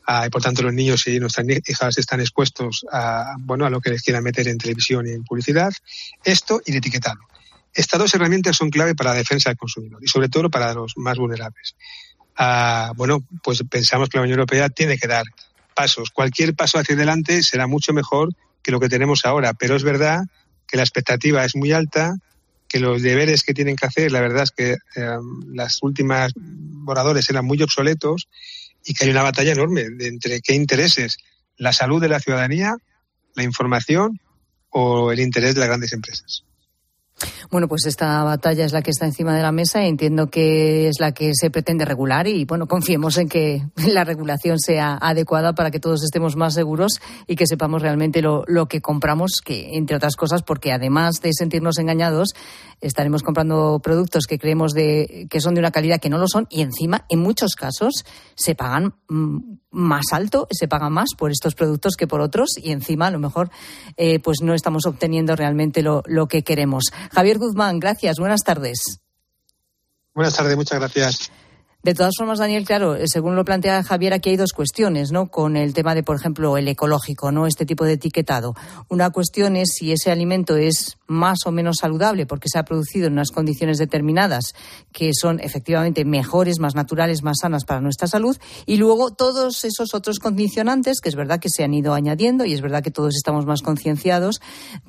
Ah, 0.07 0.25
y 0.27 0.29
por 0.29 0.41
tanto, 0.41 0.61
los 0.61 0.73
niños 0.73 1.07
y 1.07 1.19
nuestras 1.19 1.45
hijas 1.67 1.97
están 1.97 2.19
expuestos 2.19 2.85
a, 2.91 3.35
bueno, 3.39 3.65
a 3.65 3.69
lo 3.69 3.79
que 3.79 3.91
les 3.91 4.01
quieran 4.01 4.23
meter 4.23 4.47
en 4.47 4.57
televisión 4.57 5.07
y 5.07 5.11
en 5.11 5.23
publicidad. 5.23 5.71
Esto 6.23 6.61
y 6.65 6.71
el 6.71 6.77
etiquetado. 6.77 7.19
Estas 7.75 7.99
dos 7.99 8.15
herramientas 8.15 8.55
son 8.55 8.69
clave 8.69 8.95
para 8.95 9.11
la 9.11 9.17
defensa 9.17 9.49
del 9.49 9.57
consumidor 9.57 10.01
y 10.01 10.07
sobre 10.07 10.29
todo 10.29 10.49
para 10.49 10.73
los 10.73 10.93
más 10.95 11.17
vulnerables. 11.17 11.75
Ah, 12.37 12.93
bueno, 12.95 13.19
pues 13.43 13.63
pensamos 13.69 14.09
que 14.09 14.17
la 14.17 14.23
Unión 14.23 14.39
Europea 14.39 14.69
tiene 14.69 14.97
que 14.97 15.07
dar 15.07 15.25
pasos. 15.75 16.09
Cualquier 16.09 16.55
paso 16.55 16.79
hacia 16.79 16.95
adelante 16.95 17.43
será 17.43 17.67
mucho 17.67 17.93
mejor 17.93 18.29
que 18.63 18.71
lo 18.71 18.79
que 18.79 18.89
tenemos 18.89 19.25
ahora, 19.25 19.53
pero 19.53 19.75
es 19.75 19.83
verdad 19.83 20.23
que 20.67 20.77
la 20.77 20.83
expectativa 20.83 21.43
es 21.43 21.55
muy 21.55 21.73
alta, 21.73 22.15
que 22.67 22.79
los 22.79 23.01
deberes 23.01 23.43
que 23.43 23.53
tienen 23.53 23.75
que 23.75 23.85
hacer, 23.85 24.11
la 24.11 24.21
verdad 24.21 24.43
es 24.43 24.51
que 24.51 24.71
eh, 24.71 25.17
las 25.53 25.83
últimas 25.83 26.31
borradores 26.35 27.29
eran 27.29 27.45
muy 27.45 27.61
obsoletos 27.61 28.27
y 28.83 28.93
que 28.93 29.05
hay 29.05 29.11
una 29.11 29.23
batalla 29.23 29.51
enorme 29.51 29.85
entre 29.99 30.41
qué 30.41 30.55
intereses, 30.55 31.17
la 31.57 31.73
salud 31.73 32.01
de 32.01 32.09
la 32.09 32.19
ciudadanía, 32.19 32.75
la 33.35 33.43
información 33.43 34.19
o 34.69 35.11
el 35.11 35.19
interés 35.19 35.55
de 35.55 35.59
las 35.59 35.69
grandes 35.69 35.93
empresas. 35.93 36.43
Bueno, 37.49 37.67
pues 37.67 37.85
esta 37.85 38.23
batalla 38.23 38.65
es 38.65 38.73
la 38.73 38.81
que 38.81 38.91
está 38.91 39.05
encima 39.05 39.35
de 39.35 39.41
la 39.41 39.51
mesa 39.51 39.83
y 39.83 39.87
entiendo 39.87 40.27
que 40.27 40.89
es 40.89 40.99
la 40.99 41.13
que 41.13 41.31
se 41.33 41.49
pretende 41.49 41.85
regular 41.85 42.27
y 42.27 42.43
bueno, 42.43 42.67
confiemos 42.67 43.17
en 43.17 43.29
que 43.29 43.63
la 43.87 44.03
regulación 44.03 44.59
sea 44.59 44.97
adecuada 44.99 45.53
para 45.53 45.71
que 45.71 45.79
todos 45.79 46.03
estemos 46.03 46.35
más 46.35 46.53
seguros 46.53 46.99
y 47.27 47.35
que 47.35 47.47
sepamos 47.47 47.81
realmente 47.81 48.21
lo, 48.21 48.43
lo 48.47 48.67
que 48.67 48.81
compramos, 48.81 49.41
que 49.43 49.77
entre 49.77 49.95
otras 49.95 50.15
cosas, 50.15 50.43
porque 50.43 50.73
además 50.73 51.21
de 51.21 51.31
sentirnos 51.33 51.77
engañados, 51.77 52.35
estaremos 52.81 53.23
comprando 53.23 53.79
productos 53.83 54.25
que 54.25 54.39
creemos 54.39 54.73
de, 54.73 55.27
que 55.29 55.41
son 55.41 55.53
de 55.53 55.59
una 55.59 55.71
calidad 55.71 55.99
que 55.99 56.09
no 56.09 56.17
lo 56.17 56.27
son 56.27 56.47
y 56.49 56.61
encima, 56.61 57.05
en 57.09 57.19
muchos 57.19 57.55
casos, 57.55 58.05
se 58.35 58.55
pagan 58.55 58.95
mm, 59.07 59.39
más 59.71 60.05
alto, 60.11 60.47
se 60.51 60.67
paga 60.67 60.89
más 60.89 61.09
por 61.17 61.31
estos 61.31 61.55
productos 61.55 61.95
que 61.95 62.07
por 62.07 62.21
otros 62.21 62.49
y 62.57 62.71
encima 62.71 63.07
a 63.07 63.11
lo 63.11 63.19
mejor 63.19 63.49
eh, 63.97 64.19
pues 64.19 64.37
no 64.41 64.53
estamos 64.53 64.85
obteniendo 64.85 65.35
realmente 65.35 65.81
lo, 65.81 66.03
lo 66.05 66.27
que 66.27 66.43
queremos. 66.43 66.85
Javier 67.11 67.37
Guzmán, 67.37 67.79
gracias. 67.79 68.17
Buenas 68.17 68.41
tardes. 68.41 68.99
Buenas 70.13 70.35
tardes, 70.35 70.55
muchas 70.55 70.79
gracias. 70.79 71.31
De 71.85 71.93
todas 71.93 72.13
formas, 72.17 72.39
Daniel, 72.39 72.65
claro, 72.65 72.95
eh, 72.95 73.05
según 73.05 73.35
lo 73.35 73.45
plantea 73.45 73.83
Javier, 73.83 74.13
aquí 74.13 74.31
hay 74.31 74.37
dos 74.37 74.53
cuestiones, 74.53 75.11
¿no? 75.11 75.29
Con 75.29 75.55
el 75.55 75.75
tema 75.75 75.93
de, 75.93 76.01
por 76.01 76.15
ejemplo, 76.15 76.57
el 76.57 76.67
ecológico, 76.67 77.31
¿no? 77.31 77.45
Este 77.45 77.63
tipo 77.63 77.85
de 77.85 77.93
etiquetado. 77.93 78.55
Una 78.89 79.11
cuestión 79.11 79.55
es 79.55 79.75
si 79.77 79.91
ese 79.91 80.09
alimento 80.09 80.57
es 80.57 80.97
más 81.07 81.39
o 81.45 81.51
menos 81.51 81.77
saludable 81.81 82.25
porque 82.25 82.49
se 82.49 82.59
ha 82.59 82.65
producido 82.65 83.07
en 83.07 83.13
unas 83.13 83.31
condiciones 83.31 83.77
determinadas 83.77 84.55
que 84.91 85.11
son 85.13 85.39
efectivamente 85.39 86.05
mejores, 86.05 86.59
más 86.59 86.75
naturales, 86.75 87.23
más 87.23 87.37
sanas 87.41 87.65
para 87.65 87.81
nuestra 87.81 88.07
salud. 88.07 88.37
Y 88.65 88.77
luego 88.77 89.11
todos 89.11 89.63
esos 89.63 89.93
otros 89.93 90.19
condicionantes 90.19 90.99
que 91.01 91.09
es 91.09 91.15
verdad 91.15 91.39
que 91.39 91.49
se 91.49 91.63
han 91.63 91.73
ido 91.73 91.93
añadiendo 91.93 92.45
y 92.45 92.53
es 92.53 92.61
verdad 92.61 92.83
que 92.83 92.91
todos 92.91 93.15
estamos 93.15 93.45
más 93.45 93.61
concienciados, 93.61 94.41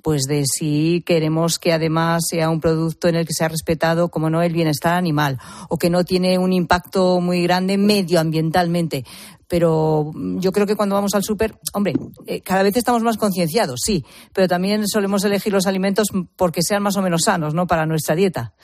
pues 0.03 0.23
de 0.23 0.45
si 0.47 1.03
queremos 1.07 1.59
que 1.59 1.73
además 1.73 2.25
sea 2.29 2.51
un 2.51 2.61
producto 2.61 3.09
en 3.09 3.17
el 3.17 3.27
que 3.27 3.35
se 3.35 3.45
ha 3.45 3.49
respetado, 3.49 4.09
como 4.09 4.31
no, 4.31 4.43
el 4.43 4.53
bienestar 4.53 4.95
animal 4.95 5.39
o 5.69 5.79
que 5.79 5.91
no 5.91 6.05
tiene 6.05 6.39
un 6.39 6.53
impacto 6.53 7.21
muy 7.21 7.43
grande 7.43 7.79
medioambientalmente. 7.79 9.05
Pero 9.49 10.13
yo 10.15 10.51
creo 10.51 10.67
que 10.67 10.75
cuando 10.75 10.95
vamos 10.97 11.15
al 11.15 11.23
súper, 11.23 11.55
hombre, 11.73 11.95
eh, 12.27 12.41
cada 12.41 12.63
vez 12.63 12.77
estamos 12.77 13.03
más 13.03 13.17
concienciados, 13.17 13.81
sí, 13.85 14.05
pero 14.33 14.49
también 14.49 14.89
solemos 14.89 15.25
elegir 15.25 15.53
los 15.53 15.67
alimentos 15.67 16.09
porque 16.37 16.63
sean 16.63 16.83
más 16.83 16.97
o 16.97 17.03
menos 17.03 17.23
sanos, 17.25 17.55
¿no? 17.55 17.67
Para 17.67 17.87
nuestra 17.87 18.17
dieta. 18.17 18.55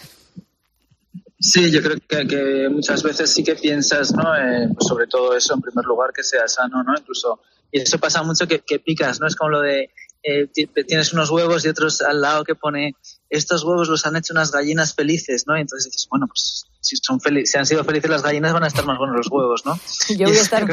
Sí, 1.38 1.71
yo 1.71 1.81
creo 1.83 2.27
que, 2.27 2.68
muchas 2.68 3.03
veces 3.03 3.31
sí 3.31 3.42
que 3.42 3.57
piensas, 3.57 4.12
¿no? 4.12 4.23
Eh, 4.37 4.68
pues 4.75 4.87
sobre 4.87 5.07
todo 5.07 5.37
eso, 5.37 5.55
en 5.55 5.61
primer 5.61 5.85
lugar, 5.85 6.12
que 6.12 6.23
sea 6.23 6.47
sano, 6.47 6.83
¿no? 6.85 6.95
Incluso, 6.97 7.40
y 7.71 7.81
eso 7.81 7.99
pasa 7.99 8.23
mucho 8.23 8.47
que, 8.47 8.61
que 8.61 8.79
picas, 8.79 9.21
¿no? 9.21 9.27
Es 9.27 9.35
como 9.35 9.51
lo 9.51 9.61
de 9.61 9.90
eh, 10.23 10.49
tienes 10.87 11.13
unos 11.13 11.31
huevos 11.31 11.65
y 11.65 11.69
otros 11.69 12.01
al 12.03 12.21
lado 12.21 12.45
que 12.45 12.55
pone 12.55 12.95
estos 13.29 13.65
huevos 13.65 13.89
los 13.89 14.05
han 14.07 14.17
hecho 14.17 14.35
unas 14.35 14.53
gallinas 14.53 14.95
felices, 14.95 15.45
¿no? 15.47 15.57
Y 15.57 15.63
entonces 15.63 15.91
dices, 15.91 16.07
bueno, 16.11 16.27
pues 16.27 16.67
si 16.83 16.97
son 16.97 17.19
si 17.21 17.59
han 17.59 17.65
sido 17.65 17.83
felices 17.85 18.11
las 18.11 18.23
gallinas 18.23 18.53
van 18.53 18.65
a 18.65 18.67
estar 18.67 18.85
más 18.85 18.99
buenos 18.99 19.17
los 19.17 19.29
huevos, 19.31 19.65
¿no? 19.65 19.79
Yo 20.17 20.27
voy 20.27 20.37
a 20.37 20.41
estar 20.41 20.67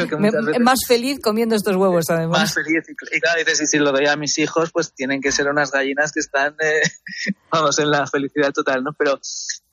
más 0.60 0.80
feliz 0.88 1.20
comiendo 1.24 1.56
estos 1.56 1.76
huevos, 1.76 2.06
además. 2.10 2.40
Más 2.40 2.54
feliz. 2.54 2.84
Y, 2.90 3.20
claro, 3.22 3.40
dices, 3.40 3.62
y 3.62 3.68
si 3.68 3.78
lo 3.78 3.92
doy 3.92 4.08
a 4.08 4.18
mis 4.18 4.38
hijos, 4.40 4.72
pues 4.72 4.94
tienen 4.94 5.22
que 5.22 5.32
ser 5.32 5.48
unas 5.48 5.72
gallinas 5.72 6.12
que 6.12 6.20
están, 6.20 6.56
eh, 6.60 6.82
vamos, 7.52 7.80
en 7.80 7.92
la 7.92 8.06
felicidad 8.08 8.52
total, 8.52 8.84
¿no? 8.84 8.92
Pero, 8.94 9.20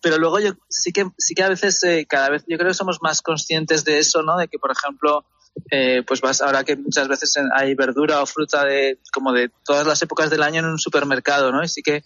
pero 0.01 0.19
luego 0.19 0.39
yo 0.39 0.53
sí 0.69 0.93
que, 0.93 1.07
sí 1.19 1.35
que 1.35 1.43
a 1.43 1.49
veces, 1.49 1.83
eh, 1.83 2.07
cada 2.09 2.31
vez, 2.31 2.45
yo 2.47 2.57
creo 2.57 2.69
que 2.69 2.75
somos 2.75 2.99
más 3.03 3.21
conscientes 3.21 3.85
de 3.85 3.99
eso, 3.99 4.23
¿no? 4.23 4.37
De 4.37 4.47
que, 4.47 4.59
por 4.59 4.71
ejemplo, 4.71 5.25
eh, 5.71 6.03
pues 6.07 6.21
vas 6.21 6.41
ahora 6.41 6.65
que 6.65 6.77
muchas 6.77 7.09
veces 7.09 7.35
hay 7.55 7.75
verdura 7.75 8.23
o 8.23 8.27
fruta 8.27 8.65
de 8.65 8.99
como 9.13 9.33
de 9.33 9.51
todas 9.65 9.87
las 9.87 10.01
épocas 10.03 10.31
del 10.31 10.43
año 10.43 10.61
en 10.61 10.67
un 10.67 10.79
supermercado, 10.79 11.53
¿no? 11.53 11.63
Y 11.63 11.69
sí 11.69 11.83
que 11.83 12.03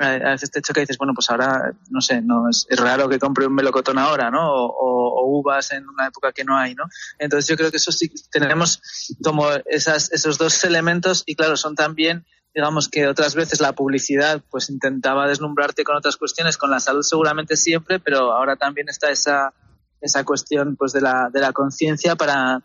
a 0.00 0.30
veces 0.30 0.50
te 0.50 0.62
choca 0.62 0.80
y 0.80 0.84
dices, 0.84 0.96
bueno, 0.96 1.12
pues 1.14 1.28
ahora, 1.28 1.74
no 1.90 2.00
sé, 2.00 2.22
no 2.22 2.48
es, 2.48 2.66
raro 2.70 3.06
que 3.08 3.18
compre 3.18 3.46
un 3.46 3.54
melocotón 3.54 3.98
ahora, 3.98 4.30
¿no? 4.30 4.50
O, 4.50 5.38
uvas 5.38 5.72
en 5.72 5.86
una 5.88 6.06
época 6.06 6.32
que 6.32 6.42
no 6.42 6.56
hay, 6.56 6.74
¿no? 6.74 6.84
Entonces 7.18 7.48
yo 7.48 7.56
creo 7.56 7.70
que 7.70 7.76
eso 7.76 7.92
sí, 7.92 8.10
tenemos 8.30 8.80
como 9.22 9.46
esas, 9.66 10.10
esos 10.12 10.38
dos 10.38 10.64
elementos 10.64 11.22
y 11.26 11.34
claro, 11.34 11.56
son 11.56 11.74
también 11.74 12.24
digamos 12.52 12.88
que 12.88 13.06
otras 13.06 13.36
veces 13.36 13.60
la 13.60 13.74
publicidad 13.74 14.42
pues 14.50 14.70
intentaba 14.70 15.28
deslumbrarte 15.28 15.84
con 15.84 15.96
otras 15.96 16.16
cuestiones, 16.16 16.56
con 16.56 16.70
la 16.70 16.80
salud 16.80 17.02
seguramente 17.02 17.56
siempre, 17.56 18.00
pero 18.00 18.32
ahora 18.32 18.56
también 18.56 18.88
está 18.88 19.10
esa 19.10 19.54
esa 20.00 20.24
cuestión 20.24 20.76
pues 20.76 20.92
de 20.92 21.00
la, 21.00 21.28
de 21.32 21.40
la 21.40 21.52
conciencia 21.52 22.16
para 22.16 22.62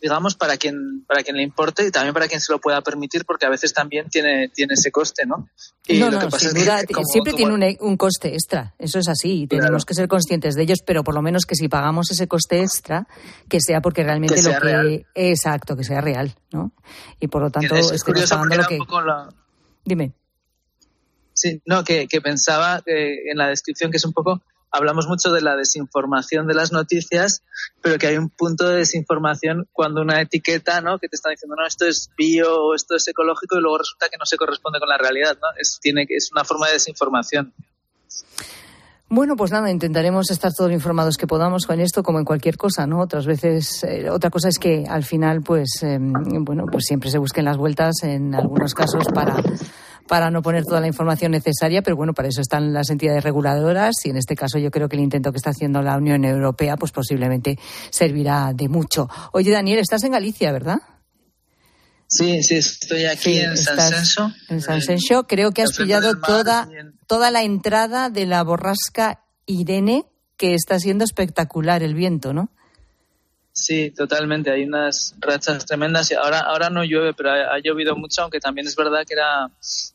digamos 0.00 0.34
para 0.34 0.56
quien 0.56 1.04
para 1.06 1.22
quien 1.22 1.36
le 1.36 1.42
importe 1.42 1.86
y 1.86 1.90
también 1.90 2.14
para 2.14 2.26
quien 2.26 2.40
se 2.40 2.52
lo 2.52 2.58
pueda 2.58 2.80
permitir 2.80 3.24
porque 3.26 3.44
a 3.44 3.50
veces 3.50 3.74
también 3.74 4.08
tiene 4.08 4.48
tiene 4.48 4.74
ese 4.74 4.90
coste 4.90 5.26
no 5.26 5.48
y 5.86 5.98
no, 5.98 6.10
no, 6.10 6.30
siempre 6.30 7.34
tiene 7.34 7.76
un, 7.80 7.96
coste 7.96 8.32
extra 8.32 8.74
eso 8.78 8.98
es 8.98 9.08
así 9.08 9.42
y 9.42 9.46
tenemos 9.46 9.84
que 9.84 9.94
ser 9.94 10.08
conscientes 10.08 10.54
de 10.54 10.62
ellos 10.62 10.78
pero 10.86 11.04
por 11.04 11.14
lo 11.14 11.20
menos 11.20 11.44
que 11.44 11.54
si 11.54 11.68
pagamos 11.68 12.10
ese 12.10 12.26
coste 12.28 12.62
extra 12.62 13.06
que 13.48 13.60
sea 13.60 13.82
porque 13.82 14.02
realmente 14.02 14.42
lo 14.42 14.58
que 14.60 15.04
exacto 15.14 15.76
que 15.76 15.84
sea 15.84 16.00
real 16.00 16.34
no 16.50 16.72
y 17.18 17.28
por 17.28 17.42
lo 17.42 17.50
tanto 17.50 17.74
es, 17.76 18.02
pagando 18.30 18.56
lo 18.56 18.66
que 18.66 18.78
dime. 19.84 20.12
Sí 21.34 21.60
no 21.66 21.84
que, 21.84 22.06
que 22.06 22.20
pensaba 22.20 22.82
eh, 22.86 23.30
en 23.30 23.36
la 23.36 23.48
descripción 23.48 23.90
que 23.90 23.98
es 23.98 24.04
un 24.04 24.12
poco 24.12 24.42
hablamos 24.70 25.06
mucho 25.06 25.32
de 25.32 25.40
la 25.40 25.56
desinformación 25.56 26.46
de 26.46 26.54
las 26.54 26.72
noticias, 26.72 27.42
pero 27.80 27.98
que 27.98 28.06
hay 28.06 28.16
un 28.16 28.30
punto 28.30 28.68
de 28.68 28.78
desinformación 28.78 29.68
cuando 29.72 30.00
una 30.02 30.20
etiqueta, 30.20 30.80
¿no? 30.80 30.98
Que 30.98 31.08
te 31.08 31.16
está 31.16 31.30
diciendo, 31.30 31.56
no, 31.56 31.66
esto 31.66 31.86
es 31.86 32.10
bio 32.16 32.66
o 32.66 32.74
esto 32.74 32.96
es 32.96 33.06
ecológico 33.08 33.56
y 33.56 33.60
luego 33.60 33.78
resulta 33.78 34.08
que 34.08 34.18
no 34.18 34.26
se 34.26 34.36
corresponde 34.36 34.78
con 34.78 34.88
la 34.88 34.98
realidad, 34.98 35.36
¿no? 35.40 35.48
Es, 35.58 35.78
tiene, 35.80 36.06
es 36.08 36.30
una 36.32 36.44
forma 36.44 36.68
de 36.68 36.74
desinformación. 36.74 37.52
Bueno, 39.12 39.34
pues 39.34 39.50
nada, 39.50 39.72
intentaremos 39.72 40.30
estar 40.30 40.52
todos 40.52 40.70
informados 40.70 41.16
que 41.16 41.26
podamos 41.26 41.66
con 41.66 41.80
esto, 41.80 42.04
como 42.04 42.20
en 42.20 42.24
cualquier 42.24 42.56
cosa, 42.56 42.86
¿no? 42.86 43.00
Otras 43.00 43.26
veces, 43.26 43.82
eh, 43.82 44.08
otra 44.08 44.30
cosa 44.30 44.48
es 44.48 44.58
que 44.60 44.84
al 44.88 45.02
final, 45.02 45.42
pues, 45.42 45.82
eh, 45.82 45.98
bueno, 46.00 46.66
pues 46.70 46.84
siempre 46.86 47.10
se 47.10 47.18
busquen 47.18 47.44
las 47.44 47.56
vueltas 47.56 48.04
en 48.04 48.36
algunos 48.36 48.72
casos 48.72 49.04
para 49.12 49.34
para 50.10 50.28
no 50.28 50.42
poner 50.42 50.64
toda 50.64 50.80
la 50.80 50.88
información 50.88 51.30
necesaria, 51.30 51.82
pero 51.82 51.94
bueno, 51.94 52.14
para 52.14 52.26
eso 52.26 52.40
están 52.40 52.72
las 52.72 52.90
entidades 52.90 53.22
reguladoras 53.22 53.94
y 54.02 54.10
en 54.10 54.16
este 54.16 54.34
caso 54.34 54.58
yo 54.58 54.72
creo 54.72 54.88
que 54.88 54.96
el 54.96 55.02
intento 55.02 55.30
que 55.30 55.36
está 55.36 55.50
haciendo 55.50 55.82
la 55.82 55.96
Unión 55.96 56.24
Europea 56.24 56.76
pues 56.76 56.90
posiblemente 56.90 57.60
servirá 57.90 58.50
de 58.52 58.68
mucho. 58.68 59.08
Oye, 59.32 59.52
Daniel, 59.52 59.78
estás 59.78 60.02
en 60.02 60.10
Galicia, 60.10 60.50
¿verdad? 60.50 60.78
Sí, 62.08 62.42
sí, 62.42 62.56
estoy 62.56 63.04
aquí 63.04 63.38
en 63.38 63.56
San 63.56 63.78
Senso. 63.78 64.32
En 64.48 64.60
San 64.60 64.82
Senso. 64.82 65.28
Creo 65.28 65.52
que 65.52 65.62
has 65.62 65.76
pillado 65.76 66.20
toda, 66.20 66.68
toda 67.06 67.30
la 67.30 67.44
entrada 67.44 68.10
de 68.10 68.26
la 68.26 68.42
borrasca 68.42 69.22
Irene, 69.46 70.06
que 70.36 70.54
está 70.54 70.80
siendo 70.80 71.04
espectacular 71.04 71.84
el 71.84 71.94
viento, 71.94 72.32
¿no? 72.32 72.50
Sí, 73.60 73.90
totalmente. 73.90 74.50
Hay 74.50 74.64
unas 74.64 75.14
rachas 75.18 75.66
tremendas 75.66 76.10
y 76.10 76.14
ahora, 76.14 76.38
ahora 76.38 76.70
no 76.70 76.82
llueve, 76.82 77.12
pero 77.12 77.30
ha, 77.30 77.58
llovido 77.62 77.94
mucho, 77.94 78.22
aunque 78.22 78.40
también 78.40 78.66
es 78.66 78.74
verdad 78.74 79.04
que 79.06 79.12
era, 79.12 79.50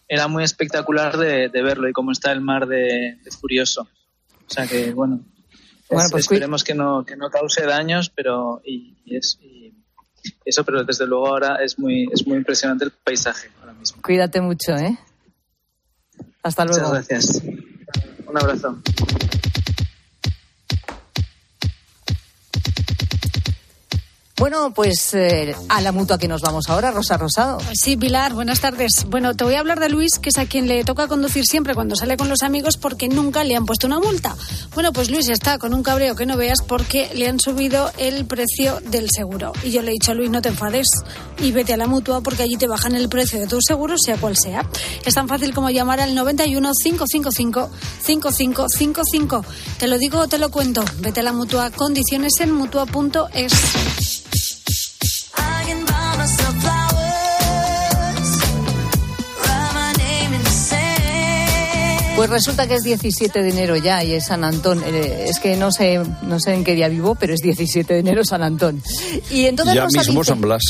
era 0.08 0.28
muy 0.28 0.44
espectacular 0.44 1.18
de, 1.18 1.50
verlo 1.50 1.90
y 1.90 1.92
cómo 1.92 2.12
está 2.12 2.32
el 2.32 2.42
mar 2.42 2.68
de, 2.68 3.18
furioso. 3.42 3.88
O 4.48 4.50
sea 4.54 4.68
que, 4.68 4.92
bueno, 4.92 5.20
pues 5.88 6.14
esperemos 6.14 6.64
que 6.64 6.76
no, 6.76 7.04
que 7.04 7.16
no 7.18 7.32
cause 7.32 7.66
daños, 7.66 8.12
pero 8.12 8.62
y, 8.64 8.96
es, 9.08 9.40
eso, 10.46 10.64
pero 10.64 10.84
desde 10.84 11.08
luego 11.08 11.30
ahora 11.30 11.56
es 11.64 11.80
muy, 11.80 12.08
es 12.14 12.28
muy 12.28 12.38
impresionante 12.38 12.86
el 12.86 12.92
paisaje 12.92 13.50
ahora 13.62 13.74
mismo. 13.74 14.00
Cuídate 14.04 14.42
mucho, 14.42 14.78
¿eh? 14.78 14.96
Hasta 16.44 16.66
luego. 16.66 16.90
Muchas 16.90 17.08
gracias. 17.08 17.42
Un 18.28 18.38
abrazo. 18.38 18.80
Bueno, 24.38 24.74
pues 24.74 25.14
eh, 25.14 25.56
a 25.70 25.80
la 25.80 25.94
mutua 25.94 26.18
que 26.18 26.28
nos 26.28 26.42
vamos 26.42 26.66
ahora, 26.68 26.92
Rosa 26.92 27.16
Rosado. 27.16 27.58
Sí, 27.74 27.96
Pilar, 27.96 28.34
buenas 28.34 28.60
tardes. 28.60 29.06
Bueno, 29.08 29.34
te 29.34 29.46
voy 29.46 29.54
a 29.54 29.62
hablar 29.62 29.80
de 29.80 29.88
Luis, 29.88 30.20
que 30.20 30.28
es 30.28 30.38
a 30.38 30.46
quien 30.46 30.68
le 30.68 30.84
toca 30.84 31.08
conducir 31.08 31.46
siempre 31.46 31.74
cuando 31.74 31.96
sale 31.96 32.18
con 32.18 32.28
los 32.28 32.44
amigos 32.44 32.76
porque 32.76 33.08
nunca 33.08 33.46
le 33.46 33.56
han 33.56 33.66
puesto 33.66 33.88
una 33.88 33.98
multa. 33.98 34.36
Bueno, 34.74 34.92
pues 34.92 35.10
Luis 35.10 35.30
está 35.30 35.58
con 35.58 35.74
un 35.74 35.84
cabreo 35.84 36.18
que 36.18 36.26
no 36.26 36.36
veas 36.36 36.62
porque 36.62 37.10
le 37.16 37.30
han 37.30 37.40
subido 37.40 37.90
el 37.98 38.26
precio 38.26 38.82
del 38.82 39.10
seguro. 39.10 39.54
Y 39.64 39.72
yo 39.72 39.82
le 39.82 39.92
he 39.92 39.94
dicho 39.94 40.12
a 40.12 40.16
Luis, 40.16 40.30
no 40.30 40.42
te 40.42 40.50
enfades 40.50 40.90
y 41.40 41.54
vete 41.54 41.74
a 41.74 41.78
la 41.78 41.88
mutua 41.88 42.20
porque 42.20 42.44
allí 42.44 42.58
te 42.58 42.68
bajan 42.68 42.94
el 42.94 43.08
precio 43.08 43.40
de 43.40 43.48
tu 43.48 43.60
seguro, 43.62 43.96
sea 43.98 44.18
cual 44.18 44.36
sea. 44.36 44.70
Es 45.06 45.14
tan 45.14 45.30
fácil 45.30 45.54
como 45.54 45.70
llamar 45.70 46.02
al 46.02 46.14
91 46.14 46.72
555 46.84 47.70
5555. 48.04 49.46
Te 49.80 49.88
lo 49.88 49.98
digo 49.98 50.20
o 50.20 50.28
te 50.28 50.40
lo 50.40 50.52
cuento. 50.52 50.84
Vete 51.00 51.22
a 51.22 51.24
la 51.24 51.32
mutua. 51.32 51.72
Condiciones 51.72 52.34
en 52.42 52.52
mutua.es. 52.52 54.25
Pues 62.16 62.30
resulta 62.30 62.66
que 62.66 62.76
es 62.76 62.84
17 62.84 63.44
de 63.44 63.50
enero 63.50 63.76
ya 63.76 64.02
y 64.02 64.14
es 64.14 64.28
San 64.28 64.46
Antón. 64.46 64.82
Eh, 64.86 65.26
es 65.28 65.40
que 65.40 65.58
no 65.58 65.70
sé, 65.72 66.00
no 66.22 66.40
sé 66.40 66.54
en 66.54 66.64
qué 66.64 66.74
día 66.74 66.88
vivo, 66.88 67.16
pero 67.16 67.34
es 67.34 67.42
17 67.42 67.94
de 67.94 68.00
enero 68.00 68.24
San 68.24 68.42
Antón. 68.42 68.82
Y 69.30 69.46
entonces 69.46 69.76
ya 69.76 69.86
mismo 69.86 70.24
San 70.24 70.40
Blas. 70.40 70.62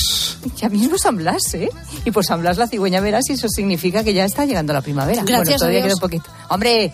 Ya 0.57 0.69
mismo 0.69 0.97
San 0.97 1.17
Blas, 1.17 1.53
¿eh? 1.53 1.69
Y 2.03 2.09
por 2.09 2.25
San 2.25 2.41
Blas 2.41 2.57
la 2.57 2.67
cigüeña 2.67 2.99
verás 2.99 3.29
y 3.29 3.33
eso 3.33 3.47
significa 3.47 4.03
que 4.03 4.13
ya 4.13 4.25
está 4.25 4.45
llegando 4.45 4.73
la 4.73 4.81
primavera. 4.81 5.21
Gracias 5.23 5.45
bueno, 5.45 5.59
todavía 5.59 5.83
queda 5.83 5.93
un 5.93 5.99
poquito. 5.99 6.25
Hombre, 6.49 6.91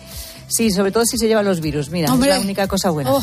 sí, 0.48 0.70
sobre 0.70 0.92
todo 0.92 1.06
si 1.06 1.16
se 1.16 1.28
llevan 1.28 1.46
los 1.46 1.60
virus. 1.60 1.88
Mira, 1.88 2.12
es 2.12 2.18
la 2.18 2.40
única 2.40 2.68
cosa 2.68 2.90
buena. 2.90 3.10
Oh. 3.10 3.22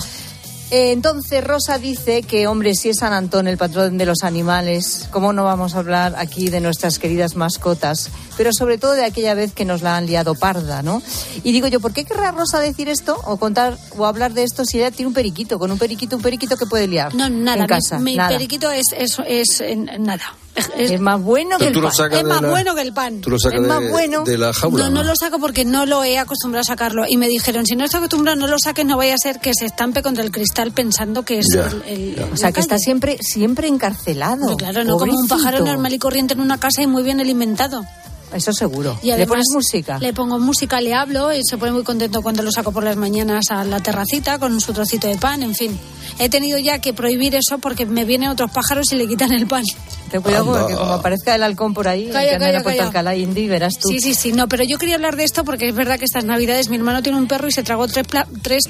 Eh, 0.72 0.92
entonces 0.92 1.44
Rosa 1.44 1.80
dice 1.80 2.22
que, 2.22 2.46
hombre, 2.48 2.76
si 2.76 2.90
es 2.90 2.98
San 2.98 3.12
Antón 3.12 3.48
el 3.48 3.58
patrón 3.58 3.98
de 3.98 4.06
los 4.06 4.24
animales, 4.24 5.08
¿cómo 5.12 5.34
no 5.34 5.44
vamos 5.44 5.74
a 5.74 5.80
hablar 5.80 6.14
aquí 6.18 6.50
de 6.50 6.62
nuestras 6.62 7.00
queridas 7.00 7.36
mascotas? 7.36 8.12
Pero 8.38 8.52
sobre 8.54 8.78
todo 8.78 8.94
de 8.94 9.04
aquella 9.04 9.34
vez 9.34 9.52
que 9.52 9.66
nos 9.66 9.82
la 9.82 9.98
han 9.98 10.06
liado 10.06 10.36
parda, 10.36 10.84
¿no? 10.84 11.02
Y 11.44 11.52
digo 11.54 11.68
yo, 11.68 11.80
¿por 11.80 11.92
qué 11.92 12.06
querrá 12.06 12.32
Rosa 12.32 12.60
decir 12.60 12.88
esto 12.88 13.20
o 13.26 13.38
contar 13.38 13.78
o 13.98 14.06
hablar 14.06 14.34
de 14.34 14.44
esto 14.44 14.64
si 14.64 14.78
ella 14.78 14.92
tiene 14.92 15.08
un 15.08 15.14
periquito? 15.14 15.58
Con 15.58 15.72
un 15.72 15.80
periquito, 15.80 16.16
un 16.16 16.22
periquito 16.22 16.56
que 16.56 16.68
puede 16.68 16.88
liar. 16.88 17.16
No, 17.16 17.30
nada. 17.30 17.62
En 17.62 17.68
casa, 17.68 17.98
mi, 17.98 18.16
periquito 18.16 18.70
es, 18.70 18.86
es, 18.96 19.20
es, 19.26 19.64
nada. 20.00 20.36
Es, 20.76 21.00
más 21.00 21.22
bueno 21.22 21.58
que 21.58 21.68
el 21.68 21.74
pan. 21.74 22.12
Es 22.12 22.24
más 22.24 22.42
bueno 22.42 22.76
que 22.76 22.82
el 22.82 22.94
pan. 22.94 23.22
¿Tú 23.22 23.30
lo 23.30 23.40
sacas 23.40 23.62
es 23.62 23.68
más 23.68 23.90
bueno. 23.90 24.24
de 24.24 24.38
la 24.38 24.54
jaula? 24.54 24.86
No, 24.86 24.90
no, 24.90 25.04
lo 25.04 25.14
saco 25.16 25.40
porque 25.40 25.66
no 25.66 25.86
lo 25.86 26.04
he 26.04 26.18
acostumbrado 26.18 26.62
a 26.62 26.66
sacarlo. 26.66 27.04
Y 27.08 27.18
me 27.18 27.28
dijeron, 27.28 27.66
si 27.66 27.76
no 27.76 27.86
estás 27.86 28.00
acostumbrado, 28.00 28.38
no 28.38 28.48
lo 28.48 28.58
saques, 28.60 28.86
no 28.86 28.98
vaya 28.98 29.16
a 29.16 29.18
ser 29.18 29.40
que 29.40 29.54
se 29.54 29.66
estampe 29.66 30.02
contra 30.02 30.24
el 30.24 30.32
cristal 30.32 30.72
pensando 30.72 31.24
que 31.24 31.40
es 31.40 31.48
el, 31.88 32.26
O 32.34 32.38
sea, 32.38 32.52
que 32.52 32.60
está 32.60 32.78
siempre, 32.78 33.18
siempre 33.22 33.68
encarcelado. 33.68 34.56
claro, 34.58 34.84
no 34.84 34.98
como 34.98 35.18
un 35.18 35.28
pájaro 35.28 35.64
normal 35.64 35.94
y 35.94 36.00
corriente 36.00 36.34
en 36.34 36.42
una 36.42 36.60
casa 36.60 36.82
y 36.82 36.88
muy 36.88 37.04
bien 37.04 37.20
alimentado. 37.20 37.86
Eso 38.34 38.54
seguro. 38.54 38.98
Y 39.02 39.12
¿Le 39.12 39.26
pones 39.26 39.46
música? 39.54 39.98
Le 40.00 40.14
pongo 40.14 40.40
música, 40.40 40.80
le 40.82 40.94
hablo 40.94 41.34
y 41.34 41.42
se 41.44 41.58
pone 41.58 41.72
muy 41.72 41.84
contento 41.84 42.22
cuando 42.22 42.44
lo 42.44 42.52
saco 42.52 42.72
por 42.72 42.84
las 42.84 42.96
mañanas 42.96 43.46
a 43.50 43.64
la 43.64 43.80
terracita 43.80 44.38
con 44.38 44.60
su 44.62 44.74
trocito 44.74 45.08
de 45.08 45.18
pan, 45.18 45.42
en 45.44 45.56
fin. 45.56 45.80
He 46.20 46.30
tenido 46.30 46.60
ya 46.60 46.80
que 46.80 46.94
prohibir 46.94 47.36
eso 47.36 47.60
porque 47.60 47.86
me 47.86 48.06
vienen 48.06 48.30
otros 48.30 48.52
pájaros 48.52 48.92
y 48.92 48.96
le 48.96 49.08
quitan 49.08 49.32
el 49.32 49.48
pan. 49.48 49.64
Ten 50.12 50.22
cuidado 50.22 50.46
porque 50.46 50.76
como 50.76 50.94
aparezca 50.94 51.36
el 51.36 51.44
halcón 51.44 51.74
por 51.74 51.88
ahí, 51.88 52.10
calla, 52.10 52.34
que 52.34 52.40
calla, 52.40 52.64
calla. 52.64 52.84
Alcalá 52.84 53.16
Indy, 53.16 53.48
verás 53.48 53.78
tú. 53.80 53.90
Sí, 53.90 54.00
sí, 54.00 54.16
sí, 54.16 54.32
no, 54.32 54.48
pero 54.48 54.64
yo 54.64 54.78
quería 54.78 54.96
hablar 54.96 55.16
de 55.16 55.24
esto 55.24 55.44
porque 55.44 55.70
es 55.70 55.76
verdad 55.76 56.00
que 56.00 56.06
estas 56.06 56.26
navidades 56.26 56.70
mi 56.70 56.78
hermano 56.78 57.02
tiene 57.04 57.18
un 57.18 57.28
perro 57.28 57.48
y 57.48 57.52
se 57.52 57.64
tragó 57.64 57.88
tres, 57.88 58.06
tres 58.42 58.64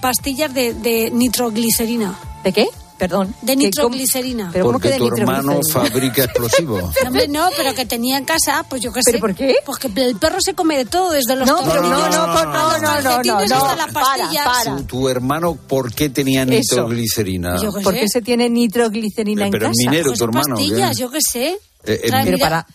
pastillas 0.00 0.52
de, 0.54 0.74
de 0.74 1.10
nitroglicerina. 1.10 2.18
¿De 2.44 2.52
qué? 2.52 2.68
Perdón. 2.98 3.34
De 3.42 3.56
nitroglicerina. 3.56 4.50
¿Pero 4.52 4.66
Porque 4.66 4.92
tu 4.92 5.08
hermano 5.08 5.60
fabrica 5.70 6.24
explosivos. 6.24 6.94
no, 7.28 7.48
pero 7.56 7.74
que 7.74 7.84
tenía 7.84 8.16
en 8.16 8.24
casa, 8.24 8.64
pues 8.68 8.82
yo 8.82 8.92
qué 8.92 9.02
sé. 9.02 9.12
¿Pero 9.12 9.20
por 9.20 9.34
qué? 9.34 9.56
Pues 9.64 9.78
que 9.78 9.88
el 10.02 10.16
perro 10.16 10.38
se 10.40 10.54
come 10.54 10.78
de 10.78 10.86
todo, 10.86 11.10
desde 11.10 11.36
los 11.36 11.46
No, 11.46 11.58
pero 11.64 11.82
no, 11.82 12.08
no, 12.08 12.08
no, 12.08 12.44
no, 12.44 12.78
no, 12.78 13.22
no, 13.22 13.46
no, 13.46 13.76
las 13.76 13.92
pastillas. 13.92 14.44
Para, 14.44 14.64
para. 14.64 14.76
Tu, 14.76 14.84
tu, 14.84 15.08
hermano, 15.08 15.54
¿por 15.54 15.92
qué 15.92 16.08
tenía 16.08 16.44
nitroglicerina? 16.44 17.58
Yo 17.60 17.72
¿Por 17.72 17.94
qué 17.94 18.08
se 18.08 18.22
tiene 18.22 18.48
nitroglicerina 18.48 19.46
en 19.46 19.50
pero 19.50 19.66
casa? 19.66 19.74
Pero 19.76 19.90
minero, 19.90 20.12
tu 20.12 20.24
hermano. 20.24 20.56
pastillas, 20.56 20.96
yo 20.96 21.10
qué 21.10 21.20
sé. 21.20 21.48
Eh, 21.84 22.00
eh, 22.04 22.10
pero 22.10 22.38
para... 22.38 22.66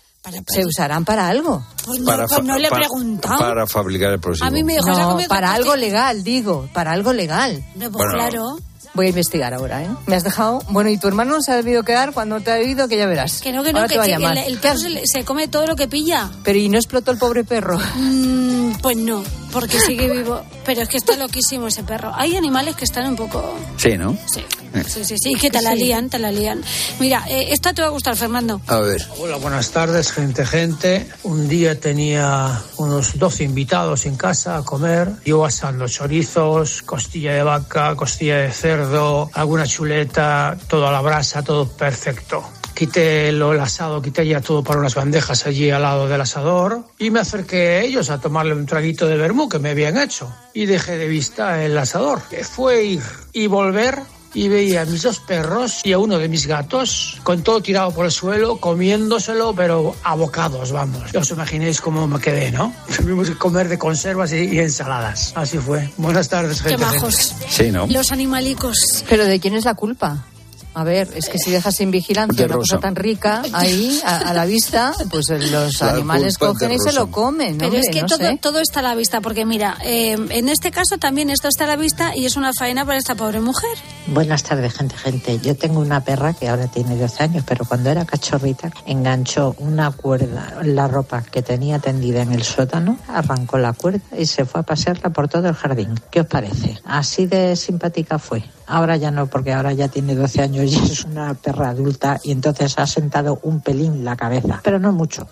¿Se 0.47 0.63
usarán 0.63 1.03
para 1.03 1.27
algo? 1.27 1.65
Pues 1.83 1.99
no, 1.99 2.05
para, 2.05 2.27
pues 2.27 2.43
no 2.43 2.55
le 2.55 2.67
he 2.67 2.71
preguntado. 2.71 3.39
Para 3.39 3.65
fabricar 3.65 4.09
el 4.09 4.15
explosivo. 4.15 4.45
A 4.45 4.51
mí 4.51 4.63
me 4.63 4.75
dijo, 4.75 4.87
no, 4.91 5.17
para 5.27 5.51
algo 5.51 5.75
legal, 5.75 6.23
digo, 6.23 6.69
para 6.73 6.91
algo 6.91 7.11
legal. 7.11 7.63
Pues 7.75 7.91
bueno, 7.91 8.13
claro. 8.13 8.59
Voy 8.93 9.05
a 9.05 9.09
investigar 9.09 9.53
ahora, 9.53 9.83
¿eh? 9.83 9.87
Me 10.05 10.15
has 10.15 10.23
dejado. 10.23 10.61
Bueno, 10.69 10.89
y 10.89 10.97
tu 10.97 11.07
hermano 11.07 11.41
se 11.41 11.51
ha 11.51 11.55
debido 11.55 11.83
quedar 11.83 12.13
cuando 12.13 12.41
te 12.41 12.51
ha 12.51 12.55
debido 12.55 12.87
que 12.87 12.97
ya 12.97 13.05
verás. 13.05 13.41
Que 13.41 13.53
no, 13.53 13.63
que 13.63 13.71
no, 13.71 13.87
que, 13.87 13.95
el, 13.95 14.59
perro 14.59 14.79
se, 15.05 15.23
come 15.23 15.47
todo 15.47 15.65
lo 15.65 15.75
que 15.75 15.87
pilla. 15.87 16.29
Pero 16.43 16.59
¿y 16.59 16.67
no 16.67 16.77
explotó 16.77 17.11
el 17.11 17.17
pobre 17.17 17.45
perro? 17.45 17.79
Mm, 17.95 18.73
pues 18.81 18.97
no, 18.97 19.23
porque 19.51 19.79
sigue 19.79 20.11
vivo. 20.17 20.41
Pero 20.65 20.81
es 20.81 20.89
que 20.89 20.97
está 20.97 21.15
loquísimo 21.15 21.67
ese 21.67 21.83
perro. 21.83 22.11
Hay 22.15 22.35
animales 22.35 22.75
que 22.75 22.83
están 22.83 23.07
un 23.07 23.15
poco. 23.15 23.57
Sí, 23.77 23.97
¿no? 23.97 24.17
Sí. 24.25 24.43
Eh. 24.73 24.83
Sí, 24.87 25.03
sí, 25.05 25.15
sí, 25.17 25.35
que 25.35 25.49
te 25.49 25.61
la 25.61 25.75
lían, 25.75 26.09
te 26.09 26.19
la 26.19 26.31
lían. 26.31 26.61
Mira, 26.99 27.23
eh, 27.29 27.47
esta 27.51 27.73
te 27.73 27.81
va 27.81 27.89
a 27.89 27.91
gustar, 27.91 28.15
Fernando. 28.15 28.61
A 28.67 28.79
ver. 28.79 29.05
Hola, 29.19 29.37
buenas 29.37 29.71
tardes, 29.71 30.11
gente, 30.11 30.45
gente. 30.45 31.07
Un 31.23 31.47
día 31.47 31.79
tenía 31.79 32.61
unos 32.77 33.17
12 33.17 33.43
invitados 33.43 34.05
en 34.05 34.15
casa 34.15 34.57
a 34.57 34.63
comer. 34.63 35.09
Yo 35.25 35.45
asando 35.45 35.87
chorizos, 35.87 36.81
costilla 36.83 37.33
de 37.33 37.43
vaca, 37.43 37.95
costilla 37.95 38.37
de 38.37 38.51
cerdo, 38.51 39.29
alguna 39.33 39.65
chuleta, 39.65 40.57
todo 40.67 40.87
a 40.87 40.91
la 40.91 41.01
brasa, 41.01 41.43
todo 41.43 41.67
perfecto 41.67 42.43
quité 42.81 43.29
el 43.29 43.43
asado, 43.59 44.01
quité 44.01 44.25
ya 44.25 44.41
todo 44.41 44.63
para 44.63 44.79
unas 44.79 44.95
bandejas 44.95 45.45
allí 45.45 45.69
al 45.69 45.83
lado 45.83 46.07
del 46.07 46.19
asador 46.19 46.83
y 46.97 47.11
me 47.11 47.19
acerqué 47.19 47.61
a 47.67 47.81
ellos 47.81 48.09
a 48.09 48.19
tomarle 48.19 48.55
un 48.55 48.65
traguito 48.65 49.05
de 49.05 49.17
vermú 49.17 49.47
que 49.47 49.59
me 49.59 49.69
habían 49.69 49.99
hecho 49.99 50.33
y 50.51 50.65
dejé 50.65 50.97
de 50.97 51.07
vista 51.07 51.63
el 51.63 51.77
asador. 51.77 52.23
Que 52.27 52.43
fue 52.43 52.83
ir 52.83 53.03
y 53.33 53.45
volver 53.45 53.99
y 54.33 54.47
veía 54.47 54.81
a 54.81 54.85
mis 54.85 55.01
dos 55.01 55.19
perros 55.19 55.81
y 55.83 55.93
a 55.93 55.99
uno 55.99 56.17
de 56.17 56.29
mis 56.29 56.47
gatos 56.47 57.19
con 57.23 57.43
todo 57.43 57.61
tirado 57.61 57.91
por 57.91 58.05
el 58.05 58.11
suelo, 58.11 58.57
comiéndoselo, 58.57 59.53
pero 59.53 59.95
abocados, 60.03 60.71
vamos. 60.71 61.11
Ya 61.11 61.19
os 61.19 61.29
imaginéis 61.31 61.81
cómo 61.81 62.07
me 62.07 62.19
quedé, 62.19 62.51
¿no? 62.51 62.73
Tuvimos 62.97 63.29
que 63.29 63.37
comer 63.37 63.67
de 63.67 63.77
conservas 63.77 64.31
y, 64.33 64.59
ensaladas. 64.59 65.33
Así 65.35 65.57
fue. 65.57 65.89
Buenas 65.97 66.29
tardes, 66.29 66.61
gente. 66.61 66.77
Qué 66.77 66.81
majos. 66.81 67.35
Sí, 67.49 67.71
¿no? 67.71 67.87
Los 67.87 68.11
animalicos. 68.11 69.03
¿Pero 69.09 69.25
de 69.25 69.39
quién 69.39 69.55
es 69.55 69.65
la 69.65 69.73
culpa? 69.73 70.25
A 70.73 70.83
ver, 70.83 71.09
es 71.15 71.27
que 71.27 71.37
si 71.37 71.51
dejas 71.51 71.75
sin 71.75 71.91
vigilancia 71.91 72.45
una 72.45 72.55
cosa 72.55 72.79
tan 72.79 72.95
rica 72.95 73.41
ahí, 73.53 73.99
a, 74.05 74.29
a 74.29 74.33
la 74.33 74.45
vista, 74.45 74.93
pues 75.09 75.25
los 75.51 75.79
La 75.81 75.91
animales 75.91 76.37
cogen 76.37 76.71
y 76.71 76.79
se 76.79 76.93
lo 76.93 77.11
comen. 77.11 77.57
Pero 77.57 77.67
hombre, 77.67 77.81
es 77.81 77.89
que 77.93 78.01
no 78.01 78.07
todo, 78.07 78.17
sé. 78.19 78.37
todo 78.41 78.59
está 78.59 78.79
a 78.79 78.83
la 78.83 78.95
vista, 78.95 79.19
porque 79.21 79.45
mira, 79.45 79.77
eh, 79.83 80.13
en 80.29 80.49
este 80.49 80.71
caso 80.71 80.97
también 80.97 81.29
esto 81.29 81.47
está 81.49 81.65
a 81.65 81.67
la 81.67 81.75
vista 81.75 82.15
y 82.15 82.25
es 82.25 82.37
una 82.37 82.51
faena 82.57 82.85
para 82.85 82.97
esta 82.97 83.15
pobre 83.15 83.41
mujer. 83.41 83.69
Buenas 84.07 84.43
tardes, 84.43 84.73
gente, 84.73 84.95
gente. 84.95 85.39
Yo 85.39 85.55
tengo 85.55 85.79
una 85.81 86.03
perra 86.03 86.33
que 86.33 86.47
ahora 86.47 86.67
tiene 86.67 86.95
12 86.95 87.23
años, 87.23 87.43
pero 87.45 87.65
cuando 87.65 87.89
era 87.89 88.05
cachorrita 88.05 88.71
enganchó 88.85 89.55
una 89.59 89.91
cuerda, 89.91 90.57
la 90.63 90.87
ropa 90.87 91.21
que 91.23 91.41
tenía 91.41 91.79
tendida 91.79 92.21
en 92.21 92.31
el 92.31 92.43
sótano, 92.43 92.97
arrancó 93.07 93.57
la 93.57 93.73
cuerda 93.73 94.01
y 94.17 94.25
se 94.25 94.45
fue 94.45 94.61
a 94.61 94.63
pasearla 94.63 95.09
por 95.09 95.27
todo 95.27 95.49
el 95.49 95.55
jardín. 95.55 95.99
¿Qué 96.09 96.21
os 96.21 96.27
parece? 96.27 96.79
Así 96.85 97.25
de 97.25 97.55
simpática 97.55 98.17
fue. 98.19 98.43
Ahora 98.71 98.95
ya 98.95 99.11
no, 99.11 99.27
porque 99.27 99.51
ahora 99.51 99.73
ya 99.73 99.89
tiene 99.89 100.15
12 100.15 100.41
años 100.41 100.71
y 100.71 100.75
es 100.75 101.03
una 101.03 101.33
perra 101.33 101.69
adulta 101.69 102.21
y 102.23 102.31
entonces 102.31 102.79
ha 102.79 102.87
sentado 102.87 103.37
un 103.43 103.59
pelín 103.59 104.05
la 104.05 104.15
cabeza, 104.15 104.61
pero 104.63 104.79
no 104.79 104.93
mucho. 104.93 105.27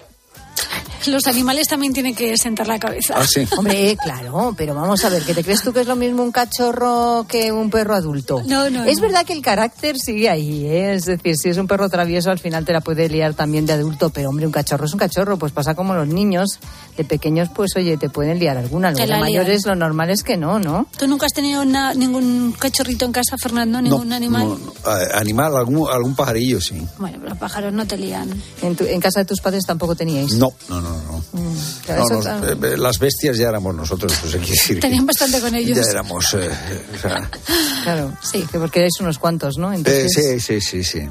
Los 1.08 1.28
animales 1.28 1.68
también 1.68 1.94
tienen 1.94 2.14
que 2.16 2.38
sentar 2.38 2.68
la 2.68 2.80
cabeza. 2.80 3.16
Ah, 3.18 3.26
sí. 3.28 3.48
Hombre, 3.58 3.98
claro, 4.02 4.54
pero 4.58 4.74
vamos 4.76 5.04
a 5.06 5.10
ver, 5.10 5.24
¿que 5.24 5.34
te 5.34 5.44
crees 5.44 5.62
tú 5.64 5.72
que 5.74 5.82
es 5.82 5.88
lo 5.88 5.96
mismo 5.96 6.24
un 6.24 6.32
cachorro 6.32 7.26
que 7.28 7.52
un 7.52 7.70
perro 7.70 7.96
adulto? 7.96 8.42
No, 8.46 8.70
no, 8.70 8.84
Es 8.84 8.98
no. 8.98 9.04
verdad 9.04 9.26
que 9.26 9.34
el 9.34 9.42
carácter 9.42 9.98
sigue 9.98 10.30
ahí, 10.30 10.66
¿eh? 10.66 10.94
Es 10.94 11.06
decir, 11.06 11.38
si 11.38 11.50
es 11.50 11.58
un 11.58 11.68
perro 11.68 11.90
travieso, 11.90 12.32
al 12.32 12.40
final 12.40 12.66
te 12.66 12.74
la 12.74 12.82
puede 12.82 13.08
liar 13.10 13.34
también 13.34 13.66
de 13.66 13.74
adulto, 13.74 14.10
pero 14.10 14.30
hombre, 14.30 14.46
un 14.46 14.52
cachorro 14.52 14.86
es 14.86 14.94
un 14.94 15.00
cachorro, 15.00 15.38
pues 15.38 15.52
pasa 15.52 15.74
como 15.76 15.94
los 15.96 16.08
niños, 16.08 16.60
de 16.98 17.04
pequeños, 17.06 17.50
pues 17.56 17.72
oye, 17.78 17.98
te 17.98 18.10
pueden 18.10 18.40
liar 18.40 18.58
alguna, 18.58 18.92
lían. 18.92 19.20
mayores 19.20 19.66
lo 19.66 19.76
normal 19.76 20.10
es 20.10 20.24
que 20.24 20.38
no, 20.38 20.60
¿no? 20.60 20.88
¿Tú 20.98 21.08
nunca 21.08 21.26
has 21.28 21.34
tenido 21.34 21.64
ningún 21.66 22.54
cachorrito 22.58 23.06
en 23.06 23.12
casa, 23.12 23.36
Fernando? 23.42 23.82
¿Ningún 23.82 24.12
animal? 24.14 24.48
no, 24.48 24.58
no. 24.58 24.74
Animal, 25.14 25.56
algún, 25.56 25.90
algún 25.90 26.16
pajarillo, 26.16 26.60
sí. 26.62 26.82
Bueno, 26.98 27.20
los 27.24 27.38
pájaros 27.38 27.72
no 27.74 27.86
te 27.88 27.98
lían. 27.98 28.30
En, 28.62 28.76
tu- 28.76 28.86
en 28.86 29.00
casa 29.00 29.20
de 29.22 29.26
tus 29.26 29.40
padres 29.42 29.66
tampoco 29.66 29.96
teníais. 29.96 30.34
No, 30.34 30.52
no, 30.70 30.82
no, 30.82 30.89
no. 30.90 31.24
Mm, 31.34 31.44
No, 31.44 31.94
eso 32.06 32.14
nos- 32.14 32.26
está- 32.26 32.68
eh, 32.68 32.78
las 32.78 33.00
bestias 33.00 33.38
ya 33.38 33.50
éramos 33.50 33.76
nosotros, 33.76 34.14
pues 34.22 34.34
hay 34.36 34.42
que 34.42 34.52
decir. 34.52 34.76
que 34.78 34.82
Tenían 34.82 35.06
bastante 35.06 35.40
con 35.40 35.54
ellos. 35.56 35.78
Ya 35.78 35.92
éramos. 35.92 36.26
eh, 36.34 36.50
o 36.96 36.98
sea, 37.00 37.30
Claro, 37.84 38.14
sí, 38.22 38.46
que 38.52 38.60
porque 38.60 38.80
erais 38.80 39.00
unos 39.00 39.18
cuantos, 39.20 39.58
¿no? 39.58 39.72
eh, 39.72 39.78
Entonces, 39.78 40.12
sí, 40.14 40.40
sí, 40.40 40.62
sí, 40.62 40.84
sí. 40.84 41.08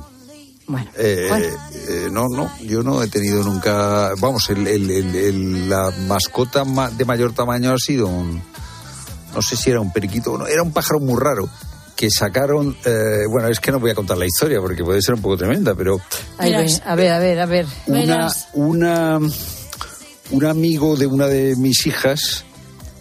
Bueno, 0.66 0.90
Eh, 0.98 1.26
bueno. 1.30 1.46
eh, 1.46 2.08
no, 2.12 2.26
no, 2.28 2.50
yo 2.62 2.82
no 2.82 3.02
he 3.02 3.08
tenido 3.08 3.42
nunca. 3.42 4.12
Vamos, 4.18 4.50
el, 4.50 4.66
el- 4.66 4.90
el- 4.90 5.14
el- 5.16 5.68
la 5.68 5.90
mascota 6.06 6.64
ma- 6.64 6.90
de 6.90 7.04
mayor 7.06 7.32
tamaño 7.32 7.72
ha 7.72 7.78
sido 7.78 8.06
un. 8.06 8.42
No 9.34 9.40
sé 9.42 9.56
si 9.56 9.70
era 9.70 9.80
un 9.80 9.92
periquito 9.92 10.32
o 10.32 10.38
no, 10.38 10.46
era 10.46 10.62
un 10.62 10.72
pájaro 10.72 11.00
muy 11.00 11.18
raro 11.18 11.48
que 11.96 12.10
sacaron. 12.10 12.76
eh, 12.84 13.24
bueno, 13.30 13.48
es 13.48 13.60
que 13.60 13.72
no 13.72 13.80
voy 13.80 13.92
a 13.92 13.94
contar 13.94 14.18
la 14.18 14.26
historia 14.26 14.60
porque 14.60 14.84
puede 14.84 15.00
ser 15.00 15.14
un 15.14 15.22
poco 15.22 15.38
tremenda, 15.38 15.74
pero 15.74 16.00
a 16.36 16.44
ver, 16.44 16.68
a 16.84 16.94
ver, 17.18 17.40
a 17.40 17.46
ver. 17.46 17.66
una, 17.86 18.28
una, 18.52 19.18
un 20.30 20.44
amigo 20.44 20.96
de 20.96 21.06
una 21.06 21.26
de 21.26 21.56
mis 21.56 21.86
hijas 21.86 22.44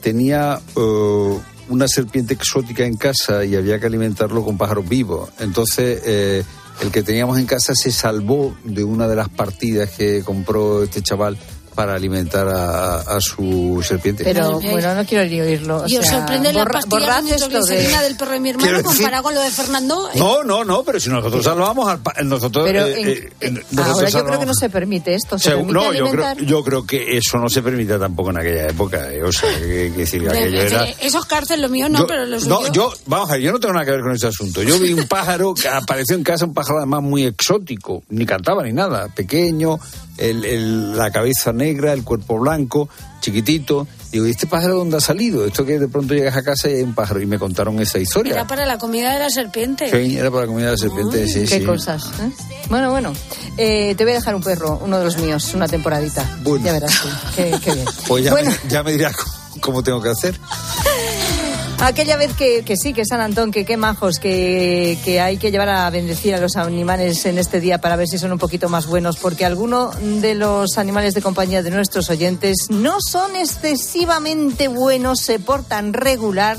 tenía 0.02 0.60
eh, 0.76 1.40
una 1.70 1.88
serpiente 1.88 2.34
exótica 2.34 2.86
en 2.86 2.96
casa 2.96 3.44
y 3.44 3.56
había 3.56 3.80
que 3.80 3.88
alimentarlo 3.88 4.44
con 4.44 4.58
pájaros 4.58 4.88
vivos. 4.88 5.30
Entonces, 5.40 6.02
eh, 6.06 6.44
el 6.82 6.92
que 6.92 7.04
teníamos 7.04 7.40
en 7.40 7.46
casa 7.46 7.74
se 7.76 7.92
salvó 7.92 8.56
de 8.64 8.84
una 8.84 9.08
de 9.08 9.16
las 9.16 9.30
partidas 9.30 9.90
que 9.90 10.24
compró 10.24 10.84
este 10.84 11.02
chaval 11.02 11.38
para 11.78 11.94
alimentar 11.94 12.48
a, 12.50 13.02
a 13.02 13.22
su 13.22 13.84
serpiente. 13.88 14.24
Pero 14.24 14.60
bueno, 14.60 14.96
no 14.96 15.06
quiero 15.06 15.30
ni 15.30 15.40
oírlo. 15.40 15.84
o 15.84 15.88
y 15.88 15.96
os 15.98 16.04
sea, 16.06 16.18
sorprende 16.18 16.52
la 16.52 16.66
pastilla 16.66 17.22
de 17.22 18.04
del 18.08 18.18
perro 18.18 18.32
de 18.32 18.40
mi 18.40 18.50
hermano 18.50 18.82
comparado 18.84 19.22
con 19.24 19.36
lo 19.36 19.42
de 19.42 19.52
Fernando. 19.52 20.10
eh, 20.12 20.18
No, 20.18 20.44
no, 20.44 20.66
no, 20.66 20.84
pero 20.84 21.00
si 21.00 21.10
nosotros 21.12 21.44
salvamos 21.46 21.88
al 21.88 22.00
pa- 22.00 22.16
nosotros, 22.24 22.66
Pero 22.66 22.84
eh, 22.88 23.00
en- 23.00 23.08
eh, 23.10 23.30
eh, 23.42 23.52
nosotros 23.72 23.88
ahora 23.96 24.10
yo 24.10 24.26
creo 24.26 24.40
que 24.40 24.46
no 24.48 24.54
se 24.56 24.70
permite 24.72 25.14
esto. 25.14 25.38
Se 25.38 25.52
Segu- 25.52 25.58
permite 25.68 25.74
no, 25.74 25.94
yo 25.94 26.10
creo, 26.10 26.34
yo 26.48 26.64
creo 26.64 26.86
que 26.88 27.16
eso 27.18 27.38
no 27.38 27.48
se 27.48 27.62
permitía 27.62 28.00
tampoco 28.00 28.32
en 28.32 28.40
aquella 28.40 28.68
época. 28.70 29.14
eh, 29.14 29.22
O 29.22 29.32
sea, 29.32 29.50
que, 29.60 29.92
que 29.94 30.00
decir, 30.00 30.24
de- 30.24 30.30
aquello 30.30 30.60
de- 30.62 30.68
era... 30.68 30.84
Eso 31.00 31.20
es 31.20 31.26
cárcel, 31.26 31.62
lo 31.62 31.70
mío 31.70 31.90
no, 31.90 32.00
Yo- 32.00 32.08
pero 32.08 32.26
lo 32.26 32.40
suyo. 32.40 32.60
no, 32.60 32.72
yo, 32.74 32.92
vamos 33.06 33.30
a 33.30 33.34
ver, 33.34 33.42
yo 33.44 33.52
no 33.52 33.60
tengo 33.60 33.74
nada 33.76 33.86
que 33.86 33.92
ver 33.92 34.02
con 34.02 34.14
este 34.14 34.26
asunto. 34.28 34.64
Yo 34.64 34.80
vi 34.80 34.94
un 34.94 35.08
pájaro 35.08 35.54
que 35.54 35.68
apareció 35.68 36.16
en 36.16 36.24
casa, 36.24 36.46
un 36.46 36.56
pájaro 36.56 36.80
además 36.80 37.04
muy 37.04 37.24
exótico, 37.26 38.02
ni 38.10 38.26
cantaba 38.26 38.64
ni 38.64 38.74
nada, 38.74 39.10
pequeño, 39.10 39.78
el- 40.18 40.44
el- 40.46 40.98
la 40.98 41.12
cabeza 41.12 41.54
negra, 41.54 41.67
el 41.94 42.04
cuerpo 42.04 42.40
blanco, 42.40 42.90
chiquitito. 43.22 43.88
Digo, 44.12 44.26
¿y 44.28 44.32
este 44.32 44.48
pájaro 44.48 44.76
dónde 44.78 44.98
ha 44.98 45.02
salido? 45.02 45.46
Esto 45.46 45.66
que 45.66 45.78
de 45.80 45.88
pronto 45.88 46.14
llegas 46.14 46.36
a 46.38 46.44
casa 46.44 46.70
y 46.70 46.76
hay 46.76 46.82
un 46.84 46.94
pájaro. 46.96 47.22
Y 47.22 47.26
me 47.26 47.38
contaron 47.38 47.80
esa 47.80 48.00
historia. 48.00 48.34
Era 48.34 48.48
para 48.48 48.66
la 48.66 48.78
comida 48.78 49.14
de 49.14 49.20
la 49.20 49.30
serpiente. 49.30 49.90
Sí, 49.92 50.18
era 50.18 50.30
para 50.32 50.42
la 50.44 50.48
comida 50.48 50.66
de 50.68 50.72
la 50.72 50.78
serpiente, 50.78 51.28
sí, 51.28 51.42
Qué 51.46 51.60
sí. 51.60 51.66
cosas. 51.66 52.04
¿eh? 52.22 52.32
Bueno, 52.70 52.90
bueno. 52.92 53.12
Eh, 53.58 53.96
te 53.98 54.04
voy 54.04 54.14
a 54.14 54.16
dejar 54.16 54.36
un 54.36 54.44
perro, 54.44 54.80
uno 54.84 54.98
de 55.00 55.06
los 55.06 55.18
míos, 55.18 55.52
una 55.54 55.68
temporadita. 55.68 56.38
Bueno. 56.44 56.66
Ya 56.66 56.74
verás 56.74 57.02
tú. 57.02 57.08
Qué, 57.36 57.52
qué 57.64 57.74
bien. 57.74 57.86
Pues 58.08 58.24
ya, 58.24 58.32
Bueno. 58.32 58.52
me, 58.52 58.70
ya 58.70 58.84
me 58.84 58.92
dirás 58.94 59.16
cómo 59.60 59.84
tengo 59.84 60.02
que 60.02 60.10
hacer. 60.10 60.40
Aquella 61.80 62.18
vez 62.18 62.34
que, 62.34 62.64
que 62.64 62.76
sí, 62.76 62.92
que 62.92 63.06
San 63.06 63.22
Antón, 63.22 63.52
que 63.52 63.64
qué 63.64 63.78
majos, 63.78 64.18
que, 64.18 64.98
que 65.06 65.22
hay 65.22 65.38
que 65.38 65.52
llevar 65.52 65.70
a 65.70 65.90
bendecir 65.92 66.34
a 66.34 66.40
los 66.40 66.56
animales 66.56 67.24
en 67.28 67.38
este 67.38 67.62
día 67.62 67.80
para 67.80 67.96
ver 67.96 68.08
si 68.08 68.18
son 68.18 68.32
un 68.32 68.40
poquito 68.40 68.68
más 68.68 68.88
buenos, 68.88 69.18
porque 69.18 69.46
algunos 69.46 69.96
de 70.22 70.34
los 70.34 70.80
animales 70.80 71.14
de 71.14 71.22
compañía 71.22 71.62
de 71.62 71.70
nuestros 71.70 72.10
oyentes 72.10 72.68
no 72.70 72.98
son 73.00 73.36
excesivamente 73.36 74.68
buenos, 74.68 75.22
se 75.22 75.40
portan 75.40 75.94
regular 75.94 76.58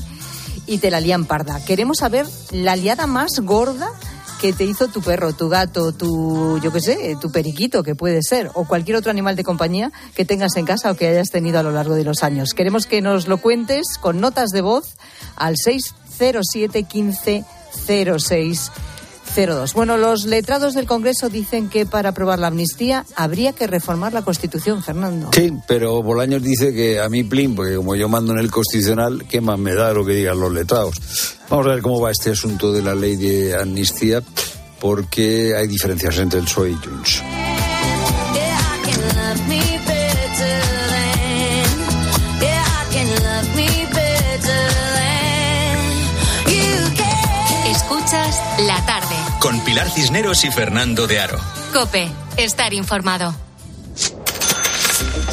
y 0.67 0.79
te 0.79 0.91
la 0.91 1.01
lían 1.01 1.25
parda. 1.25 1.65
Queremos 1.65 1.99
saber 1.99 2.27
la 2.53 2.77
liada 2.77 3.09
más 3.09 3.41
gorda 3.41 3.91
que 4.41 4.53
te 4.53 4.65
hizo 4.65 4.89
tu 4.89 5.03
perro, 5.03 5.33
tu 5.33 5.49
gato, 5.49 5.93
tu, 5.93 6.59
yo 6.63 6.73
qué 6.73 6.81
sé, 6.81 7.17
tu 7.21 7.31
periquito, 7.31 7.83
que 7.83 7.95
puede 7.95 8.23
ser, 8.23 8.51
o 8.55 8.67
cualquier 8.67 8.97
otro 8.97 9.11
animal 9.11 9.37
de 9.37 9.45
compañía 9.45 9.93
que 10.15 10.25
tengas 10.25 10.57
en 10.57 10.65
casa 10.65 10.91
o 10.91 10.95
que 10.95 11.09
hayas 11.09 11.31
tenido 11.31 11.59
a 11.59 11.63
lo 11.63 11.73
largo 11.73 11.95
de 11.95 12.05
los 12.05 12.23
años. 12.23 12.55
Queremos 12.55 12.87
que 12.87 13.01
nos 13.01 13.29
lo 13.29 13.39
cuentes 13.39 13.99
con 14.01 14.21
notas 14.21 14.51
de 14.51 14.61
voz 14.61 14.97
al 15.37 15.57
607 15.57 16.85
15 16.85 17.45
06 17.87 18.71
02. 19.35 19.75
Bueno, 19.75 19.97
los 19.97 20.25
letrados 20.25 20.75
del 20.75 20.87
Congreso 20.87 21.29
dicen 21.29 21.69
que 21.69 21.87
para 21.87 22.11
aprobar 22.11 22.39
la 22.39 22.49
amnistía 22.49 23.05
habría 23.17 23.53
que 23.53 23.67
reformar 23.67 24.13
la 24.13 24.23
Constitución, 24.23 24.83
Fernando. 24.83 25.31
Sí, 25.33 25.53
pero 25.67 26.03
Bolaños 26.03 26.43
dice 26.43 26.73
que 26.73 27.01
a 27.01 27.09
mí, 27.09 27.25
plin, 27.25 27.55
porque 27.55 27.77
como 27.77 27.95
yo 27.97 28.09
mando 28.09 28.33
en 28.33 28.39
el 28.39 28.51
Constitucional, 28.51 29.25
¿qué 29.29 29.41
más 29.41 29.59
me 29.59 29.75
da 29.75 29.93
lo 29.93 30.05
que 30.05 30.13
digan 30.13 30.41
los 30.41 30.53
letrados? 30.53 31.37
Vamos 31.49 31.67
a 31.67 31.71
ver 31.71 31.83
cómo 31.83 32.01
va 32.01 32.11
este 32.11 32.31
asunto 32.31 32.73
de 32.73 32.83
la 32.83 32.95
ley 32.95 33.17
de 33.17 33.55
amnistía, 33.55 34.23
porque 34.81 35.55
hay 35.57 35.67
diferencias 35.67 36.19
entre 36.19 36.41
el 36.41 36.45
PSOE 36.45 36.71
y 36.71 36.75
Junts. 36.75 37.23
Pilar 49.69 49.91
Cisneros 49.91 50.47
y 50.47 50.51
Fernando 50.51 51.07
de 51.07 51.21
Aro. 51.21 51.39
Cope, 51.75 52.09
estar 52.39 52.73
informado. 52.73 53.35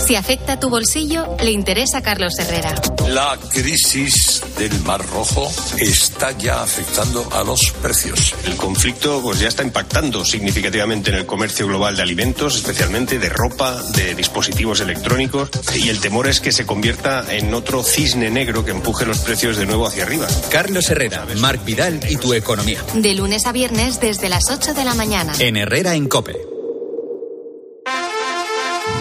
Si 0.06 0.16
afecta 0.16 0.60
tu 0.60 0.70
bolsillo, 0.70 1.36
le 1.42 1.50
interesa 1.50 1.98
a 1.98 2.02
Carlos 2.04 2.38
Herrera. 2.38 2.76
La 3.08 3.40
crisis 3.52 4.44
del 4.60 4.80
Mar 4.82 5.04
Rojo 5.04 5.52
está 5.80 6.32
ya 6.38 6.62
afectando 6.62 7.28
a 7.32 7.44
los 7.44 7.72
precios. 7.82 8.36
El 8.46 8.56
conflicto 8.56 9.20
pues, 9.24 9.40
ya 9.40 9.48
está 9.48 9.64
impactando 9.64 10.24
significativamente 10.24 11.10
en 11.10 11.18
el 11.18 11.26
comercio 11.26 11.66
global 11.66 11.96
de 11.96 12.04
alimentos, 12.04 12.56
especialmente 12.58 13.18
de 13.18 13.30
ropa, 13.30 13.82
de 13.96 14.14
dispositivos 14.14 14.80
electrónicos, 14.80 15.50
y 15.76 15.90
el 15.90 16.00
temor 16.00 16.28
es 16.28 16.40
que 16.40 16.52
se 16.52 16.68
convierta 16.68 17.26
en 17.34 17.52
otro 17.56 17.82
cisne 17.82 18.30
negro 18.30 18.64
que 18.64 18.72
empuje 18.72 19.08
los 19.08 19.20
precios 19.20 19.58
de 19.58 19.66
nuevo 19.66 19.88
hacia 19.88 20.04
arriba. 20.04 20.28
Carlos 20.52 20.88
Herrera, 20.88 21.26
Marc 21.38 21.66
Vidal 21.66 22.00
y 22.08 22.18
tu 22.18 22.36
economía. 22.36 22.84
De 22.94 23.16
lunes 23.16 23.48
a 23.48 23.52
viernes 23.52 24.00
desde 24.00 24.30
las 24.30 24.52
8 24.52 24.76
de 24.76 24.86
la 24.86 24.94
mañana. 24.94 25.34
En 25.40 25.58
Herrera 25.58 25.96
en 25.96 26.08
Cope. 26.08 26.55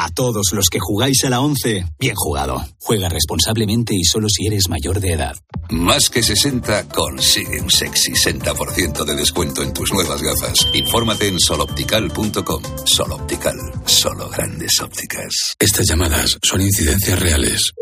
A 0.00 0.10
todos 0.10 0.52
los 0.52 0.68
que 0.70 0.78
jugáis 0.78 1.24
a 1.24 1.28
la 1.28 1.40
11, 1.40 1.84
bien 1.98 2.14
jugado. 2.14 2.64
Juega 2.78 3.08
responsablemente 3.08 3.96
y 3.96 4.04
solo 4.04 4.28
si 4.28 4.46
eres 4.46 4.68
mayor 4.68 5.00
de 5.00 5.14
edad. 5.14 5.34
Más 5.70 6.08
que 6.08 6.22
60 6.22 6.88
consigue 6.88 7.60
un 7.60 7.68
sexy 7.68 8.12
60% 8.12 9.04
de 9.04 9.16
descuento 9.16 9.64
en 9.64 9.72
tus 9.72 9.92
nuevas 9.92 10.22
gafas. 10.22 10.68
Infórmate 10.72 11.26
en 11.26 11.40
soloptical.com. 11.40 12.62
Soloptical, 12.84 13.56
solo 13.86 14.28
grandes 14.28 14.80
ópticas. 14.80 15.56
Estas 15.58 15.88
llamadas 15.88 16.38
son 16.44 16.60
incidencias 16.60 17.18
reales. 17.18 17.72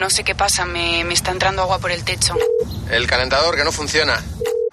No 0.00 0.10
sé 0.10 0.24
qué 0.24 0.34
pasa, 0.34 0.66
me, 0.66 1.04
me 1.04 1.14
está 1.14 1.30
entrando 1.30 1.62
agua 1.62 1.78
por 1.78 1.92
el 1.92 2.02
techo. 2.02 2.34
El 2.90 3.06
calentador 3.06 3.54
que 3.54 3.62
no 3.62 3.70
funciona. 3.70 4.20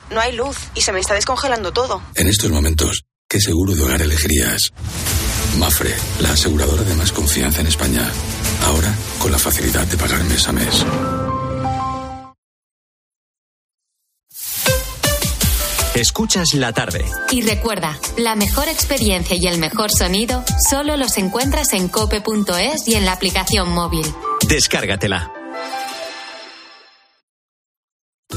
No 0.09 0.19
hay 0.19 0.35
luz 0.35 0.57
y 0.73 0.81
se 0.81 0.91
me 0.91 0.99
está 0.99 1.13
descongelando 1.13 1.71
todo. 1.71 2.01
En 2.15 2.25
estos 2.25 2.49
momentos, 2.49 3.03
¿qué 3.29 3.39
seguro 3.39 3.75
de 3.75 3.83
hogar 3.83 4.01
elegirías? 4.01 4.73
Mafre, 5.57 5.93
la 6.19 6.31
aseguradora 6.31 6.83
de 6.83 6.95
más 6.95 7.11
confianza 7.11 7.61
en 7.61 7.67
España. 7.67 8.09
Ahora 8.65 8.93
con 9.19 9.31
la 9.31 9.37
facilidad 9.37 9.85
de 9.87 9.97
pagar 9.97 10.23
mes 10.23 10.47
a 10.47 10.51
mes. 10.51 10.85
Escuchas 15.95 16.55
la 16.55 16.73
tarde. 16.73 17.05
Y 17.29 17.43
recuerda, 17.43 17.99
la 18.17 18.35
mejor 18.35 18.67
experiencia 18.67 19.37
y 19.39 19.45
el 19.45 19.59
mejor 19.59 19.91
sonido 19.91 20.43
solo 20.69 20.97
los 20.97 21.17
encuentras 21.17 21.73
en 21.73 21.87
cope.es 21.87 22.87
y 22.87 22.95
en 22.95 23.05
la 23.05 23.13
aplicación 23.13 23.69
móvil. 23.69 24.05
Descárgatela. 24.47 25.42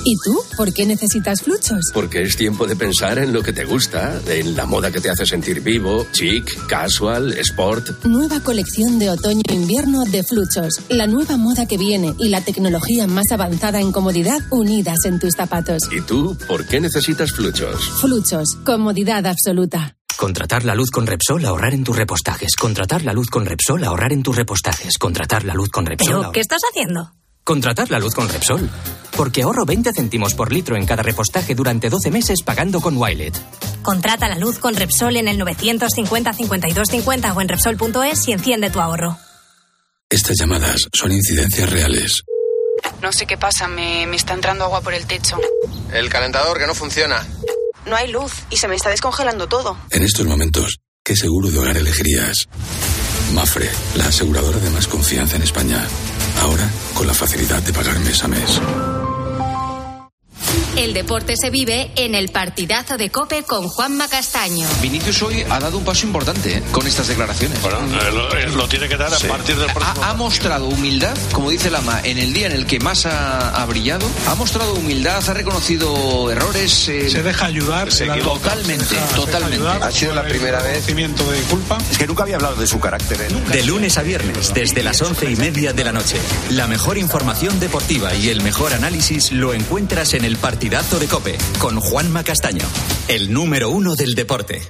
¿Y 0.05 0.15
tú? 0.25 0.39
¿Por 0.57 0.73
qué 0.73 0.87
necesitas 0.87 1.43
fluchos? 1.43 1.81
Porque 1.93 2.23
es 2.23 2.37
tiempo 2.37 2.67
de 2.67 2.77
pensar 2.77 3.19
en 3.19 3.33
lo 3.33 3.43
que 3.43 3.53
te 3.53 3.65
gusta, 3.65 4.21
en 4.29 4.55
la 4.57 4.67
moda 4.67 4.91
que 4.91 5.01
te 5.01 5.11
hace 5.11 5.27
sentir 5.27 5.61
vivo, 5.61 6.07
chic, 6.13 6.67
casual, 6.67 7.33
sport. 7.39 8.05
Nueva 8.05 8.41
colección 8.41 8.99
de 8.99 9.11
otoño-invierno 9.11 10.05
de 10.05 10.23
fluchos. 10.23 10.81
La 10.89 11.07
nueva 11.07 11.37
moda 11.37 11.67
que 11.67 11.79
viene 11.79 12.15
y 12.19 12.29
la 12.29 12.41
tecnología 12.41 13.07
más 13.07 13.27
avanzada 13.33 13.81
en 13.81 13.93
comodidad 13.93 14.41
unidas 14.51 14.99
en 15.05 15.19
tus 15.19 15.35
zapatos. 15.35 15.83
¿Y 15.91 16.01
tú? 16.03 16.37
¿Por 16.47 16.67
qué 16.67 16.81
necesitas 16.81 17.33
fluchos? 17.33 17.81
Fluchos. 18.01 18.57
Comodidad 18.65 19.27
absoluta. 19.27 19.97
Contratar 20.17 20.65
la 20.65 20.75
luz 20.75 20.91
con 20.91 21.07
Repsol, 21.07 21.45
ahorrar 21.45 21.75
en 21.75 21.85
tus 21.85 21.95
repostajes. 21.97 22.57
Contratar 22.57 23.03
la 23.05 23.13
luz 23.13 23.29
con 23.29 23.45
Repsol, 23.45 23.85
ahorrar 23.85 24.13
en 24.15 24.23
tus 24.23 24.35
repostajes. 24.35 24.97
Contratar 24.99 25.45
la 25.45 25.53
luz 25.55 25.69
con 25.69 25.85
Repsol. 25.85 26.07
¿Pero 26.07 26.19
ahorrar- 26.19 26.33
qué 26.33 26.41
estás 26.41 26.61
haciendo? 26.71 27.13
Contratar 27.47 27.93
la 27.93 28.01
luz 28.01 28.13
con 28.13 28.29
Repsol. 28.29 28.69
Porque 29.17 29.43
ahorro 29.43 29.65
20 29.65 29.93
céntimos 29.93 30.35
por 30.35 30.51
litro 30.53 30.77
en 30.77 30.85
cada 30.85 31.05
repostaje 31.05 31.55
durante 31.55 31.89
12 31.89 32.11
meses 32.11 32.43
pagando 32.43 32.81
con 32.81 32.97
Wilet. 32.97 33.41
Contrata 33.83 34.27
la 34.27 34.37
luz 34.37 34.59
con 34.59 34.75
Repsol 34.75 35.17
en 35.17 35.29
el 35.29 35.39
950-5250 35.39 37.37
o 37.37 37.41
en 37.41 37.49
Repsol.es 37.49 38.27
y 38.27 38.33
enciende 38.33 38.69
tu 38.71 38.81
ahorro. 38.81 39.17
Estas 40.11 40.37
llamadas 40.41 40.89
son 40.93 41.13
incidencias 41.13 41.71
reales. 41.71 42.25
No 43.01 43.13
sé 43.13 43.27
qué 43.27 43.37
pasa, 43.39 43.69
me, 43.69 44.09
me 44.09 44.17
está 44.17 44.35
entrando 44.35 44.65
agua 44.65 44.81
por 44.81 44.95
el 44.95 45.07
techo. 45.07 45.39
El 45.93 46.09
calentador 46.09 46.59
que 46.59 46.67
no 46.67 46.75
funciona. 46.75 47.25
No 47.87 47.95
hay 47.95 48.11
luz 48.11 48.33
y 48.51 48.57
se 48.57 48.67
me 48.67 48.75
está 48.75 48.91
descongelando 48.91 49.47
todo. 49.47 49.79
En 49.93 50.03
estos 50.03 50.27
momentos, 50.27 50.79
¿qué 51.05 51.15
seguro 51.15 51.49
de 51.49 51.61
hogar 51.61 51.77
elegirías? 51.77 52.49
Mafre, 53.35 53.71
la 53.97 54.07
aseguradora 54.07 54.59
de 54.59 54.71
más 54.71 54.87
confianza 54.87 55.37
en 55.37 55.43
España. 55.43 55.87
Ahora 56.43 56.71
con 56.95 57.07
la 57.07 57.15
facilidad 57.15 57.63
de 57.63 57.73
pagar 57.73 57.99
mes 58.01 58.23
a 58.23 58.29
mes. 58.29 58.61
El 60.77 60.93
deporte 60.93 61.37
se 61.41 61.49
vive 61.49 61.91
en 61.97 62.15
el 62.15 62.29
partidazo 62.29 62.99
de 62.99 63.09
Cope 63.11 63.45
con 63.45 63.67
Juanma 63.67 64.09
Castaño. 64.09 64.69
Vinicius 64.83 65.23
hoy 65.23 65.43
ha 65.49 65.59
dado 65.59 65.79
un 65.79 65.85
paso 65.85 66.07
importante 66.07 66.59
¿eh? 66.59 66.63
con 66.71 66.87
estas 66.87 67.09
declaraciones. 67.09 67.61
Bueno, 67.63 67.79
eh, 67.79 68.13
lo, 68.13 68.37
eh, 68.37 68.49
lo 68.51 68.69
tiene 68.69 68.87
que 68.87 68.97
dar 68.99 69.13
a 69.13 69.19
partir 69.19 69.57
del 69.57 69.73
próximo. 69.73 70.03
Ha, 70.05 70.11
ha 70.11 70.15
mostrado 70.15 70.67
humildad, 70.67 71.17
como 71.33 71.49
dice 71.51 71.71
Lama, 71.71 72.01
en 72.05 72.19
el 72.19 72.35
día 72.35 72.47
en 72.49 72.53
el 72.53 72.67
que 72.67 72.79
más 72.79 73.07
ha, 73.07 73.51
ha 73.63 73.65
brillado. 73.65 74.07
Ha 74.27 74.35
mostrado 74.35 74.75
humildad, 74.75 75.27
ha 75.27 75.33
reconocido 75.35 76.31
errores. 76.31 76.89
eh, 76.89 77.09
Se 77.09 77.23
deja 77.23 77.47
ayudar. 77.47 77.91
se 77.91 78.05
totalmente, 78.07 78.85
se 78.85 78.95
deja- 78.97 79.07
se 79.09 79.15
deja 79.15 79.17
totalmente. 79.17 79.57
ayudar, 79.57 79.83
Ha 79.83 79.91
sido 79.91 80.15
la 80.15 80.25
primera 80.25 80.63
vez. 80.63 80.85
de 80.87 81.43
culpa. 81.51 81.79
Es 81.91 81.97
que 81.97 82.07
nunca 82.07 82.25
había 82.25 82.37
hablado 82.37 82.57
de 82.57 82.67
su 82.67 82.79
carácter. 82.81 83.19
¿eh? 83.23 83.29
De 83.51 83.63
lunes 83.65 83.97
a 83.97 84.03
viernes, 84.03 84.53
desde 84.53 84.83
las 84.83 85.01
once 85.01 85.31
y 85.31 85.37
media 85.37 85.73
de 85.73 85.85
la 85.85 85.93
noche. 85.93 86.19
La 86.51 86.67
mejor 86.67 86.99
información 86.99 87.59
deportiva 87.61 88.15
y 88.15 88.29
el 88.29 88.43
mejor 88.43 88.75
análisis 88.75 89.33
lo 89.33 89.55
encuentras 89.55 90.13
en 90.13 90.25
el 90.27 90.37
partidazo 90.67 90.99
de 90.99 91.07
Cope 91.07 91.39
con 91.61 91.79
Juanma 91.79 92.25
Castaño, 92.25 92.67
el 93.07 93.33
número 93.33 93.71
uno 93.71 93.95
del 93.95 94.17
deporte. 94.17 94.61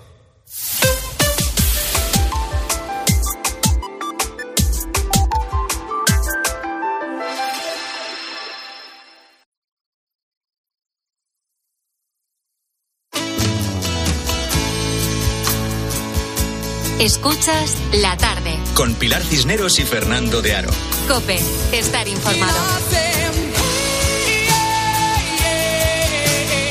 Escuchas 17.01 17.79
la 17.95 18.19
tarde. 18.19 18.59
Con 18.75 18.95
Pilar 18.97 19.23
Cisneros 19.23 19.79
y 19.79 19.85
Fernando 19.85 20.43
de 20.43 20.57
Aro. 20.57 20.71
Cope, 21.09 21.39
estar 21.73 22.07
informado. 22.07 23.06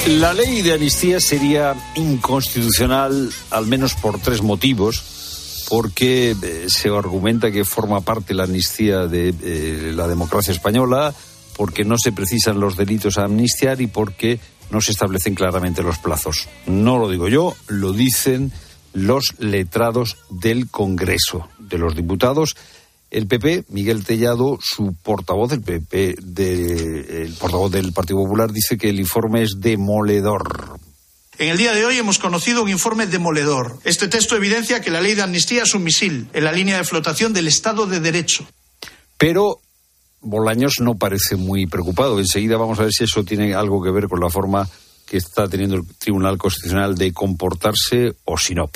La 0.08 0.34
ley 0.36 0.62
de 0.62 0.74
amnistía 0.74 1.20
sería 1.20 1.74
inconstitucional 1.96 3.32
al 3.50 3.66
menos 3.66 3.96
por 3.96 4.20
tres 4.20 4.44
motivos, 4.44 5.66
porque 5.68 6.36
eh, 6.40 6.66
se 6.68 6.90
argumenta 6.90 7.50
que 7.50 7.66
forma 7.66 8.02
parte 8.02 8.36
la 8.36 8.44
amnistía 8.44 9.08
de 9.08 9.34
eh, 9.42 9.92
la 9.96 10.08
democracia 10.08 10.54
española, 10.54 11.12
porque 11.58 11.86
no 11.86 11.98
se 11.98 12.12
precisan 12.12 12.60
los 12.60 12.78
delitos 12.78 13.18
a 13.18 13.24
amnistiar 13.24 13.82
y 13.82 13.88
porque 13.88 14.40
no 14.70 14.80
se 14.80 14.92
establecen 14.92 15.34
claramente 15.34 15.82
los 15.82 15.98
plazos. 15.98 16.50
No 16.68 17.00
lo 17.00 17.10
digo 17.10 17.28
yo, 17.28 17.56
lo 17.68 17.92
dicen 17.92 18.52
los 18.94 19.34
letrados 19.40 20.18
del 20.30 20.70
Congreso 20.70 21.50
de 21.58 21.80
los 21.80 21.96
Diputados. 21.96 22.56
El 23.12 23.28
PP, 23.28 23.66
Miguel 23.70 24.04
Tellado, 24.04 24.58
su 24.62 24.94
portavoz, 25.02 25.52
el 25.54 25.62
PP, 25.62 26.16
de- 26.22 27.24
el 27.24 27.34
portavoz 27.34 27.72
del 27.72 27.94
Partido 27.94 28.20
Popular, 28.20 28.52
dice 28.52 28.78
que 28.78 28.90
el 28.90 29.00
informe 29.00 29.44
es 29.44 29.56
demoledor. 29.60 30.80
En 31.38 31.50
el 31.50 31.58
día 31.58 31.74
de 31.74 31.86
hoy 31.86 31.98
hemos 31.98 32.18
conocido 32.18 32.64
un 32.64 32.70
informe 32.70 33.08
demoledor. 33.08 33.78
Este 33.84 34.08
texto 34.08 34.36
evidencia 34.36 34.82
que 34.82 34.90
la 34.90 35.02
ley 35.02 35.16
de 35.16 35.22
amnistía 35.22 35.64
es 35.64 35.74
un 35.74 35.84
misil 35.84 36.28
en 36.34 36.44
la 36.44 36.52
línea 36.52 36.78
de 36.78 36.84
flotación 36.84 37.34
del 37.34 37.48
Estado 37.48 37.86
de 37.88 38.00
Derecho. 38.00 38.48
Pero 39.18 39.60
Bolaños 40.22 40.76
no 40.80 40.96
parece 40.96 41.36
muy 41.36 41.68
preocupado. 41.68 42.20
Enseguida 42.20 42.58
vamos 42.58 42.80
a 42.80 42.84
ver 42.84 42.92
si 42.92 43.04
eso 43.04 43.24
tiene 43.24 43.54
algo 43.54 43.84
que 43.84 43.92
ver 43.92 44.08
con 44.08 44.20
la 44.20 44.30
forma 44.30 44.68
que 45.06 45.18
está 45.18 45.48
teniendo 45.48 45.76
el 45.76 45.84
Tribunal 46.00 46.38
Constitucional 46.38 46.96
de 46.96 47.14
comportarse 47.14 48.14
o 48.24 48.38
si 48.38 48.56
no. 48.56 48.70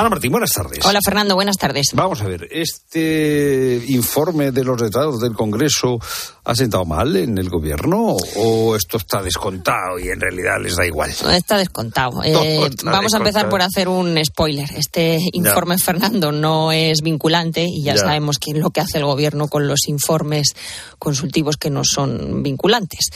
Ana 0.00 0.08
Martín, 0.08 0.32
buenas 0.32 0.52
tardes. 0.52 0.82
Hola 0.86 1.00
Fernando, 1.04 1.34
buenas 1.34 1.58
tardes. 1.58 1.88
Vamos 1.92 2.22
a 2.22 2.24
ver, 2.26 2.48
¿este 2.50 3.84
informe 3.88 4.50
de 4.50 4.64
los 4.64 4.80
letrados 4.80 5.20
del 5.20 5.34
Congreso 5.34 5.98
ha 6.44 6.54
sentado 6.54 6.84
mal 6.84 7.14
en 7.16 7.36
el 7.38 7.48
gobierno 7.48 8.16
o 8.36 8.74
esto 8.76 8.96
está 8.96 9.22
descontado 9.22 9.98
y 9.98 10.08
en 10.08 10.20
realidad 10.20 10.56
les 10.62 10.76
da 10.76 10.86
igual? 10.86 11.10
Está 11.10 11.58
descontado. 11.58 12.22
Eh, 12.30 12.64
está 12.64 12.90
vamos 12.90 13.12
a 13.14 13.16
empezar 13.16 13.48
por 13.48 13.60
hacer 13.60 13.88
un 13.88 14.18
spoiler. 14.24 14.68
Este 14.76 15.18
informe, 15.32 15.76
Fernando, 15.78 16.30
no 16.32 16.70
es 16.70 17.00
vinculante 17.02 17.64
y 17.68 17.82
ya, 17.82 17.94
Ya. 17.94 18.02
sabemos 18.02 18.38
que 18.38 18.52
lo 18.54 18.70
que 18.70 18.80
hace 18.80 18.98
el 18.98 19.04
gobierno 19.04 19.48
con 19.48 19.66
los 19.66 19.88
informes 19.88 20.54
consultivos 20.98 21.56
que 21.56 21.70
no 21.70 21.82
son 21.84 22.42
vinculantes. 22.42 23.06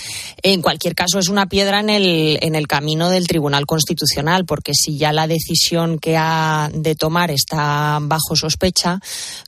En 0.43 0.63
cualquier 0.63 0.95
caso, 0.95 1.19
es 1.19 1.29
una 1.29 1.47
piedra 1.47 1.81
en 1.81 1.91
el, 1.91 2.39
en 2.43 2.55
el 2.55 2.67
camino 2.67 3.09
del 3.09 3.27
Tribunal 3.29 3.67
Constitucional, 3.67 4.45
porque 4.47 4.73
si 4.75 4.99
ya 4.99 5.13
la 5.13 5.27
decisión 5.27 5.99
que 5.99 6.17
ha 6.17 6.71
de 6.75 6.95
tomar 6.97 7.31
está 7.31 7.99
bajo 8.03 8.35
sospecha, 8.35 9.01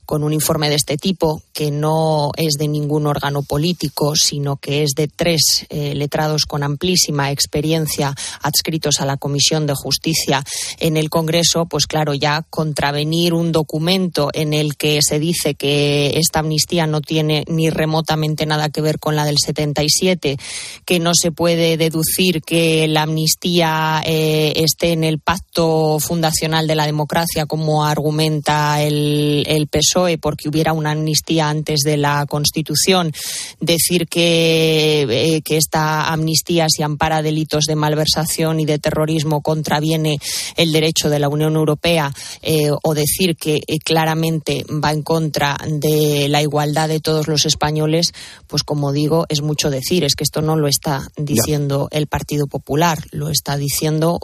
con 0.05 0.23
un 0.23 0.31
informe 0.33 0.69
de 0.69 0.75
este 0.75 0.97
tipo, 0.97 1.41
que 1.51 1.71
no 1.71 2.31
es 2.37 2.53
de 2.53 2.67
ningún 2.67 3.05
órgano 3.07 3.41
político, 3.43 3.66
sino 4.15 4.57
que 4.57 4.83
es 4.83 4.91
de 4.95 5.07
tres 5.07 5.65
eh, 5.69 5.93
letrados 5.95 6.45
con 6.45 6.63
amplísima 6.63 7.31
experiencia 7.31 8.13
adscritos 8.41 8.99
a 8.99 9.05
la 9.05 9.17
Comisión 9.17 9.65
de 9.65 9.73
Justicia 9.73 10.43
en 10.79 10.97
el 10.97 11.09
Congreso, 11.09 11.65
pues 11.65 11.87
claro, 11.87 12.13
ya 12.13 12.45
contravenir 12.49 13.33
un 13.33 13.51
documento 13.51 14.29
en 14.33 14.53
el 14.53 14.75
que 14.77 14.99
se 15.01 15.19
dice 15.19 15.55
que 15.55 16.13
esta 16.15 16.39
amnistía 16.39 16.87
no 16.87 17.01
tiene 17.01 17.43
ni 17.47 17.69
remotamente 17.69 18.45
nada 18.45 18.69
que 18.69 18.81
ver 18.81 18.99
con 18.99 19.15
la 19.15 19.25
del 19.25 19.37
77, 19.37 20.37
que 20.85 20.99
no 20.99 21.11
se 21.13 21.31
puede 21.31 21.77
deducir 21.77 22.41
que 22.41 22.87
la 22.87 23.03
amnistía 23.03 24.01
eh, 24.05 24.53
esté 24.57 24.91
en 24.91 25.03
el 25.03 25.19
pacto 25.19 25.99
fundacional 25.99 26.67
de 26.67 26.75
la 26.75 26.85
democracia, 26.85 27.45
como 27.45 27.85
argumenta 27.85 28.81
el, 28.81 29.43
el 29.47 29.67
PSOE, 29.67 30.17
porque 30.17 30.49
hubiera 30.49 30.73
una 30.73 30.91
amnistía 30.91 31.49
antes 31.49 31.81
de 31.81 31.97
la 31.97 32.25
Constitución, 32.27 33.11
decir 33.59 34.07
que, 34.07 35.05
eh, 35.09 35.41
que 35.41 35.57
esta 35.57 36.11
amnistía, 36.11 36.67
si 36.69 36.83
ampara 36.83 37.21
delitos 37.21 37.65
de 37.65 37.75
malversación 37.75 38.59
y 38.59 38.65
de 38.65 38.79
terrorismo, 38.79 39.41
contraviene 39.41 40.17
el 40.55 40.71
derecho 40.71 41.09
de 41.09 41.19
la 41.19 41.29
Unión 41.29 41.55
Europea, 41.55 42.13
eh, 42.41 42.69
o 42.83 42.93
decir 42.93 43.35
que 43.35 43.61
claramente 43.83 44.65
va 44.83 44.91
en 44.91 45.01
contra 45.01 45.57
de 45.67 46.27
la 46.29 46.41
igualdad 46.41 46.87
de 46.87 46.99
todos 46.99 47.27
los 47.27 47.45
españoles, 47.45 48.13
pues 48.47 48.63
como 48.63 48.91
digo, 48.91 49.25
es 49.29 49.41
mucho 49.41 49.69
decir. 49.69 50.03
Es 50.03 50.15
que 50.15 50.23
esto 50.23 50.41
no 50.41 50.55
lo 50.55 50.67
está 50.67 51.07
diciendo 51.17 51.87
el 51.91 52.07
Partido 52.07 52.47
Popular, 52.47 52.99
lo 53.11 53.29
está 53.29 53.57
diciendo 53.57 54.19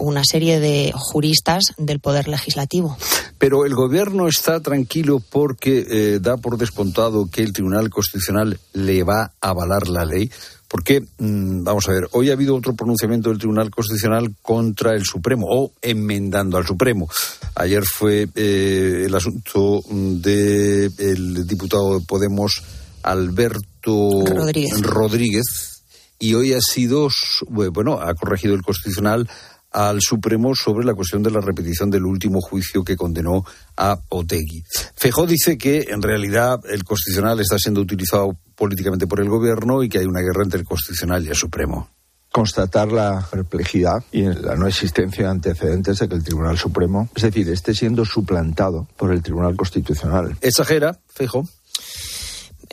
una 0.00 0.24
serie 0.24 0.60
de 0.60 0.92
juristas 0.94 1.62
del 1.76 2.00
Poder 2.00 2.28
Legislativo. 2.28 2.96
Pero 3.38 3.64
el 3.64 3.74
Gobierno 3.74 4.28
está 4.28 4.60
tranquilo 4.60 5.20
porque 5.20 6.18
da 6.20 6.36
por 6.36 6.58
descontado 6.58 7.28
que 7.30 7.42
el 7.42 7.52
Tribunal 7.52 7.90
Constitucional 7.90 8.58
le 8.72 9.02
va 9.02 9.32
a 9.40 9.50
avalar 9.50 9.88
la 9.88 10.04
ley. 10.04 10.30
Porque, 10.72 11.00
mm, 11.00 11.64
vamos 11.64 11.86
a 11.86 11.92
ver, 11.92 12.08
hoy 12.12 12.30
ha 12.30 12.32
habido 12.32 12.56
otro 12.56 12.74
pronunciamiento 12.74 13.28
del 13.28 13.38
Tribunal 13.38 13.70
Constitucional 13.70 14.34
contra 14.40 14.94
el 14.94 15.04
Supremo 15.04 15.46
o 15.46 15.72
enmendando 15.82 16.56
al 16.56 16.66
Supremo. 16.66 17.10
Ayer 17.54 17.84
fue 17.84 18.26
eh, 18.34 19.02
el 19.04 19.14
asunto 19.14 19.82
del 19.90 21.46
diputado 21.46 21.98
de 21.98 22.06
Podemos, 22.06 22.62
Alberto 23.02 24.24
Rodríguez. 24.80 25.82
y 26.18 26.32
hoy 26.32 26.54
ha 26.54 26.60
sido, 26.60 27.08
bueno, 27.50 28.00
ha 28.00 28.14
corregido 28.14 28.54
el 28.54 28.62
Constitucional 28.62 29.28
al 29.72 30.00
Supremo 30.00 30.54
sobre 30.54 30.86
la 30.86 30.94
cuestión 30.94 31.22
de 31.22 31.30
la 31.30 31.40
repetición 31.40 31.90
del 31.90 32.04
último 32.04 32.40
juicio 32.40 32.84
que 32.84 32.96
condenó 32.96 33.44
a 33.76 33.98
Otegui. 34.08 34.64
Fejó 34.96 35.26
dice 35.26 35.58
que 35.58 35.86
en 35.88 36.02
realidad 36.02 36.60
el 36.70 36.84
Constitucional 36.84 37.40
está 37.40 37.58
siendo 37.58 37.80
utilizado 37.80 38.36
políticamente 38.62 39.08
por 39.08 39.18
el 39.18 39.28
Gobierno 39.28 39.82
y 39.82 39.88
que 39.88 39.98
hay 39.98 40.06
una 40.06 40.20
guerra 40.20 40.44
entre 40.44 40.60
el 40.60 40.64
Constitucional 40.64 41.24
y 41.24 41.30
el 41.30 41.34
Supremo 41.34 41.88
constatar 42.30 42.92
la 42.92 43.26
perplejidad 43.28 44.04
y 44.12 44.22
la 44.22 44.54
no 44.54 44.68
existencia 44.68 45.24
de 45.24 45.30
antecedentes 45.30 45.98
de 45.98 46.08
que 46.08 46.14
el 46.14 46.22
Tribunal 46.22 46.56
Supremo, 46.56 47.10
es 47.14 47.24
decir, 47.24 47.48
esté 47.50 47.74
siendo 47.74 48.04
suplantado 48.04 48.88
por 48.96 49.12
el 49.12 49.20
Tribunal 49.20 49.56
Constitucional. 49.56 50.36
Exagera, 50.40 50.98
Fejo. 51.08 51.46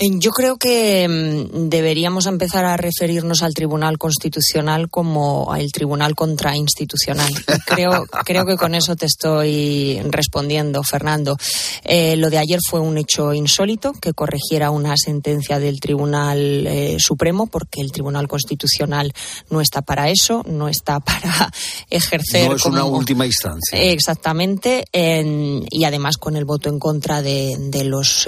Yo 0.01 0.31
creo 0.31 0.57
que 0.57 1.07
mm, 1.09 1.67
deberíamos 1.67 2.25
empezar 2.25 2.63
a 2.63 2.77
referirnos 2.77 3.43
al 3.43 3.53
Tribunal 3.53 3.97
Constitucional 3.97 4.89
como 4.89 5.51
al 5.51 5.71
Tribunal 5.73 6.15
Contrainstitucional. 6.15 7.33
Creo, 7.65 8.05
creo 8.25 8.45
que 8.45 8.55
con 8.55 8.75
eso 8.75 8.95
te 8.95 9.05
estoy 9.05 9.99
respondiendo, 10.09 10.83
Fernando. 10.83 11.37
Eh, 11.83 12.15
lo 12.15 12.29
de 12.29 12.37
ayer 12.37 12.59
fue 12.65 12.79
un 12.79 12.97
hecho 12.97 13.33
insólito 13.33 13.91
que 13.91 14.13
corrigiera 14.13 14.71
una 14.71 14.95
sentencia 14.95 15.59
del 15.59 15.81
Tribunal 15.81 16.65
eh, 16.67 16.97
Supremo, 16.97 17.47
porque 17.47 17.81
el 17.81 17.91
Tribunal 17.91 18.29
Constitucional 18.29 19.13
no 19.49 19.59
está 19.59 19.81
para 19.81 20.09
eso, 20.09 20.43
no 20.47 20.69
está 20.69 20.99
para 21.01 21.51
ejercer. 21.89 22.47
No 22.47 22.55
es 22.55 22.65
una 22.65 22.85
última 22.85 23.25
instancia. 23.25 23.77
Exactamente. 23.77 24.85
y 24.93 25.83
además 25.83 26.15
con 26.17 26.37
el 26.37 26.45
voto 26.45 26.69
en 26.69 26.79
contra 26.79 27.21
de, 27.21 27.57
de 27.59 27.83
los 27.83 28.27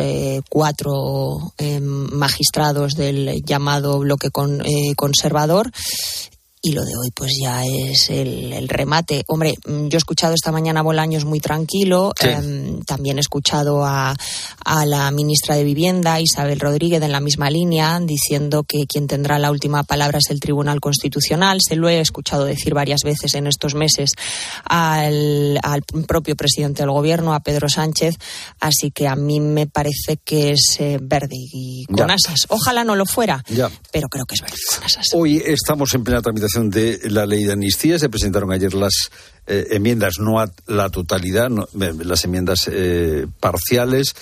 cuatro 1.62 1.82
magistrados 2.12 2.94
del 2.94 3.44
llamado 3.44 4.00
bloque 4.00 4.28
eh, 4.28 4.96
conservador 4.96 5.72
y 6.64 6.74
lo 6.74 6.86
de 6.86 6.96
hoy 6.96 7.10
pues 7.16 7.32
ya 7.42 7.66
es 7.66 8.10
el, 8.10 8.70
remate. 8.70 9.24
Hombre, 9.28 9.56
mm, 9.66 9.88
yo 9.88 9.96
he 9.96 9.98
escuchado 9.98 10.36
esta 10.36 10.52
mañana 10.52 10.84
Bolaños 10.84 11.26
muy 11.26 11.40
tranquilo, 11.40 12.14
em, 12.20 12.82
también 12.84 13.18
he 13.18 13.22
escuchado 13.22 13.84
a, 13.84 14.16
a, 14.64 14.86
la 14.86 15.10
ministra 15.10 15.56
de 15.56 15.64
Vivienda, 15.64 16.22
Isabel 16.22 16.60
Rodríguez, 16.60 17.02
en 17.02 17.12
la 17.12 17.20
misma 17.20 17.50
línea, 17.50 18.00
diciendo 18.00 18.64
que 18.64 18.86
quien 18.86 19.08
tendrá 19.08 19.40
la 19.40 19.50
última 19.50 19.84
palabra 19.84 20.20
es 20.20 20.30
el 20.30 20.40
Tribunal 20.40 20.80
Constitucional. 20.80 21.58
Se 21.68 21.76
lo 21.76 21.90
he 21.90 22.00
escuchado 22.00 22.46
decir 22.46 22.76
varias 22.76 23.02
veces 23.04 23.34
en 23.34 23.48
estos 23.48 23.74
meses 23.74 24.12
al, 24.64 25.60
al 25.64 25.82
propio 26.08 26.36
presidente 26.36 26.84
del 26.84 26.92
Gobierno, 26.92 27.34
a 27.34 27.40
Pedro 27.40 27.70
Sánchez, 27.70 28.18
así 28.60 28.92
que 28.92 29.08
a 29.08 29.16
mí 29.16 29.40
me 29.40 29.66
parece 29.66 30.18
que 30.24 30.52
es 30.52 30.78
eh, 30.80 31.00
verde 31.02 31.38
y 31.38 31.86
con 31.86 32.12
asas. 32.12 32.46
Ojalá 32.50 32.84
no 32.84 32.96
lo 32.96 33.08
fuera, 33.08 33.44
pero 33.92 34.10
creo 34.10 34.26
que 34.26 34.36
es 34.36 34.42
verde 34.42 34.58
con 34.76 34.84
asas. 34.84 35.08
Hoy 35.14 35.42
estamos 35.44 35.92
en 35.96 36.04
plena 36.04 36.22
tramitación 36.22 36.51
de 36.56 37.00
la 37.10 37.26
ley 37.26 37.46
de 37.46 37.54
amnistía. 37.54 37.98
Se 37.98 38.10
presentaron 38.10 38.52
ayer 38.52 38.74
las 38.74 39.10
eh, 39.48 39.68
enmiendas, 39.72 40.20
no 40.20 40.40
a 40.40 40.52
la 40.68 40.90
totalidad, 40.90 41.50
eh, 41.50 41.94
las 42.04 42.26
enmiendas 42.26 42.70
eh, 42.72 43.26
parciales. 43.40 44.16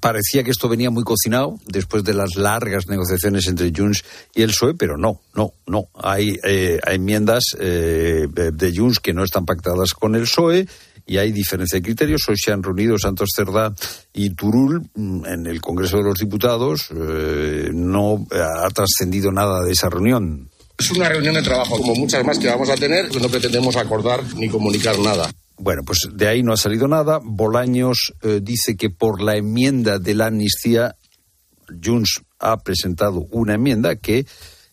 parecía 0.00 0.44
que 0.44 0.50
esto 0.50 0.68
venía 0.68 0.90
muy 0.90 1.02
cocinado 1.02 1.58
después 1.66 2.04
de 2.04 2.14
las 2.14 2.36
largas 2.36 2.86
negociaciones 2.86 3.48
entre 3.48 3.72
Junts 3.74 4.04
y 4.34 4.42
el 4.42 4.50
PSOE, 4.50 4.74
pero 4.74 4.96
no, 4.96 5.22
no, 5.34 5.54
no. 5.66 5.88
Hay, 5.94 6.38
hay 6.44 6.94
enmiendas 6.94 7.42
de 7.58 8.72
Junts 8.76 9.00
que 9.00 9.14
no 9.14 9.24
están 9.24 9.44
pactadas 9.44 9.94
con 9.94 10.14
el 10.14 10.22
PSOE 10.22 10.68
y 11.04 11.16
hay 11.16 11.32
diferencia 11.32 11.78
de 11.78 11.82
criterios. 11.82 12.22
Hoy 12.28 12.36
se 12.36 12.52
han 12.52 12.62
reunido 12.62 12.96
Santos 12.96 13.30
Cerdá 13.34 13.74
y 14.12 14.30
Turul 14.30 14.88
mm, 14.94 15.26
en 15.26 15.46
el 15.46 15.60
Congreso 15.60 15.96
de 15.96 16.04
los 16.04 16.18
Diputados. 16.18 16.90
no 16.92 18.26
ha 18.30 18.68
trascendido 18.70 19.32
nada 19.32 19.64
de 19.64 19.72
esa 19.72 19.88
reunión. 19.88 20.51
Es 20.82 20.90
una 20.90 21.08
reunión 21.08 21.34
de 21.34 21.42
trabajo, 21.42 21.78
como 21.78 21.94
muchas 21.94 22.24
más 22.24 22.40
que 22.40 22.48
vamos 22.48 22.68
a 22.68 22.74
tener, 22.74 23.14
no 23.14 23.28
pretendemos 23.28 23.76
acordar 23.76 24.20
ni 24.34 24.48
comunicar 24.48 24.98
nada. 24.98 25.30
Bueno, 25.56 25.82
pues 25.86 26.08
de 26.12 26.26
ahí 26.26 26.42
no 26.42 26.52
ha 26.52 26.56
salido 26.56 26.88
nada. 26.88 27.20
Bolaños 27.22 28.12
eh, 28.20 28.40
dice 28.42 28.76
que 28.76 28.90
por 28.90 29.22
la 29.22 29.36
enmienda 29.36 30.00
de 30.00 30.14
la 30.16 30.26
amnistía, 30.26 30.96
Junts 31.80 32.22
ha 32.40 32.56
presentado 32.64 33.28
una 33.30 33.54
enmienda 33.54 33.94
que 33.94 34.26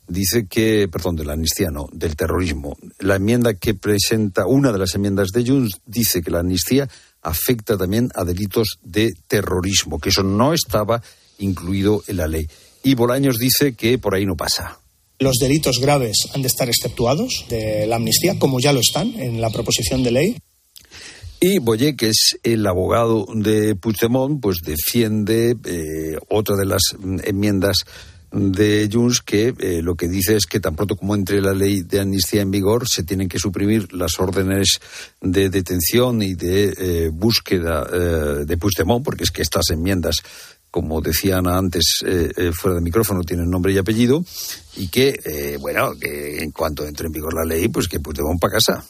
dice 0.07 0.47
que, 0.47 0.87
perdón, 0.91 1.15
de 1.15 1.25
la 1.25 1.33
amnistía 1.33 1.69
no, 1.69 1.87
del 1.93 2.15
terrorismo. 2.15 2.75
La 2.97 3.17
enmienda 3.17 3.53
que 3.53 3.75
presenta, 3.75 4.47
una 4.47 4.71
de 4.71 4.79
las 4.79 4.95
enmiendas 4.95 5.27
de 5.31 5.45
Junts, 5.45 5.79
dice 5.85 6.23
que 6.23 6.31
la 6.31 6.39
amnistía 6.39 6.89
afecta 7.21 7.77
también 7.77 8.09
a 8.15 8.23
delitos 8.23 8.79
de 8.81 9.11
terrorismo, 9.27 9.99
que 9.99 10.09
eso 10.09 10.23
no 10.23 10.55
estaba 10.55 11.03
incluido 11.37 12.01
en 12.07 12.17
la 12.17 12.27
ley. 12.27 12.49
Y 12.81 12.95
Bolaños 12.95 13.37
dice 13.37 13.75
que 13.75 13.99
por 13.99 14.15
ahí 14.15 14.25
no 14.25 14.35
pasa. 14.35 14.79
Los 15.19 15.35
delitos 15.35 15.79
graves 15.81 16.29
han 16.33 16.41
de 16.41 16.47
estar 16.47 16.69
exceptuados 16.69 17.45
de 17.49 17.85
la 17.85 17.97
amnistía, 17.97 18.39
como 18.39 18.61
ya 18.61 18.71
lo 18.71 18.79
están 18.79 19.19
en 19.19 19.41
la 19.41 19.49
proposición 19.49 20.01
de 20.01 20.11
ley. 20.11 20.37
Y 21.41 21.59
Boye, 21.59 21.97
que 21.97 22.07
es 22.07 22.37
el 22.43 22.65
abogado 22.65 23.25
de 23.33 23.75
Puigdemont, 23.75 24.41
pues 24.41 24.59
defiende 24.63 25.57
eh, 25.65 26.17
otra 26.29 26.55
de 26.55 26.65
las 26.65 26.81
enmiendas 27.23 27.79
de 28.31 28.89
Junts 28.91 29.21
que 29.21 29.53
eh, 29.59 29.81
lo 29.81 29.95
que 29.95 30.07
dice 30.07 30.35
es 30.35 30.45
que 30.45 30.59
tan 30.59 30.75
pronto 30.75 30.95
como 30.95 31.15
entre 31.15 31.41
la 31.41 31.53
ley 31.53 31.81
de 31.81 31.99
amnistía 31.99 32.41
en 32.41 32.51
vigor 32.51 32.87
se 32.87 33.03
tienen 33.03 33.27
que 33.27 33.39
suprimir 33.39 33.91
las 33.91 34.19
órdenes 34.19 34.79
de 35.19 35.49
detención 35.49 36.21
y 36.21 36.35
de 36.35 36.73
eh, 36.77 37.09
búsqueda 37.11 37.85
de 38.45 38.57
Puigdemont, 38.57 39.03
porque 39.03 39.23
es 39.23 39.31
que 39.31 39.41
estas 39.41 39.69
enmiendas 39.71 40.17
como 40.71 41.01
decían 41.01 41.47
antes 41.47 42.03
eh, 42.05 42.31
eh, 42.35 42.51
fuera 42.53 42.75
de 42.75 42.81
micrófono, 42.81 43.23
tienen 43.23 43.49
nombre 43.49 43.73
y 43.73 43.77
apellido, 43.77 44.23
y 44.75 44.87
que, 44.87 45.19
eh, 45.25 45.57
bueno, 45.59 45.91
que 45.99 46.43
en 46.43 46.51
cuanto 46.51 46.85
entre 46.85 47.07
en 47.07 47.13
vigor 47.13 47.33
la 47.33 47.45
ley, 47.45 47.67
pues 47.69 47.87
que 47.87 47.99
Puigdemont 47.99 48.39
para 48.39 48.53
casa. 48.53 48.85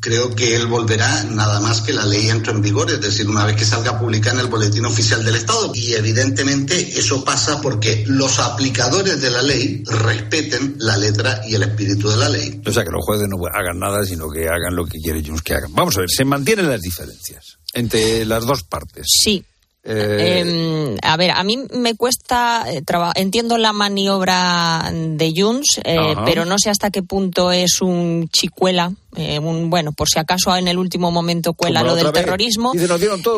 Creo 0.00 0.34
que 0.34 0.56
él 0.56 0.66
volverá 0.66 1.22
nada 1.24 1.60
más 1.60 1.80
que 1.80 1.92
la 1.92 2.04
ley 2.04 2.28
entre 2.28 2.52
en 2.52 2.60
vigor, 2.60 2.90
es 2.90 3.00
decir, 3.00 3.28
una 3.28 3.46
vez 3.46 3.54
que 3.54 3.64
salga 3.64 4.00
publicada 4.00 4.34
en 4.34 4.40
el 4.40 4.50
Boletín 4.50 4.84
Oficial 4.84 5.24
del 5.24 5.36
Estado. 5.36 5.70
Y 5.76 5.92
evidentemente 5.92 6.98
eso 6.98 7.24
pasa 7.24 7.60
porque 7.60 8.02
los 8.08 8.40
aplicadores 8.40 9.20
de 9.20 9.30
la 9.30 9.42
ley 9.42 9.84
respeten 9.86 10.74
la 10.78 10.96
letra 10.96 11.42
y 11.46 11.54
el 11.54 11.62
espíritu 11.62 12.08
de 12.08 12.16
la 12.16 12.28
ley. 12.28 12.60
O 12.66 12.72
sea, 12.72 12.82
que 12.82 12.90
los 12.90 13.04
jueces 13.04 13.28
no 13.28 13.36
hagan 13.46 13.78
nada, 13.78 14.02
sino 14.02 14.28
que 14.28 14.48
hagan 14.48 14.74
lo 14.74 14.86
que 14.86 14.98
quiere 14.98 15.22
Junts 15.24 15.42
que 15.42 15.54
hagan. 15.54 15.72
Vamos 15.72 15.96
a 15.96 16.00
ver, 16.00 16.10
se 16.10 16.24
mantienen 16.24 16.68
las 16.68 16.80
diferencias 16.80 17.58
entre 17.72 18.24
las 18.24 18.44
dos 18.44 18.64
partes. 18.64 19.06
Sí, 19.06 19.44
eh, 19.84 20.40
em, 20.40 20.96
a 21.02 21.16
ver, 21.16 21.32
a 21.32 21.42
mí 21.42 21.58
me 21.74 21.96
cuesta, 21.96 22.64
eh, 22.68 22.82
entiendo 23.16 23.58
la 23.58 23.72
maniobra 23.72 24.90
de 24.92 25.32
Junts, 25.36 25.80
eh, 25.84 26.14
pero 26.24 26.44
no 26.44 26.58
sé 26.58 26.70
hasta 26.70 26.90
qué 26.90 27.02
punto 27.02 27.50
es 27.52 27.80
un 27.80 28.28
chicuela 28.32 28.92
eh, 29.14 29.38
un, 29.38 29.68
bueno, 29.68 29.92
por 29.92 30.08
si 30.08 30.18
acaso 30.18 30.56
en 30.56 30.68
el 30.68 30.78
último 30.78 31.10
momento 31.10 31.52
cuela 31.52 31.82
lo 31.82 31.94
del 31.94 32.12
terrorismo. 32.12 32.72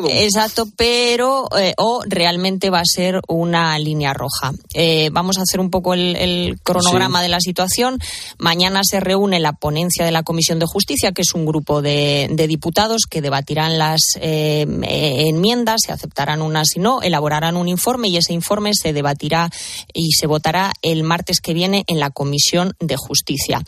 Exacto, 0.09 0.69
pero 0.77 1.49
eh, 1.59 1.75
o 1.79 2.03
realmente 2.07 2.71
va 2.71 2.79
a 2.79 2.85
ser 2.85 3.21
una 3.27 3.77
línea 3.79 4.15
roja. 4.15 4.53
Eh, 4.73 5.11
vamos 5.13 5.37
a 5.39 5.43
hacer 5.43 5.59
un 5.59 5.71
poco 5.71 5.95
el, 5.95 6.59
cronograma 6.63 7.23
de 7.23 7.29
la 7.29 7.41
situación. 7.41 7.99
Mañana 8.39 8.83
se 8.85 9.01
reúne 9.01 9.41
la 9.41 9.53
ponencia 9.53 10.05
de 10.05 10.13
la 10.13 10.23
Comisión 10.23 10.61
de 10.61 10.67
Justicia, 10.67 11.11
que 11.11 11.23
es 11.23 11.35
un 11.35 11.45
grupo 11.45 11.83
de, 11.83 12.29
diputados 12.49 13.07
que 13.09 13.23
debatirán 13.23 13.79
las 13.79 14.01
enmiendas, 14.21 15.81
se 15.87 15.93
aceptarán 15.93 16.43
unas 16.43 16.77
y 16.77 16.81
no, 16.81 17.03
elaborarán 17.03 17.57
un 17.57 17.69
informe 17.69 18.09
y 18.09 18.19
ese 18.19 18.33
informe 18.33 18.73
se 18.75 18.93
debatirá 18.93 19.51
y 19.93 20.13
se 20.13 20.27
votará 20.27 20.73
el 20.83 21.03
martes 21.03 21.41
que 21.41 21.55
viene 21.55 21.85
en 21.89 21.99
la 21.99 22.11
Comisión 22.11 22.75
de 22.81 22.97
Justicia. 22.97 23.63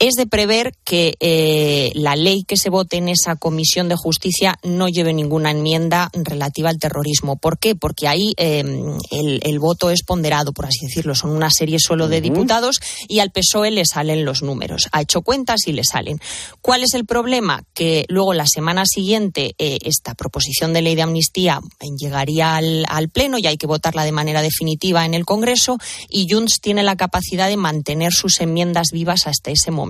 Es 0.00 0.14
de 0.14 0.26
prever 0.26 0.72
que 0.82 1.14
eh, 1.20 1.92
la 1.94 2.16
ley 2.16 2.42
que 2.44 2.56
se 2.56 2.70
vote 2.70 2.96
en 2.96 3.10
esa 3.10 3.36
comisión 3.36 3.90
de 3.90 3.96
justicia 3.96 4.58
no 4.62 4.88
lleve 4.88 5.12
ninguna 5.12 5.50
enmienda 5.50 6.10
relativa 6.14 6.70
al 6.70 6.78
terrorismo. 6.78 7.36
¿Por 7.36 7.58
qué? 7.58 7.74
Porque 7.74 8.08
ahí 8.08 8.32
em, 8.38 8.96
el, 9.10 9.58
voto 9.58 9.90
es 9.90 10.02
ponderado, 10.02 10.52
por 10.52 10.64
así 10.64 10.86
decirlo. 10.86 11.14
Son 11.14 11.30
una 11.30 11.50
serie 11.50 11.78
solo 11.78 12.08
de 12.08 12.22
diputados 12.22 12.80
y 13.08 13.18
al 13.18 13.30
PSOE 13.30 13.70
le 13.70 13.84
salen 13.84 14.24
los 14.24 14.42
números. 14.42 14.88
Ha 14.92 15.02
hecho 15.02 15.20
cuentas 15.20 15.60
y 15.66 15.72
le 15.72 15.82
salen. 15.84 16.18
¿Cuál 16.62 16.82
es 16.82 16.94
el 16.94 17.04
problema? 17.04 17.62
Que 17.74 18.06
luego 18.08 18.32
la 18.32 18.46
semana 18.46 18.86
siguiente 18.86 19.54
eh, 19.58 19.78
esta 19.82 20.14
proposición 20.14 20.72
de 20.72 20.80
ley 20.80 20.94
de 20.94 21.02
amnistía 21.02 21.60
llegaría 21.98 22.56
al, 22.56 22.86
al 22.88 23.10
Pleno 23.10 23.36
y 23.36 23.46
hay 23.46 23.58
que 23.58 23.66
votarla 23.66 24.06
de 24.06 24.12
manera 24.12 24.40
definitiva 24.40 25.04
en 25.04 25.12
el 25.12 25.26
Congreso 25.26 25.76
y 26.08 26.26
Junts 26.30 26.60
tiene 26.62 26.82
la 26.82 26.96
capacidad 26.96 27.48
de 27.48 27.58
mantener 27.58 28.14
sus 28.14 28.40
enmiendas 28.40 28.88
vivas 28.92 29.26
hasta 29.26 29.50
ese 29.50 29.70
momento. 29.70 29.89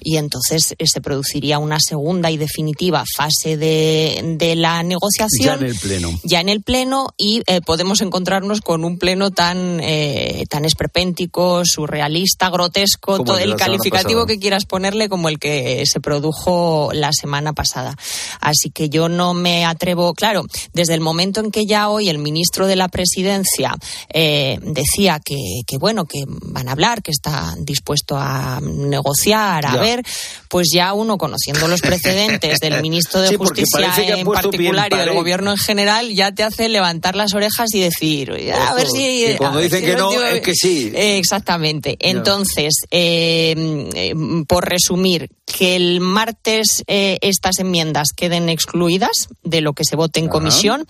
Y 0.00 0.16
entonces 0.16 0.74
eh, 0.78 0.86
se 0.86 1.00
produciría 1.00 1.58
una 1.58 1.78
segunda 1.80 2.30
y 2.30 2.36
definitiva 2.36 3.04
fase 3.16 3.56
de, 3.56 4.36
de, 4.38 4.56
la 4.56 4.82
negociación. 4.82 5.46
Ya 5.46 5.54
en 5.54 5.64
el 5.64 5.74
Pleno. 5.76 6.20
Ya 6.22 6.40
en 6.40 6.48
el 6.48 6.62
Pleno 6.62 7.08
y 7.16 7.42
eh, 7.46 7.60
podemos 7.60 8.00
encontrarnos 8.00 8.60
con 8.60 8.84
un 8.84 8.98
Pleno 8.98 9.30
tan, 9.30 9.80
eh, 9.80 10.44
tan 10.48 10.64
esperpéntico, 10.64 11.64
surrealista, 11.64 12.50
grotesco, 12.50 13.22
todo 13.22 13.38
el, 13.38 13.56
calificativo 13.56 14.26
que 14.26 14.38
quieras 14.38 14.64
ponerle 14.66 15.08
como 15.08 15.28
el 15.28 15.38
que 15.38 15.84
se 15.86 16.00
produjo 16.00 16.90
la 16.92 17.10
semana 17.12 17.52
pasada. 17.52 17.96
Así 18.40 18.70
que 18.70 18.88
yo 18.88 19.08
no 19.08 19.34
me 19.34 19.64
atrevo, 19.64 20.14
claro, 20.14 20.44
desde 20.72 20.94
el 20.94 21.00
momento 21.00 21.40
en 21.40 21.50
que 21.50 21.64
ya 21.66 21.88
hoy 21.88 22.08
el 22.08 22.18
ministro 22.18 22.66
de 22.66 22.76
la 22.76 22.88
Presidencia 22.88 23.74
decía 24.12 25.20
que, 25.24 25.36
que, 25.66 25.78
bueno, 25.78 26.04
que 26.04 26.24
van 26.26 26.68
a 26.68 26.72
hablar, 26.72 27.02
que 27.02 27.10
está 27.10 27.54
dispuesto 27.58 28.16
a 28.18 28.60
negociar 28.60 29.05
negociar, 29.06 29.66
a 29.66 29.76
ver, 29.76 30.02
pues 30.48 30.68
ya 30.72 30.92
uno 30.92 31.16
conociendo 31.16 31.68
los 31.68 31.80
precedentes 31.80 32.58
del 32.58 32.82
ministro 32.82 33.20
de 33.20 33.36
Justicia 33.36 33.92
en 33.96 34.26
particular 34.26 34.92
y 34.92 34.96
del 34.96 35.14
gobierno 35.14 35.52
en 35.52 35.56
general, 35.56 36.12
ya 36.12 36.32
te 36.32 36.42
hace 36.42 36.68
levantar 36.68 37.14
las 37.14 37.34
orejas 37.34 37.72
y 37.74 37.80
decir, 37.80 38.32
a 38.52 38.74
ver 38.74 38.88
si... 38.88 39.34
cuando 39.38 39.60
dicen 39.60 39.84
que 39.84 39.94
no, 39.94 40.10
es 40.22 40.40
que 40.40 40.54
sí. 40.54 40.92
exactamente. 40.94 41.96
Entonces, 42.00 42.74
eh, 42.90 44.14
por 44.48 44.68
resumir, 44.68 45.30
que 45.46 45.76
el 45.76 46.00
martes 46.00 46.82
eh, 46.88 47.18
estas 47.22 47.60
enmiendas 47.60 48.08
queden 48.14 48.48
excluidas 48.48 49.28
de 49.44 49.60
lo 49.60 49.72
que 49.72 49.84
se 49.84 49.94
vote 49.94 50.18
en 50.18 50.28
comisión 50.28 50.84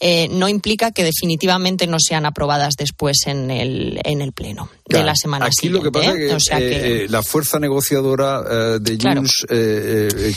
eh, 0.00 0.28
no 0.32 0.48
implica 0.48 0.90
que 0.90 1.04
definitivamente 1.04 1.86
no 1.86 1.98
sean 2.00 2.26
aprobadas 2.26 2.74
después 2.76 3.18
en 3.26 3.50
el, 3.50 4.00
en 4.04 4.20
el 4.20 4.32
Pleno 4.32 4.68
de 4.86 5.04
la 5.04 5.14
semana 5.14 5.46
Aquí 5.46 5.68
siguiente. 5.68 5.84
lo 5.84 5.92
que 5.92 5.98
pasa 6.00 6.58
es 6.58 6.82
que, 6.82 7.06
la 7.08 7.22
fuerza 7.22 7.60
negociadora 7.60 8.78
de 8.80 8.98
Junts, 9.00 9.46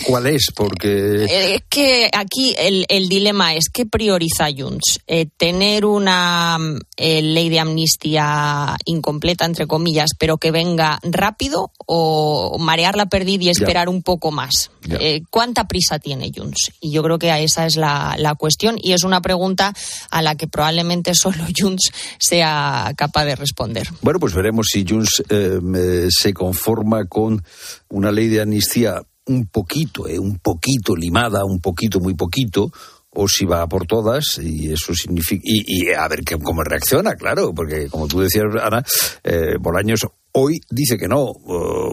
¿cuál 0.06 0.28
es? 0.28 0.52
Porque... 0.56 1.56
Es 1.56 1.64
que 1.68 2.12
aquí 2.14 2.54
el, 2.58 2.86
el, 2.88 3.10
dilema 3.10 3.56
es 3.56 3.70
¿qué 3.74 3.88
prioriza 3.88 4.50
Junts? 4.56 5.00
¿Tener 5.38 5.86
una 5.86 6.60
ley 6.98 7.50
de 7.50 7.60
amnistía 7.60 8.78
incompleta, 8.86 9.46
entre 9.46 9.66
comillas, 9.66 10.12
pero 10.20 10.38
que 10.38 10.52
venga 10.52 11.00
rápido 11.02 11.72
o 11.88 12.58
marear 12.60 12.96
la 12.96 13.08
perdida 13.08 13.34
y 13.42 13.50
esperar 13.64 13.90
un 13.90 14.02
poco 14.04 14.32
más. 14.32 14.72
Eh, 14.90 15.22
¿Cuánta 15.30 15.68
prisa 15.68 16.00
tiene 16.00 16.32
Junts? 16.36 16.72
Y 16.80 16.92
yo 16.92 17.04
creo 17.04 17.18
que 17.18 17.44
esa 17.44 17.66
es 17.66 17.76
la, 17.76 18.36
cuestión 18.38 18.78
y 18.82 18.94
es 18.94 19.04
una 19.04 19.22
pregunta 19.22 19.74
a 20.10 20.22
la 20.22 20.36
que 20.36 20.48
probablemente 20.48 21.14
solo 21.14 21.46
Junts 21.58 21.92
sea 22.20 22.94
capaz 22.96 23.26
de 23.26 23.36
responder. 23.36 23.88
Bueno, 24.02 24.20
pues 24.20 24.34
veremos 24.34 24.68
si 24.72 24.86
Junts 24.88 25.24
eh, 25.30 26.08
se 26.10 26.34
conforma 26.34 27.06
con 27.06 27.44
una 27.90 28.12
ley 28.12 28.28
de 28.28 28.42
amnistía 28.42 29.02
un 29.26 29.48
poquito, 29.48 30.08
eh, 30.08 30.20
un 30.20 30.40
poquito 30.40 30.96
limada, 30.96 31.46
un 31.46 31.60
poquito, 31.60 32.00
muy 32.00 32.14
poquito, 32.14 32.72
o 33.16 33.28
si 33.28 33.46
va 33.46 33.68
por 33.68 33.86
todas 33.86 34.40
y 34.40 34.72
eso 34.72 34.94
significa 34.94 35.44
y, 35.46 35.92
a 35.92 36.08
ver 36.08 36.22
cómo 36.44 36.64
reacciona 36.64 37.16
claro 37.16 37.54
porque 37.54 37.88
como 37.88 38.08
tú 38.08 38.22
decías 38.22 38.46
Ana 38.62 38.84
eh, 39.24 39.56
Bolaños 39.60 40.08
Hoy 40.36 40.62
dice 40.70 40.98
que 40.98 41.08
no, 41.08 41.36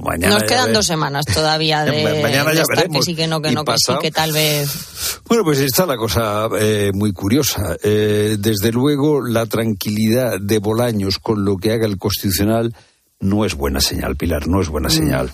mañana. 0.03 0.35
Nos 0.35 0.45
quedan 0.45 0.73
dos 0.73 0.87
semanas 0.87 1.27
todavía 1.27 1.85
de. 1.85 2.23
mañana 2.23 2.55
ya 2.55 2.63
veremos. 2.75 3.05
Que 3.05 3.11
sí, 3.11 3.15
que 3.15 3.27
no, 3.27 3.43
que 3.43 3.53
no, 3.53 3.65
que 3.65 3.75
sí, 3.77 3.93
que 4.01 4.11
tal 4.11 4.33
vez. 4.33 5.21
Bueno, 5.29 5.45
pues 5.45 5.59
está 5.61 5.85
la 5.85 5.97
cosa 5.97 6.49
eh, 6.59 6.91
muy 6.95 7.13
curiosa. 7.13 7.77
Eh, 7.83 8.37
desde 8.39 8.73
luego, 8.73 9.21
la 9.21 9.45
tranquilidad 9.45 10.41
de 10.41 10.59
Bolaños 10.59 11.19
con 11.19 11.45
lo 11.45 11.59
que 11.59 11.73
haga 11.73 11.87
el 11.87 11.99
Constitucional 11.99 12.75
no 13.21 13.45
es 13.45 13.55
buena 13.55 13.83
señal, 13.83 14.17
Pilar, 14.17 14.49
no 14.49 14.63
es 14.63 14.69
buena 14.69 14.89
mm. 14.89 14.93
señal. 14.93 15.33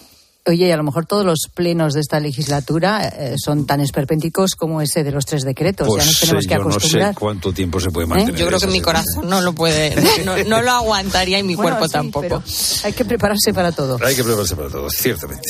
Oye, 0.48 0.72
a 0.72 0.76
lo 0.76 0.84
mejor 0.84 1.06
todos 1.06 1.26
los 1.26 1.48
plenos 1.52 1.92
de 1.94 2.00
esta 2.00 2.20
legislatura 2.20 3.08
eh, 3.08 3.34
son 3.36 3.66
tan 3.66 3.80
esperpénticos 3.80 4.54
como 4.54 4.80
ese 4.80 5.02
de 5.02 5.10
los 5.10 5.26
tres 5.26 5.42
decretos. 5.42 5.88
ya 5.88 5.96
nos 5.96 6.06
pues, 6.06 6.20
tenemos 6.20 6.44
que 6.46 6.54
yo 6.54 6.60
acostumbrar. 6.60 7.02
no 7.02 7.08
sé 7.08 7.18
cuánto 7.18 7.52
tiempo 7.52 7.80
se 7.80 7.90
puede 7.90 8.04
¿Eh? 8.04 8.10
mantener. 8.10 8.40
Yo 8.40 8.46
creo 8.46 8.60
que 8.60 8.68
mi 8.68 8.80
corazón 8.80 9.28
no 9.28 9.40
lo 9.40 9.54
puede, 9.54 9.96
no, 10.24 10.62
lo 10.62 10.70
aguantaría 10.70 11.40
y 11.40 11.42
mi 11.42 11.56
cuerpo 11.56 11.88
tampoco. 11.88 12.44
Hay 12.84 12.92
que 12.92 13.04
prepararse 13.04 13.52
para 13.52 13.72
todo. 13.72 13.98
Hay 14.04 14.14
que 14.14 14.22
prepararse 14.22 14.54
para 14.54 14.68
todo, 14.68 14.88
ciertamente. 14.88 15.48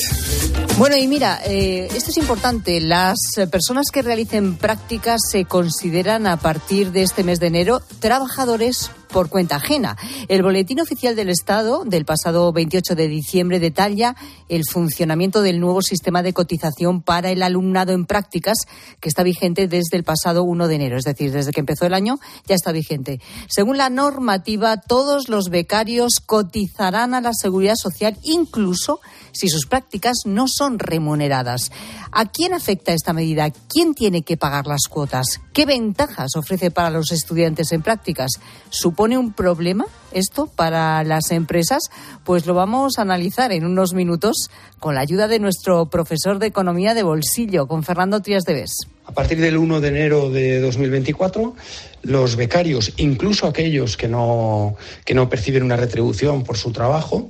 Bueno, 0.79 0.97
y 0.97 1.07
mira, 1.07 1.41
eh, 1.45 1.87
esto 1.93 2.09
es 2.09 2.17
importante. 2.17 2.81
Las 2.81 3.17
personas 3.51 3.91
que 3.93 4.01
realicen 4.01 4.57
prácticas 4.57 5.21
se 5.29 5.45
consideran 5.45 6.25
a 6.25 6.37
partir 6.37 6.91
de 6.91 7.03
este 7.03 7.23
mes 7.23 7.39
de 7.39 7.47
enero 7.47 7.83
trabajadores 7.99 8.89
por 9.17 9.29
cuenta 9.29 9.55
ajena. 9.55 9.97
El 10.27 10.43
Boletín 10.43 10.79
Oficial 10.79 11.15
del 11.15 11.29
Estado 11.29 11.83
del 11.85 12.05
pasado 12.05 12.53
28 12.53 12.93
de 12.93 13.07
diciembre 13.07 13.59
detalla 13.59 14.15
el 14.47 14.61
funcionamiento 14.63 15.41
del 15.41 15.59
nuevo 15.59 15.81
sistema 15.81 16.21
de 16.21 16.33
cotización 16.33 17.01
para 17.01 17.31
el 17.31 17.41
alumnado 17.41 17.93
en 17.93 18.05
prácticas 18.05 18.57
que 18.99 19.09
está 19.09 19.23
vigente 19.23 19.67
desde 19.67 19.97
el 19.97 20.03
pasado 20.03 20.43
1 20.43 20.67
de 20.67 20.75
enero, 20.75 20.97
es 20.97 21.03
decir, 21.03 21.31
desde 21.31 21.49
que 21.49 21.61
empezó 21.61 21.87
el 21.87 21.95
año 21.95 22.19
ya 22.45 22.53
está 22.53 22.71
vigente. 22.71 23.19
Según 23.49 23.79
la 23.79 23.89
normativa, 23.89 24.77
todos 24.77 25.29
los 25.29 25.49
becarios 25.49 26.21
cotizarán 26.23 27.15
a 27.15 27.21
la 27.21 27.33
seguridad 27.33 27.73
social 27.75 28.19
incluso 28.21 28.99
si 29.31 29.49
sus 29.49 29.65
prácticas 29.65 30.17
no 30.25 30.45
son 30.47 30.77
remuneradas. 30.77 31.71
¿A 32.11 32.25
quién 32.25 32.53
afecta 32.53 32.93
esta 32.93 33.13
medida? 33.13 33.49
¿Quién 33.49 33.93
tiene 33.93 34.21
que 34.21 34.37
pagar 34.37 34.67
las 34.67 34.87
cuotas? 34.89 35.41
¿Qué 35.53 35.65
ventajas 35.65 36.35
ofrece 36.35 36.71
para 36.71 36.89
los 36.89 37.11
estudiantes 37.11 37.71
en 37.71 37.81
prácticas? 37.81 38.31
¿Supone 38.69 39.06
un 39.15 39.31
problema 39.31 39.85
esto 40.11 40.47
para 40.47 41.03
las 41.03 41.31
empresas? 41.31 41.83
Pues 42.25 42.45
lo 42.45 42.53
vamos 42.53 42.97
a 42.97 43.03
analizar 43.03 43.51
en 43.51 43.65
unos 43.65 43.93
minutos 43.93 44.49
con 44.79 44.95
la 44.95 45.01
ayuda 45.01 45.27
de 45.27 45.39
nuestro 45.39 45.85
profesor 45.85 46.39
de 46.39 46.47
Economía 46.47 46.93
de 46.93 47.03
Bolsillo, 47.03 47.67
con 47.67 47.83
Fernando 47.83 48.21
Trías 48.21 48.43
de 48.43 48.53
Bes. 48.53 48.71
A 49.05 49.13
partir 49.13 49.39
del 49.39 49.57
1 49.57 49.79
de 49.79 49.87
enero 49.87 50.29
de 50.29 50.59
2024, 50.59 51.55
los 52.01 52.35
becarios, 52.35 52.93
incluso 52.97 53.47
aquellos 53.47 53.95
que 53.95 54.07
no, 54.07 54.75
que 55.05 55.13
no 55.13 55.29
perciben 55.29 55.63
una 55.63 55.77
retribución 55.77 56.43
por 56.43 56.57
su 56.57 56.71
trabajo, 56.71 57.29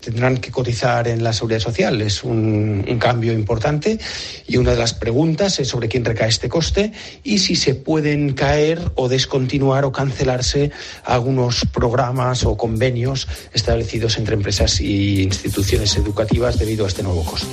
tendrán 0.00 0.38
que 0.38 0.50
cotizar 0.50 1.08
en 1.08 1.22
la 1.22 1.32
seguridad 1.32 1.60
social. 1.60 2.00
Es 2.02 2.24
un, 2.24 2.82
cambio 3.00 3.32
importante 3.32 3.98
y 4.46 4.56
una 4.56 4.72
de 4.72 4.76
las 4.76 4.92
preguntas 4.92 5.58
es 5.58 5.68
sobre 5.68 5.88
quién 5.88 6.04
recae 6.04 6.28
este 6.28 6.48
coste 6.48 6.92
y 7.22 7.38
si 7.38 7.56
se 7.56 7.74
pueden 7.74 8.34
caer 8.34 8.92
o 8.94 9.08
descontinuar 9.08 9.84
o 9.84 9.92
cancelarse 9.92 10.70
algunos 11.04 11.64
programas 11.72 12.44
o 12.44 12.56
convenios 12.56 13.26
establecidos 13.54 14.18
entre 14.18 14.34
empresas 14.34 14.80
e 14.80 15.22
instituciones 15.22 15.96
educativas 15.96 16.58
debido 16.58 16.84
a 16.84 16.88
este 16.88 17.02
nuevo 17.02 17.24
coste. 17.24 17.48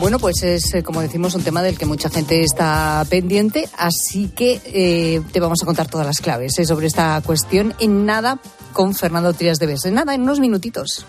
Bueno, 0.00 0.20
pues 0.20 0.44
es, 0.44 0.74
eh, 0.74 0.84
como 0.84 1.00
decimos, 1.00 1.34
un 1.34 1.42
tema 1.42 1.60
del 1.60 1.76
que 1.76 1.84
mucha 1.84 2.08
gente 2.08 2.42
está 2.42 3.04
pendiente, 3.10 3.68
así 3.76 4.28
que 4.28 4.60
eh, 4.66 5.20
te 5.32 5.40
vamos 5.40 5.60
a 5.60 5.66
contar 5.66 5.88
todas 5.88 6.06
las 6.06 6.20
claves 6.20 6.56
eh, 6.58 6.64
sobre 6.64 6.86
esta 6.86 7.20
cuestión 7.20 7.74
en 7.80 8.06
nada 8.06 8.38
con 8.72 8.94
Fernando 8.94 9.32
Trias 9.32 9.58
de 9.58 9.66
Bes. 9.66 9.84
En 9.86 9.94
nada, 9.94 10.14
en 10.14 10.22
unos 10.22 10.38
minutitos. 10.38 11.04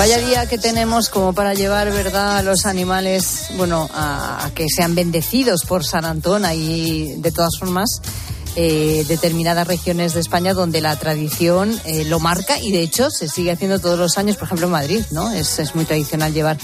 Vaya 0.00 0.16
día 0.16 0.46
que 0.46 0.56
tenemos 0.56 1.10
como 1.10 1.34
para 1.34 1.52
llevar, 1.52 1.92
¿verdad?, 1.92 2.38
a 2.38 2.42
los 2.42 2.64
animales, 2.64 3.48
bueno, 3.58 3.86
a, 3.92 4.50
que 4.54 4.64
sean 4.74 4.94
bendecidos 4.94 5.66
por 5.66 5.84
San 5.84 6.06
Antón 6.06 6.42
y 6.54 7.16
de 7.16 7.30
todas 7.30 7.58
formas 7.58 8.00
eh, 8.56 9.04
determinadas 9.06 9.68
regiones 9.68 10.14
de 10.14 10.20
España 10.20 10.54
donde 10.54 10.80
la 10.80 10.96
tradición 10.96 11.78
eh, 11.84 12.06
lo 12.06 12.18
marca 12.18 12.58
y 12.58 12.72
de 12.72 12.80
hecho 12.80 13.10
se 13.10 13.28
sigue 13.28 13.52
haciendo 13.52 13.78
todos 13.78 13.98
los 13.98 14.16
años, 14.16 14.36
por 14.36 14.46
ejemplo 14.46 14.68
en 14.68 14.72
Madrid, 14.72 15.04
¿no? 15.10 15.30
Es, 15.32 15.58
es 15.58 15.74
muy 15.74 15.84
tradicional 15.84 16.32
llevar 16.32 16.56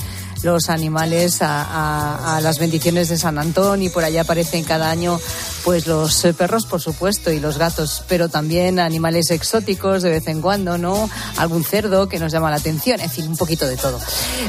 los 0.43 0.69
animales 0.69 1.39
a, 1.41 2.39
las 2.43 2.59
bendiciones 2.59 3.09
de 3.09 3.19
San 3.19 3.39
Antón 3.39 3.83
y 3.83 3.89
por 3.89 4.05
allá 4.05 4.23
aparecen 4.23 4.65
cada 4.65 4.91
año 4.91 5.19
pues 5.65 5.87
los 5.87 6.23
perros 6.37 6.67
por 6.67 6.81
supuesto 6.81 7.33
y 7.33 7.41
los 7.41 7.59
gatos 7.59 8.05
pero 8.09 8.29
también 8.29 8.79
animales 8.79 9.31
exóticos 9.31 10.03
de 10.03 10.11
vez 10.11 10.29
en 10.29 10.41
cuando 10.41 10.79
no 10.79 11.09
algún 11.37 11.65
cerdo 11.65 12.09
que 12.09 12.19
nos 12.19 12.33
llama 12.33 12.51
la 12.51 12.57
atención 12.57 13.01
en 13.01 13.11
fin 13.11 13.29
un 13.29 13.37
poquito 13.37 13.67
de 13.67 13.77
todo. 13.77 13.99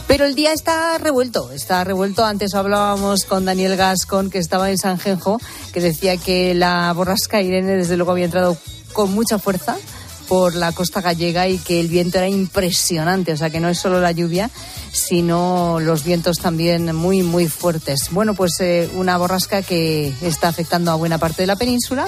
Pero 0.07 0.25
el 0.25 0.35
día 0.35 0.53
está 0.53 0.97
revuelto 0.97 1.51
está 1.51 1.83
revuelto. 1.83 2.25
Antes 2.25 2.53
hablábamos 2.53 3.25
con 3.25 3.45
Daniel 3.45 3.75
Gascon 3.75 4.29
que 4.29 4.38
estaba 4.38 4.69
en 4.69 4.77
San 4.77 4.99
Genjo 4.99 5.39
que 5.73 5.81
decía 5.81 6.17
que 6.17 6.53
la 6.53 6.91
borrasca 6.93 7.41
Irene 7.41 7.75
desde 7.75 7.97
luego 7.97 8.11
había 8.11 8.25
entrado 8.25 8.57
con 8.93 9.13
mucha 9.13 9.39
fuerza 9.39 9.77
por 10.28 10.55
la 10.55 10.71
costa 10.71 11.01
gallega 11.01 11.47
y 11.47 11.57
que 11.57 11.80
el 11.80 11.88
viento 11.88 12.17
era 12.17 12.28
impresionante, 12.28 13.32
o 13.34 13.38
sea 13.38 13.49
que 13.49 13.59
no 13.59 13.69
es 13.69 13.80
solo 13.80 14.01
la 14.01 14.11
lluvia, 14.11 14.49
sino 14.91 15.80
los 15.80 16.03
vientos 16.03 16.38
también 16.38 16.95
muy, 16.95 17.23
muy 17.23 17.47
fuertes. 17.47 18.09
Bueno, 18.11 18.34
pues 18.34 18.59
eh, 18.59 18.89
una 18.95 19.17
borrasca 19.17 19.61
que 19.61 20.13
está 20.21 20.47
afectando 20.47 20.91
a 20.91 20.95
buena 20.95 21.17
parte 21.17 21.43
de 21.43 21.47
la 21.47 21.55
península. 21.55 22.07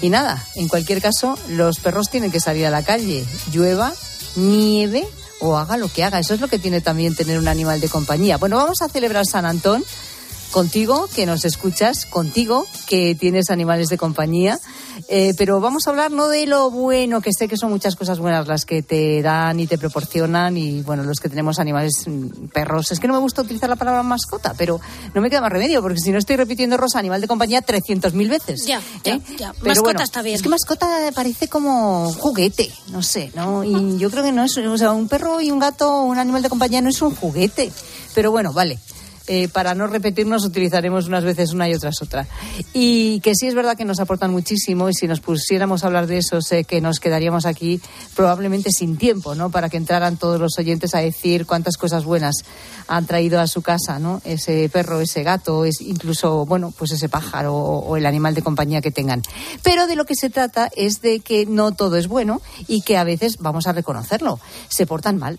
Y 0.00 0.08
nada, 0.08 0.44
en 0.56 0.68
cualquier 0.68 1.00
caso, 1.00 1.38
los 1.48 1.78
perros 1.78 2.10
tienen 2.10 2.32
que 2.32 2.40
salir 2.40 2.66
a 2.66 2.70
la 2.70 2.82
calle, 2.82 3.24
llueva, 3.52 3.92
nieve 4.36 5.06
o 5.40 5.56
haga 5.56 5.76
lo 5.76 5.88
que 5.88 6.04
haga. 6.04 6.18
Eso 6.18 6.34
es 6.34 6.40
lo 6.40 6.48
que 6.48 6.58
tiene 6.58 6.80
también 6.80 7.14
tener 7.14 7.38
un 7.38 7.48
animal 7.48 7.80
de 7.80 7.88
compañía. 7.88 8.38
Bueno, 8.38 8.56
vamos 8.56 8.82
a 8.82 8.88
celebrar 8.88 9.26
San 9.26 9.44
Antón 9.46 9.84
contigo, 10.52 11.08
que 11.12 11.26
nos 11.26 11.44
escuchas, 11.44 12.06
contigo, 12.06 12.66
que 12.86 13.16
tienes 13.16 13.50
animales 13.50 13.88
de 13.88 13.98
compañía. 13.98 14.60
Eh, 15.08 15.34
pero 15.36 15.60
vamos 15.60 15.86
a 15.86 15.90
hablar 15.90 16.10
no 16.10 16.28
de 16.28 16.46
lo 16.46 16.70
bueno, 16.70 17.20
que 17.20 17.30
sé 17.36 17.48
que 17.48 17.56
son 17.56 17.70
muchas 17.70 17.96
cosas 17.96 18.18
buenas 18.18 18.46
las 18.46 18.64
que 18.64 18.82
te 18.82 19.20
dan 19.22 19.58
y 19.58 19.66
te 19.66 19.78
proporcionan, 19.78 20.56
y 20.56 20.82
bueno, 20.82 21.02
los 21.02 21.18
que 21.18 21.28
tenemos 21.28 21.58
animales, 21.58 22.04
mm, 22.06 22.48
perros. 22.52 22.92
Es 22.92 23.00
que 23.00 23.08
no 23.08 23.14
me 23.14 23.18
gusta 23.18 23.42
utilizar 23.42 23.68
la 23.68 23.76
palabra 23.76 24.02
mascota, 24.02 24.54
pero 24.56 24.80
no 25.14 25.20
me 25.20 25.30
queda 25.30 25.40
más 25.40 25.50
remedio, 25.50 25.82
porque 25.82 25.98
si 25.98 26.12
no 26.12 26.18
estoy 26.18 26.36
repitiendo 26.36 26.76
Rosa, 26.76 26.98
animal 26.98 27.20
de 27.20 27.26
compañía, 27.26 27.62
300.000 27.62 28.28
veces. 28.28 28.64
Ya, 28.66 28.80
ya, 29.02 29.14
¿eh? 29.14 29.20
ya. 29.38 29.52
mascota 29.64 30.04
está 30.04 30.22
bien. 30.22 30.36
Es 30.36 30.42
que 30.42 30.48
mascota 30.48 30.86
parece 31.14 31.48
como 31.48 32.12
juguete, 32.12 32.70
no 32.90 33.02
sé, 33.02 33.32
¿no? 33.34 33.64
Y 33.64 33.98
yo 33.98 34.10
creo 34.10 34.22
que 34.22 34.32
no 34.32 34.44
es, 34.44 34.56
o 34.56 34.78
sea, 34.78 34.92
un 34.92 35.08
perro 35.08 35.40
y 35.40 35.50
un 35.50 35.58
gato, 35.58 36.02
un 36.02 36.18
animal 36.18 36.42
de 36.42 36.48
compañía 36.48 36.80
no 36.80 36.90
es 36.90 37.00
un 37.02 37.14
juguete. 37.14 37.72
Pero 38.14 38.30
bueno, 38.30 38.52
vale. 38.52 38.78
Eh, 39.28 39.48
para 39.48 39.74
no 39.74 39.86
repetirnos 39.86 40.44
utilizaremos 40.44 41.06
unas 41.06 41.24
veces 41.24 41.52
una 41.52 41.68
y 41.68 41.74
otras 41.74 42.02
otra. 42.02 42.26
Y 42.72 43.20
que 43.20 43.34
sí 43.34 43.46
es 43.46 43.54
verdad 43.54 43.76
que 43.76 43.84
nos 43.84 44.00
aportan 44.00 44.32
muchísimo 44.32 44.88
y 44.88 44.94
si 44.94 45.06
nos 45.06 45.20
pusiéramos 45.20 45.84
a 45.84 45.86
hablar 45.86 46.06
de 46.06 46.18
eso 46.18 46.40
sé 46.42 46.64
que 46.64 46.80
nos 46.80 46.98
quedaríamos 46.98 47.46
aquí 47.46 47.80
probablemente 48.16 48.70
sin 48.70 48.96
tiempo, 48.96 49.34
¿no? 49.34 49.50
Para 49.50 49.68
que 49.68 49.76
entraran 49.76 50.16
todos 50.16 50.40
los 50.40 50.58
oyentes 50.58 50.94
a 50.94 50.98
decir 50.98 51.46
cuántas 51.46 51.76
cosas 51.76 52.04
buenas 52.04 52.36
han 52.88 53.06
traído 53.06 53.40
a 53.40 53.46
su 53.46 53.62
casa, 53.62 53.98
¿no? 53.98 54.20
Ese 54.24 54.68
perro, 54.68 55.00
ese 55.00 55.22
gato, 55.22 55.64
es 55.64 55.80
incluso, 55.80 56.44
bueno, 56.44 56.72
pues 56.76 56.90
ese 56.90 57.08
pájaro 57.08 57.54
o 57.54 57.96
el 57.96 58.06
animal 58.06 58.34
de 58.34 58.42
compañía 58.42 58.80
que 58.80 58.90
tengan. 58.90 59.22
Pero 59.62 59.86
de 59.86 59.96
lo 59.96 60.04
que 60.04 60.16
se 60.16 60.30
trata 60.30 60.68
es 60.76 61.00
de 61.00 61.20
que 61.20 61.46
no 61.46 61.72
todo 61.72 61.96
es 61.96 62.08
bueno 62.08 62.42
y 62.66 62.82
que 62.82 62.96
a 62.96 63.04
veces, 63.04 63.38
vamos 63.38 63.66
a 63.66 63.72
reconocerlo, 63.72 64.40
se 64.68 64.86
portan 64.86 65.18
mal, 65.18 65.38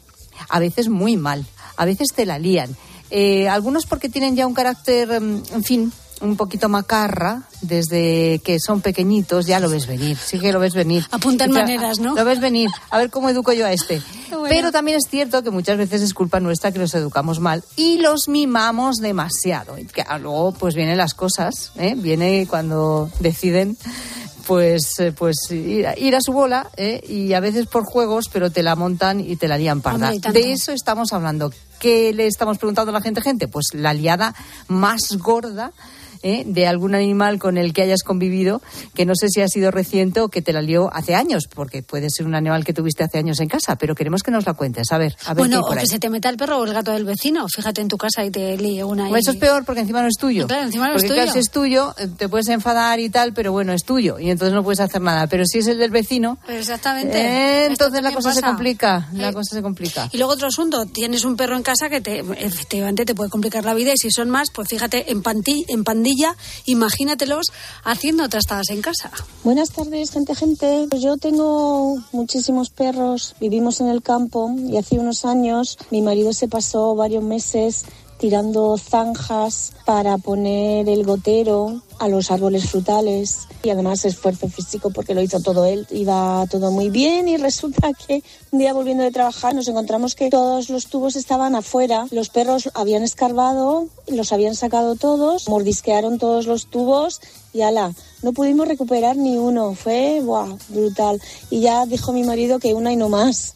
a 0.50 0.60
veces 0.60 0.90
muy 0.90 1.18
mal, 1.18 1.46
a 1.76 1.86
veces 1.86 2.10
te 2.16 2.26
la 2.26 2.40
lían 2.40 2.76
eh, 3.16 3.48
algunos 3.48 3.86
porque 3.86 4.10
tienen 4.10 4.36
ya 4.36 4.48
un 4.48 4.56
carácter, 4.56 5.22
mm, 5.22 5.44
en 5.54 5.64
fin, 5.64 5.94
un 6.20 6.36
poquito 6.36 6.68
macarra, 6.68 7.44
desde 7.62 8.42
que 8.44 8.58
son 8.60 8.82
pequeñitos, 8.82 9.46
ya 9.46 9.60
lo 9.60 9.70
ves 9.70 9.86
venir, 9.86 10.18
sí 10.18 10.40
que 10.40 10.52
lo 10.52 10.60
ves 10.60 10.74
venir. 10.74 11.06
Apuntan 11.12 11.52
maneras, 11.52 12.00
¿no? 12.00 12.16
Lo 12.16 12.26
ves 12.26 12.40
venir, 12.40 12.72
a 12.90 12.98
ver 12.98 13.12
cómo 13.12 13.30
educo 13.30 13.54
yo 13.54 13.68
a 13.68 13.72
este. 13.72 14.02
Pero 14.50 14.72
también 14.72 14.98
es 14.98 15.08
cierto 15.08 15.44
que 15.44 15.52
muchas 15.52 15.78
veces 15.78 16.02
es 16.02 16.16
culpa 16.16 16.40
nuestra 16.40 16.72
que 16.72 16.80
los 16.80 16.96
educamos 16.96 17.40
mal 17.40 17.64
y 17.76 18.00
los 18.00 18.28
mimamos 18.30 18.96
demasiado. 18.96 19.78
Y 19.78 19.86
que 19.86 20.04
luego 20.20 20.52
pues 20.54 20.74
vienen 20.74 20.98
las 20.98 21.14
cosas, 21.14 21.72
¿eh? 21.78 21.94
viene 21.96 22.48
cuando 22.50 23.12
deciden 23.20 23.78
pues, 24.46 25.00
eh, 25.00 25.12
pues 25.12 25.36
ir, 25.52 26.16
a 26.16 26.22
su 26.22 26.34
bola 26.34 26.70
¿eh? 26.78 27.04
y 27.08 27.34
a 27.34 27.40
veces 27.40 27.68
por 27.68 27.86
juegos, 27.86 28.30
pero 28.32 28.52
te 28.52 28.64
la 28.64 28.76
montan 28.76 29.20
y 29.20 29.36
te 29.36 29.48
la 29.48 29.58
lían 29.58 29.82
parda. 29.82 30.12
de 30.12 30.52
eso 30.52 30.72
estamos 30.72 31.14
hablando. 31.14 31.52
¿Qué 31.80 32.14
le 32.14 32.28
estamos 32.28 32.58
preguntando 32.58 32.92
a 32.92 32.94
la 32.94 33.02
gente? 33.02 33.22
Gente, 33.22 33.48
pues 33.48 33.68
la 33.74 33.94
liada 33.94 34.34
más 34.68 35.18
gorda 35.18 35.74
¿eh? 36.24 36.44
de 36.46 36.68
algún 36.68 36.96
animal 36.96 37.40
con 37.40 37.58
el 37.58 37.74
que 37.74 37.84
hayas 37.84 38.04
convivido, 38.04 38.62
que 38.96 39.06
no 39.06 39.14
sé 39.16 39.30
si 39.30 39.42
ha 39.42 39.48
sido 39.48 39.72
reciente 39.72 40.22
o 40.22 40.30
que 40.30 40.42
te 40.42 40.54
la 40.54 40.62
lió 40.62 40.90
hace 40.94 41.16
años, 41.16 41.48
porque 41.54 41.84
puede 41.84 42.08
ser 42.10 42.26
un 42.26 42.36
animal 42.36 42.66
que 42.66 42.74
tuviste 42.74 43.04
hace 43.04 43.20
años 43.20 43.40
en 43.40 43.50
casa, 43.50 43.76
pero 43.76 43.96
queremos 43.96 44.24
que 44.24 44.32
nos 44.32 44.46
la 44.46 44.54
cuentes. 44.54 44.92
A 44.92 44.98
ver, 44.98 45.16
a 45.26 45.34
ver. 45.34 45.38
Bueno, 45.38 45.62
o 45.62 45.76
que 45.76 45.86
se 45.86 46.00
te 46.00 46.10
meta 46.10 46.30
el 46.30 46.38
perro 46.38 46.60
o 46.60 46.66
el 46.66 46.74
gato 46.74 46.92
del 46.92 47.06
vecino. 47.06 47.46
Fíjate 47.48 47.82
en 47.82 47.88
tu 47.88 47.98
casa 47.98 48.26
y 48.26 48.32
te 48.32 48.58
líe 48.58 48.84
una. 48.84 49.08
eso 49.18 49.32
es 49.32 49.38
peor 49.38 49.66
porque 49.66 49.82
encima 49.82 50.02
no 50.02 50.08
es 50.08 50.18
tuyo. 50.18 50.48
Claro, 50.48 50.66
encima 50.66 50.90
no 50.90 50.96
es 50.96 51.06
tuyo. 51.06 51.32
si 51.32 51.40
es 51.40 51.52
tuyo, 51.52 51.94
eh, 51.98 52.08
te 52.08 52.30
puedes 52.30 52.48
enfadar 52.48 53.00
y 53.00 53.10
tal, 53.10 53.34
pero 53.34 53.52
bueno, 53.52 53.74
es 53.74 53.84
tuyo 53.84 54.20
y 54.20 54.30
entonces 54.30 54.54
no 54.54 54.64
puedes 54.64 54.80
hacer 54.80 55.02
nada. 55.02 55.28
Pero 55.28 55.46
si 55.46 55.60
es 55.60 55.68
el 55.68 55.78
del 55.78 55.92
vecino. 55.92 56.38
exactamente. 56.48 57.20
Eh, 57.20 57.66
entonces 57.66 58.02
la 58.02 58.12
cosa 58.12 58.34
se 58.34 58.42
complica. 58.42 59.10
La 59.14 59.34
cosa 59.34 59.56
se 59.56 59.62
complica. 59.62 60.10
Y 60.12 60.18
luego 60.18 60.34
otro 60.34 60.48
asunto, 60.48 60.86
tienes 60.86 61.26
un 61.26 61.36
perro 61.36 61.56
en 61.56 61.64
casa 61.64 61.90
que 61.90 62.02
te, 62.02 62.20
efectivamente 62.20 63.06
te 63.06 63.16
puede 63.16 63.30
complicar 63.30 63.66
la 63.66 63.74
vida 63.74 63.94
y 63.94 63.98
si 63.98 64.12
son 64.12 64.30
más, 64.30 64.50
pues 64.52 64.68
fíjate, 64.70 65.12
en, 65.12 65.22
en 65.68 65.84
pandilla, 65.84 66.13
imagínate 66.14 66.84
imagínatelos 66.94 67.52
haciendo 67.84 68.28
trastadas 68.30 68.70
en 68.70 68.82
casa. 68.82 69.12
Buenas 69.44 69.72
tardes, 69.72 70.12
gente, 70.12 70.36
gente. 70.36 70.88
Yo 71.00 71.18
tengo 71.18 71.98
muchísimos 72.12 72.70
perros, 72.70 73.36
vivimos 73.40 73.82
en 73.82 73.88
el 73.88 74.02
campo 74.02 74.54
y 74.58 74.78
hace 74.78 75.00
unos 75.00 75.26
años 75.26 75.78
mi 75.92 76.02
marido 76.02 76.34
se 76.34 76.48
pasó 76.48 76.96
varios 76.96 77.24
meses 77.24 77.86
tirando 78.24 78.78
zanjas 78.78 79.74
para 79.84 80.18
poner 80.18 80.88
el 80.88 81.04
gotero 81.04 81.82
a 82.00 82.08
los 82.08 82.32
árboles 82.32 82.70
frutales 82.70 83.50
y 83.64 83.70
además 83.70 84.06
esfuerzo 84.06 84.48
físico 84.48 84.92
porque 84.92 85.14
lo 85.14 85.22
hizo 85.22 85.42
todo 85.42 85.66
él. 85.66 85.86
Iba 85.92 86.48
todo 86.50 86.72
muy 86.72 86.90
bien 86.90 87.28
y 87.28 87.36
resulta 87.36 87.92
que 87.92 88.24
un 88.52 88.60
día 88.60 88.72
volviendo 88.72 89.04
de 89.04 89.12
trabajar 89.12 89.54
nos 89.54 89.68
encontramos 89.68 90.16
que 90.16 90.30
todos 90.30 90.70
los 90.70 90.88
tubos 90.88 91.18
estaban 91.18 91.54
afuera. 91.54 92.08
Los 92.12 92.30
perros 92.30 92.70
habían 92.76 93.04
escarbado, 93.04 93.90
los 94.08 94.32
habían 94.32 94.56
sacado 94.56 94.96
todos, 94.96 95.50
mordisquearon 95.50 96.18
todos 96.18 96.48
los 96.48 96.68
tubos 96.68 97.20
y 97.54 97.60
ala, 97.60 97.94
no 98.22 98.32
pudimos 98.32 98.70
recuperar 98.70 99.18
ni 99.18 99.36
uno. 99.36 99.76
Fue 99.76 100.24
brutal. 100.70 101.22
Y 101.50 101.60
ya 101.60 101.86
dijo 101.86 102.14
mi 102.14 102.24
marido 102.24 102.60
que 102.60 102.74
una 102.74 102.94
y 102.94 102.96
no 102.96 103.10
más. 103.10 103.56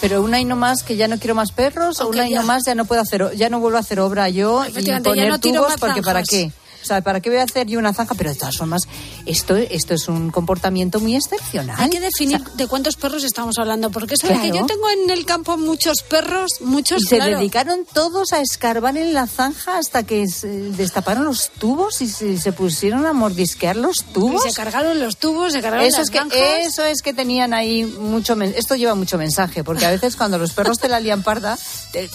Pero 0.00 0.22
una 0.22 0.40
y 0.40 0.44
no 0.44 0.56
más 0.56 0.82
que 0.82 0.96
ya 0.96 1.08
no 1.08 1.18
quiero 1.18 1.34
más 1.34 1.52
perros 1.52 2.00
o 2.00 2.08
una 2.08 2.28
y 2.28 2.34
no 2.34 2.42
más 2.42 2.64
ya 2.66 2.74
no 2.74 2.84
puedo 2.84 3.00
hacer 3.00 3.36
ya 3.36 3.48
no 3.48 3.60
vuelvo 3.60 3.78
a 3.78 3.80
hacer 3.80 4.00
obra 4.00 4.28
yo 4.28 4.64
y 4.66 5.00
poner 5.00 5.38
tubos 5.38 5.74
porque 5.78 6.02
para 6.02 6.22
qué. 6.22 6.52
O 6.86 6.88
sea, 6.88 7.00
¿para 7.00 7.20
qué 7.20 7.30
voy 7.30 7.40
a 7.40 7.42
hacer 7.42 7.66
yo 7.66 7.80
una 7.80 7.92
zanja? 7.92 8.14
Pero 8.14 8.30
de 8.30 8.36
todas 8.36 8.56
formas, 8.56 8.82
esto, 9.26 9.56
esto 9.56 9.94
es 9.94 10.06
un 10.06 10.30
comportamiento 10.30 11.00
muy 11.00 11.16
excepcional. 11.16 11.74
Hay 11.80 11.90
que 11.90 11.98
definir 11.98 12.40
de 12.54 12.68
cuántos 12.68 12.94
perros 12.94 13.24
estamos 13.24 13.58
hablando, 13.58 13.90
porque 13.90 14.14
es 14.14 14.20
que 14.20 14.52
yo 14.52 14.64
tengo 14.66 14.88
en 14.88 15.10
el 15.10 15.26
campo 15.26 15.56
muchos 15.56 16.02
perros, 16.08 16.60
muchos. 16.60 17.02
Y 17.02 17.08
se 17.08 17.20
dedicaron 17.20 17.80
todos 17.92 18.32
a 18.32 18.40
escarbar 18.40 18.96
en 18.96 19.14
la 19.14 19.26
zanja 19.26 19.78
hasta 19.78 20.04
que 20.04 20.28
se 20.28 20.46
destaparon 20.46 21.24
los 21.24 21.50
tubos 21.50 22.00
y 22.02 22.08
se, 22.08 22.52
pusieron 22.52 23.04
a 23.04 23.12
mordisquear 23.12 23.74
los 23.74 23.96
tubos. 24.12 24.46
Y 24.46 24.50
se 24.50 24.54
cargaron 24.54 25.00
los 25.00 25.16
tubos, 25.16 25.54
se 25.54 25.60
cargaron 25.60 25.86
eso 25.86 25.98
las 25.98 26.08
es 26.08 26.30
que 26.30 26.62
Eso 26.62 26.84
es 26.84 27.02
que 27.02 27.12
tenían 27.12 27.52
ahí 27.52 27.84
mucho. 27.84 28.40
Esto 28.40 28.76
lleva 28.76 28.94
mucho 28.94 29.18
mensaje, 29.18 29.64
porque 29.64 29.86
a 29.86 29.90
veces 29.90 30.14
cuando 30.14 30.38
los 30.38 30.52
perros 30.52 30.78
te 30.78 30.88
la 30.88 31.00
lían 31.00 31.24
parda, 31.24 31.58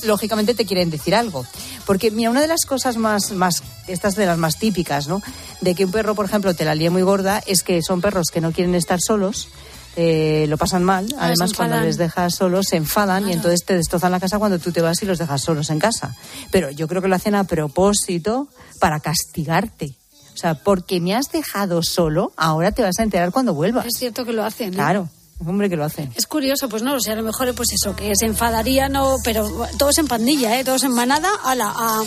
lógicamente 0.03 0.53
te 0.53 0.65
quieren 0.65 0.89
decir 0.89 1.13
algo. 1.13 1.45
Porque, 1.85 2.09
mira, 2.09 2.29
una 2.29 2.39
de 2.39 2.47
las 2.47 2.65
cosas 2.65 2.95
más, 2.95 3.31
más, 3.31 3.63
estas 3.87 4.15
de 4.15 4.25
las 4.25 4.37
más 4.37 4.57
típicas, 4.61 5.07
¿no? 5.07 5.21
De 5.59 5.75
que 5.75 5.83
un 5.83 5.91
perro, 5.91 6.15
por 6.15 6.25
ejemplo, 6.25 6.53
te 6.53 6.63
la 6.63 6.75
líe 6.75 6.89
muy 6.89 7.01
gorda, 7.01 7.41
es 7.45 7.63
que 7.63 7.81
son 7.81 7.99
perros 7.99 8.27
que 8.31 8.39
no 8.39 8.53
quieren 8.53 8.75
estar 8.75 9.01
solos. 9.01 9.49
Eh, 9.97 10.45
lo 10.47 10.57
pasan 10.57 10.85
mal. 10.85 11.07
Ah, 11.17 11.25
Además, 11.25 11.51
cuando 11.53 11.81
les 11.81 11.97
dejas 11.97 12.35
solos, 12.35 12.67
se 12.69 12.77
enfadan 12.77 13.27
y 13.27 13.33
entonces 13.33 13.65
te 13.65 13.75
destrozan 13.75 14.11
la 14.11 14.21
casa 14.21 14.39
cuando 14.39 14.57
tú 14.57 14.71
te 14.71 14.79
vas 14.79 15.01
y 15.01 15.05
los 15.05 15.17
dejas 15.17 15.41
solos 15.41 15.69
en 15.69 15.79
casa. 15.79 16.15
Pero 16.49 16.71
yo 16.71 16.87
creo 16.87 17.01
que 17.01 17.09
lo 17.09 17.15
hacen 17.15 17.35
a 17.35 17.43
propósito 17.43 18.47
para 18.79 19.01
castigarte. 19.01 19.97
O 20.33 20.37
sea, 20.37 20.53
porque 20.53 21.01
me 21.01 21.13
has 21.13 21.29
dejado 21.29 21.83
solo, 21.83 22.31
ahora 22.37 22.71
te 22.71 22.83
vas 22.83 22.99
a 22.99 23.03
enterar 23.03 23.31
cuando 23.31 23.53
vuelvas. 23.53 23.85
Es 23.85 23.97
cierto 23.99 24.23
que 24.23 24.31
lo 24.31 24.45
hacen. 24.45 24.69
¿eh? 24.69 24.77
Claro. 24.77 25.09
Hombre, 25.45 25.69
que 25.69 25.75
lo 25.75 25.83
hacen. 25.83 26.13
Es 26.15 26.27
curioso, 26.27 26.69
pues 26.69 26.83
no, 26.83 26.93
o 26.93 26.99
sea, 26.99 27.13
a 27.13 27.15
lo 27.15 27.23
mejor 27.23 27.53
pues 27.55 27.69
eso, 27.73 27.95
que 27.95 28.13
se 28.15 28.27
enfadarían, 28.27 28.91
no, 28.91 29.17
pero 29.23 29.49
todos 29.77 29.97
en 29.97 30.07
pandilla, 30.07 30.57
¿eh? 30.59 30.63
todos 30.63 30.83
en 30.83 30.91
manada, 30.91 31.29
a 31.43 31.55
la, 31.55 31.73
a, 31.75 32.03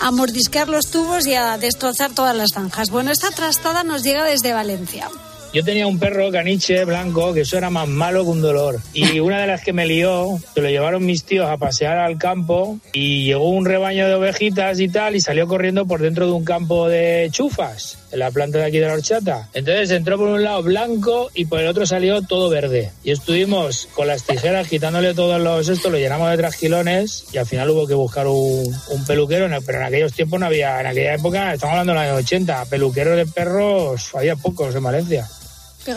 a 0.00 0.10
mordisquear 0.10 0.68
los 0.68 0.90
tubos 0.90 1.26
y 1.26 1.34
a 1.34 1.58
destrozar 1.58 2.14
todas 2.14 2.36
las 2.36 2.50
zanjas. 2.54 2.90
Bueno, 2.90 3.10
esta 3.10 3.30
trastada 3.30 3.84
nos 3.84 4.02
llega 4.02 4.24
desde 4.24 4.52
Valencia. 4.52 5.08
Yo 5.54 5.62
tenía 5.62 5.86
un 5.86 6.00
perro 6.00 6.32
caniche 6.32 6.84
blanco 6.84 7.32
que 7.32 7.42
eso 7.42 7.56
era 7.56 7.70
más 7.70 7.86
malo 7.86 8.24
que 8.24 8.30
un 8.30 8.42
dolor. 8.42 8.80
Y 8.92 9.20
una 9.20 9.40
de 9.40 9.46
las 9.46 9.62
que 9.62 9.72
me 9.72 9.86
lió, 9.86 10.40
se 10.52 10.60
lo 10.60 10.68
llevaron 10.68 11.06
mis 11.06 11.22
tíos 11.22 11.48
a 11.48 11.56
pasear 11.58 11.98
al 11.98 12.18
campo 12.18 12.80
y 12.92 13.26
llegó 13.26 13.48
un 13.50 13.64
rebaño 13.64 14.08
de 14.08 14.14
ovejitas 14.14 14.80
y 14.80 14.88
tal 14.88 15.14
y 15.14 15.20
salió 15.20 15.46
corriendo 15.46 15.86
por 15.86 16.00
dentro 16.00 16.26
de 16.26 16.32
un 16.32 16.44
campo 16.44 16.88
de 16.88 17.28
chufas. 17.30 17.98
En 18.14 18.20
la 18.20 18.30
planta 18.30 18.58
de 18.58 18.64
aquí 18.64 18.78
de 18.78 18.86
la 18.86 18.94
horchata. 18.94 19.48
Entonces 19.52 19.90
entró 19.90 20.16
por 20.16 20.28
un 20.28 20.42
lado 20.42 20.62
blanco 20.62 21.30
y 21.34 21.46
por 21.46 21.60
el 21.60 21.66
otro 21.66 21.84
salió 21.84 22.22
todo 22.22 22.48
verde. 22.48 22.92
Y 23.02 23.10
estuvimos 23.10 23.88
con 23.92 24.06
las 24.06 24.22
tijeras 24.22 24.68
quitándole 24.68 25.14
todos 25.14 25.40
los 25.40 25.68
estos, 25.68 25.90
lo 25.90 25.98
llenamos 25.98 26.30
de 26.30 26.36
trasquilones 26.36 27.26
y 27.32 27.38
al 27.38 27.46
final 27.46 27.70
hubo 27.70 27.86
que 27.86 27.94
buscar 27.94 28.28
un, 28.28 28.74
un 28.88 29.04
peluquero, 29.04 29.48
pero 29.66 29.78
en 29.78 29.84
aquellos 29.84 30.12
tiempos 30.12 30.38
no 30.38 30.46
había, 30.46 30.80
en 30.80 30.86
aquella 30.86 31.14
época, 31.14 31.52
estamos 31.52 31.72
hablando 31.72 31.92
de 31.92 31.98
los 31.98 32.08
años 32.08 32.24
80, 32.24 32.64
peluqueros 32.66 33.16
de 33.16 33.26
perros 33.26 34.14
había 34.14 34.36
pocos 34.36 34.74
en 34.74 34.82
Valencia. 34.82 35.28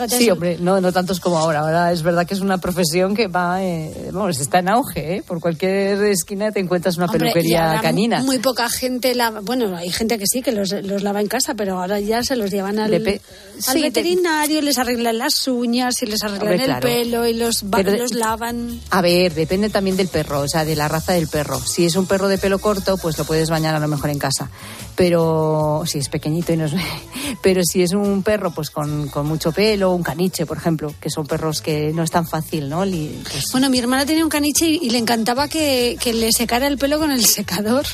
Sí, 0.08 0.30
hombre, 0.30 0.56
no, 0.60 0.80
no 0.80 0.92
tantos 0.92 1.20
como 1.20 1.38
ahora. 1.38 1.60
Ahora 1.60 1.92
es 1.92 2.02
verdad 2.02 2.26
que 2.26 2.34
es 2.34 2.40
una 2.40 2.58
profesión 2.58 3.14
que 3.14 3.26
va, 3.28 3.62
eh, 3.62 4.10
vamos, 4.12 4.38
está 4.38 4.58
en 4.60 4.68
auge. 4.68 5.16
¿eh? 5.16 5.22
Por 5.26 5.40
cualquier 5.40 6.02
esquina 6.04 6.50
te 6.52 6.60
encuentras 6.60 6.96
una 6.96 7.06
Hombre, 7.06 7.20
peluquería 7.20 7.78
canina. 7.82 8.22
Muy 8.22 8.38
poca 8.38 8.68
gente 8.68 9.14
lava. 9.14 9.40
Bueno, 9.40 9.76
hay 9.76 9.90
gente 9.90 10.18
que 10.18 10.24
sí, 10.26 10.42
que 10.42 10.52
los, 10.52 10.70
los 10.72 11.02
lava 11.02 11.20
en 11.20 11.26
casa, 11.28 11.54
pero 11.54 11.80
ahora 11.80 12.00
ya 12.00 12.22
se 12.22 12.36
los 12.36 12.50
llevan 12.50 12.78
al, 12.78 12.92
al 12.94 13.20
sí, 13.58 13.82
veterinario, 13.82 14.60
les 14.62 14.78
arreglan 14.78 15.18
las 15.18 15.46
uñas 15.48 16.02
y 16.02 16.06
les 16.06 16.22
arreglan 16.22 16.42
Hombre, 16.52 16.56
el 16.56 16.64
claro. 16.66 16.86
pelo 16.88 17.26
y 17.26 17.34
los, 17.34 17.64
va- 17.64 17.78
Pero 17.78 17.96
los 17.96 18.12
lavan. 18.14 18.80
A 18.90 19.00
ver, 19.00 19.34
depende 19.34 19.70
también 19.70 19.96
del 19.96 20.08
perro, 20.08 20.40
o 20.40 20.48
sea, 20.48 20.64
de 20.64 20.76
la 20.76 20.88
raza 20.88 21.12
del 21.12 21.28
perro. 21.28 21.58
Si 21.60 21.84
es 21.86 21.96
un 21.96 22.06
perro 22.06 22.28
de 22.28 22.38
pelo 22.38 22.58
corto, 22.58 22.96
pues 22.98 23.16
lo 23.18 23.24
puedes 23.24 23.50
bañar 23.50 23.74
a 23.74 23.78
lo 23.80 23.88
mejor 23.88 24.10
en 24.10 24.18
casa. 24.18 24.50
Pero 24.96 25.84
si 25.86 25.98
es 25.98 26.08
pequeñito 26.08 26.52
y 26.52 26.56
no 26.56 26.64
es... 26.66 26.72
Pero 27.42 27.60
si 27.62 27.82
es 27.82 27.92
un 27.92 28.24
perro 28.24 28.50
pues 28.50 28.68
con, 28.70 29.06
con 29.08 29.26
mucho 29.26 29.52
pelo, 29.52 29.77
un 29.84 30.02
caniche, 30.02 30.46
por 30.46 30.56
ejemplo, 30.58 30.94
que 31.00 31.10
son 31.10 31.26
perros 31.26 31.60
que 31.60 31.92
no 31.92 32.02
es 32.02 32.10
tan 32.10 32.26
fácil, 32.26 32.68
¿no? 32.68 32.78
Pues, 32.80 33.44
Bueno, 33.52 33.70
mi 33.70 33.78
hermana 33.78 34.04
tenía 34.06 34.24
un 34.24 34.30
caniche 34.30 34.66
y, 34.66 34.78
y 34.82 34.90
le 34.90 34.98
encantaba 34.98 35.48
que, 35.48 35.96
que 36.00 36.12
le 36.12 36.32
secara 36.32 36.66
el 36.66 36.78
pelo 36.78 36.98
con 36.98 37.10
el 37.10 37.24
secador. 37.24 37.86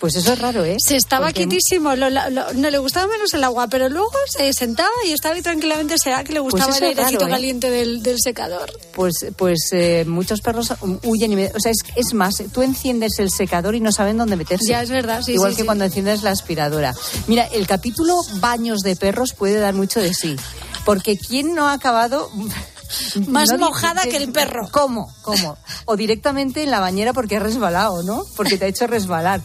pues 0.00 0.16
eso 0.16 0.32
es 0.32 0.40
raro, 0.40 0.64
¿eh? 0.64 0.78
Se 0.84 0.96
estaba 0.96 1.26
Porque- 1.26 1.46
quietísimo, 1.46 1.94
lo- 1.94 2.10
lo- 2.10 2.28
no 2.54 2.70
le 2.70 2.78
gustaba 2.78 3.06
menos 3.06 3.32
el 3.34 3.44
agua, 3.44 3.68
pero 3.68 3.88
luego 3.88 4.10
se 4.28 4.52
sentaba 4.52 4.90
y 5.06 5.12
estaba 5.12 5.40
tranquilamente, 5.40 5.94
será 5.96 6.24
que 6.24 6.32
le 6.32 6.40
Pues 6.40 6.54
gustaba 6.54 6.74
eso 6.74 6.84
el 6.84 6.90
es 6.90 6.96
raro, 6.96 7.06
airecito 7.06 7.26
¿eh? 7.28 7.30
caliente 7.30 7.70
del, 7.70 8.02
del 8.02 8.16
secador. 8.20 8.68
Pues, 8.96 9.14
pues 9.36 9.68
eh, 9.70 10.04
muchos 10.08 10.40
perros 10.40 10.72
huyen 11.04 11.30
y 11.32 11.36
me- 11.36 11.52
o 11.54 11.60
sea, 11.60 11.70
es, 11.70 11.78
es 11.94 12.14
más, 12.14 12.42
tú 12.52 12.62
enciendes 12.62 13.12
el 13.20 13.30
secador 13.30 13.76
y 13.76 13.80
no 13.80 13.92
saben 13.92 14.18
dónde 14.18 14.34
meterse. 14.34 14.66
Ya, 14.70 14.82
es 14.82 14.90
verdad, 14.90 15.22
sí, 15.24 15.34
Igual 15.34 15.52
sí, 15.52 15.58
que 15.58 15.62
sí. 15.62 15.66
cuando 15.66 15.84
enciendes 15.84 16.24
la 16.24 16.30
aspiradora. 16.32 16.96
Mira, 17.28 17.44
el 17.46 17.68
capítulo 17.68 18.16
baños 18.40 18.80
de 18.80 18.96
perros 18.96 19.34
puede 19.34 19.60
dar 19.60 19.74
mucho 19.74 20.00
de 20.00 20.12
sí, 20.14 20.34
porque 20.84 21.16
quién 21.16 21.54
no 21.54 21.68
ha 21.68 21.72
acabado 21.72 22.30
Más 23.28 23.50
No 23.50 23.58
mojada 23.58 24.02
que 24.02 24.16
el 24.16 24.32
perro. 24.32 24.68
¿Cómo? 24.70 25.12
¿Cómo? 25.22 25.56
O 25.86 25.96
directamente 25.96 26.62
en 26.62 26.70
la 26.70 26.80
bañera 26.80 27.12
porque 27.12 27.36
has 27.36 27.42
resbalado, 27.42 28.02
¿no? 28.02 28.24
Porque 28.36 28.58
te 28.58 28.66
ha 28.66 28.68
hecho 28.68 28.86
resbalar. 28.86 29.40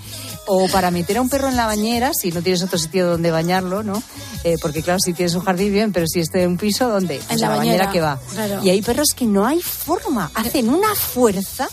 O 0.47 0.67
para 0.69 0.91
meter 0.91 1.17
a 1.17 1.21
un 1.21 1.29
perro 1.29 1.49
en 1.49 1.57
la 1.57 1.65
bañera, 1.65 2.11
si 2.13 2.31
no 2.31 2.41
tienes 2.41 2.63
otro 2.63 2.77
sitio 2.77 3.07
donde 3.07 3.31
bañarlo, 3.31 3.83
¿no? 3.83 4.01
Eh, 4.43 4.57
porque 4.61 4.81
claro, 4.81 4.99
si 4.99 5.13
tienes 5.13 5.35
un 5.35 5.43
jardín 5.43 5.73
bien, 5.73 5.91
pero 5.91 6.07
si 6.07 6.19
esté 6.19 6.43
en 6.43 6.51
un 6.51 6.57
piso, 6.57 6.89
¿dónde? 6.89 7.21
Pues 7.27 7.39
la 7.39 7.47
a 7.47 7.49
la 7.49 7.57
bañera, 7.57 7.85
bañera, 7.85 7.91
que 7.91 8.01
va. 8.01 8.19
claro. 8.33 8.63
Y 8.63 8.69
hay 8.69 8.81
perros 8.81 9.09
que 9.15 9.25
no 9.25 9.45
hay 9.45 9.61
forma, 9.61 10.31
hacen 10.33 10.69
una 10.69 10.93
fuerza. 10.95 11.67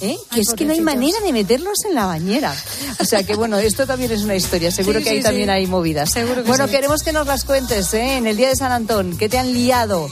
¿Eh? 0.00 0.16
Que 0.30 0.36
Ay, 0.36 0.40
es 0.42 0.54
que 0.54 0.64
no 0.64 0.72
hay 0.72 0.80
manera 0.80 1.18
de 1.20 1.32
meterlos 1.32 1.84
en 1.88 1.94
la 1.94 2.06
bañera. 2.06 2.54
O 3.00 3.04
sea 3.04 3.22
que 3.24 3.34
bueno, 3.36 3.58
esto 3.58 3.86
también 3.86 4.12
es 4.12 4.22
una 4.22 4.36
historia. 4.36 4.70
Seguro 4.70 4.98
Sí, 4.98 5.04
que 5.04 5.10
ahí 5.10 5.16
sí, 5.18 5.22
también 5.22 5.48
sí. 5.48 5.52
hay 5.52 5.66
movidas. 5.66 6.10
Seguro 6.12 6.42
que 6.42 6.48
bueno, 6.48 6.68
queremos 6.68 7.02
que 7.02 7.12
nos 7.12 7.26
las 7.26 7.44
cuentes, 7.44 7.92
¿eh? 7.94 8.16
En 8.16 8.26
el 8.26 8.36
día 8.36 8.48
de 8.48 8.56
San 8.56 8.72
Antón, 8.72 9.16
¿qué 9.16 9.28
te 9.28 9.38
han 9.38 9.52
liado 9.52 10.08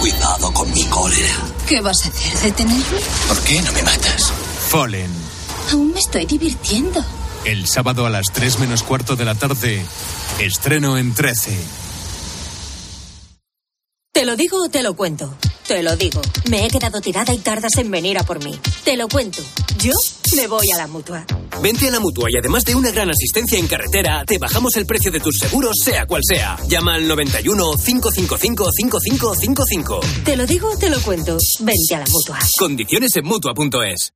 Cuidado 0.00 0.52
con 0.52 0.70
mi 0.72 0.84
cólera. 0.84 1.34
¿Qué 1.68 1.80
vas 1.80 2.04
a 2.04 2.08
hacer? 2.08 2.38
¿Detenerme? 2.40 3.00
¿Por 3.28 3.40
qué 3.40 3.62
no 3.62 3.72
me 3.72 3.82
matas? 3.82 4.32
Fallen. 4.68 5.10
Aún 5.72 5.92
me 5.92 6.00
estoy 6.00 6.26
divirtiendo. 6.26 7.04
El 7.44 7.66
sábado 7.66 8.06
a 8.06 8.10
las 8.10 8.26
3 8.32 8.58
menos 8.58 8.82
cuarto 8.82 9.16
de 9.16 9.24
la 9.24 9.34
tarde. 9.34 9.84
Estreno 10.40 10.98
en 10.98 11.14
13. 11.14 11.56
¿Te 14.12 14.24
lo 14.24 14.34
digo 14.34 14.64
o 14.64 14.68
te 14.68 14.82
lo 14.82 14.96
cuento? 14.96 15.36
Te 15.66 15.82
lo 15.82 15.94
digo. 15.94 16.22
Me 16.48 16.64
he 16.64 16.70
quedado 16.70 17.00
tirada 17.00 17.34
y 17.34 17.38
tardas 17.38 17.76
en 17.76 17.90
venir 17.90 18.18
a 18.18 18.22
por 18.22 18.42
mí. 18.42 18.58
Te 18.82 18.96
lo 18.96 19.08
cuento. 19.08 19.42
Yo 19.78 19.92
me 20.36 20.46
voy 20.46 20.70
a 20.72 20.78
la 20.78 20.86
mutua. 20.86 21.26
Vente 21.62 21.88
a 21.88 21.90
la 21.90 22.00
mutua 22.00 22.30
y 22.30 22.38
además 22.38 22.64
de 22.64 22.74
una 22.74 22.90
gran 22.90 23.10
asistencia 23.10 23.58
en 23.58 23.66
carretera, 23.66 24.24
te 24.24 24.38
bajamos 24.38 24.74
el 24.76 24.86
precio 24.86 25.10
de 25.12 25.20
tus 25.20 25.38
seguros, 25.38 25.76
sea 25.84 26.06
cual 26.06 26.22
sea. 26.26 26.56
Llama 26.68 26.94
al 26.94 27.06
91 27.06 27.72
555 27.84 28.70
5555. 28.72 30.00
Te 30.24 30.36
lo 30.36 30.46
digo 30.46 30.70
o 30.70 30.78
te 30.78 30.88
lo 30.88 31.00
cuento. 31.00 31.36
Vente 31.60 31.94
a 31.94 31.98
la 31.98 32.06
mutua. 32.06 32.38
Condiciones 32.58 33.14
en 33.16 33.24
mutua.es. 33.26 34.15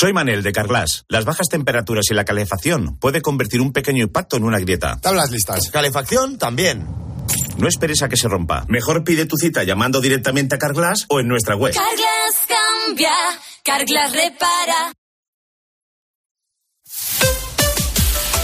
Soy 0.00 0.12
Manel 0.12 0.44
de 0.44 0.52
Carglass. 0.52 1.04
Las 1.08 1.24
bajas 1.24 1.48
temperaturas 1.48 2.04
y 2.12 2.14
la 2.14 2.24
calefacción 2.24 2.96
puede 3.00 3.20
convertir 3.20 3.60
un 3.60 3.72
pequeño 3.72 4.04
impacto 4.04 4.36
en 4.36 4.44
una 4.44 4.60
grieta. 4.60 5.00
Tablas 5.00 5.32
listas. 5.32 5.72
Calefacción 5.72 6.38
también. 6.38 6.86
No 7.56 7.66
esperes 7.66 8.00
a 8.02 8.08
que 8.08 8.16
se 8.16 8.28
rompa. 8.28 8.64
Mejor 8.68 9.02
pide 9.02 9.26
tu 9.26 9.36
cita 9.36 9.64
llamando 9.64 10.00
directamente 10.00 10.54
a 10.54 10.58
Carglass 10.58 11.04
o 11.08 11.18
en 11.18 11.26
nuestra 11.26 11.56
web. 11.56 11.74
Carglass 11.74 12.46
cambia, 12.46 13.10
Carglass 13.64 14.12
repara. 14.12 14.92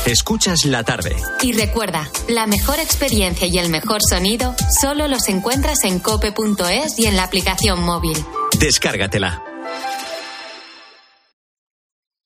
Escuchas 0.06 0.64
la 0.64 0.82
tarde. 0.82 1.14
Y 1.40 1.52
recuerda, 1.52 2.10
la 2.26 2.48
mejor 2.48 2.80
experiencia 2.80 3.46
y 3.46 3.58
el 3.58 3.68
mejor 3.68 4.00
sonido 4.02 4.56
solo 4.80 5.06
los 5.06 5.28
encuentras 5.28 5.84
en 5.84 6.00
cope.es 6.00 6.98
y 6.98 7.06
en 7.06 7.14
la 7.14 7.22
aplicación 7.22 7.80
móvil. 7.80 8.18
Descárgatela. 8.58 9.53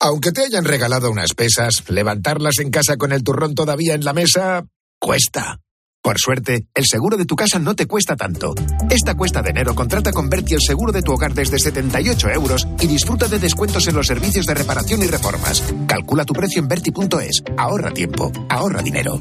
Aunque 0.01 0.31
te 0.31 0.43
hayan 0.43 0.65
regalado 0.65 1.11
unas 1.11 1.35
pesas, 1.35 1.83
levantarlas 1.89 2.59
en 2.61 2.71
casa 2.71 2.97
con 2.97 3.13
el 3.13 3.25
turrón 3.25 3.57
todavía 3.57 3.95
en 3.95 4.05
la 4.05 4.13
mesa 4.13 4.65
cuesta. 5.01 5.59
Por 6.01 6.17
suerte, 6.19 6.69
el 6.73 6.87
seguro 6.87 7.17
de 7.17 7.25
tu 7.25 7.35
casa 7.35 7.59
no 7.59 7.75
te 7.75 7.87
cuesta 7.87 8.15
tanto. 8.15 8.55
Esta 8.91 9.17
cuesta 9.17 9.43
de 9.43 9.51
enero 9.51 9.75
contrata 9.75 10.13
con 10.13 10.31
Berti 10.31 10.55
el 10.55 10.61
seguro 10.65 10.93
de 10.93 11.03
tu 11.03 11.13
hogar 11.13 11.35
desde 11.35 11.59
78 11.59 12.31
euros 12.31 12.69
y 12.81 12.87
disfruta 12.87 13.27
de 13.27 13.41
descuentos 13.41 13.89
en 13.89 13.97
los 13.97 14.07
servicios 14.07 14.47
de 14.47 14.55
reparación 14.55 15.03
y 15.03 15.09
reformas. 15.09 15.65
Calcula 15.89 16.25
tu 16.25 16.33
precio 16.33 16.63
en 16.63 16.69
Berti.es. 16.69 17.43
Ahorra 17.57 17.93
tiempo, 17.93 18.31
ahorra 18.49 18.81
dinero. 18.83 19.21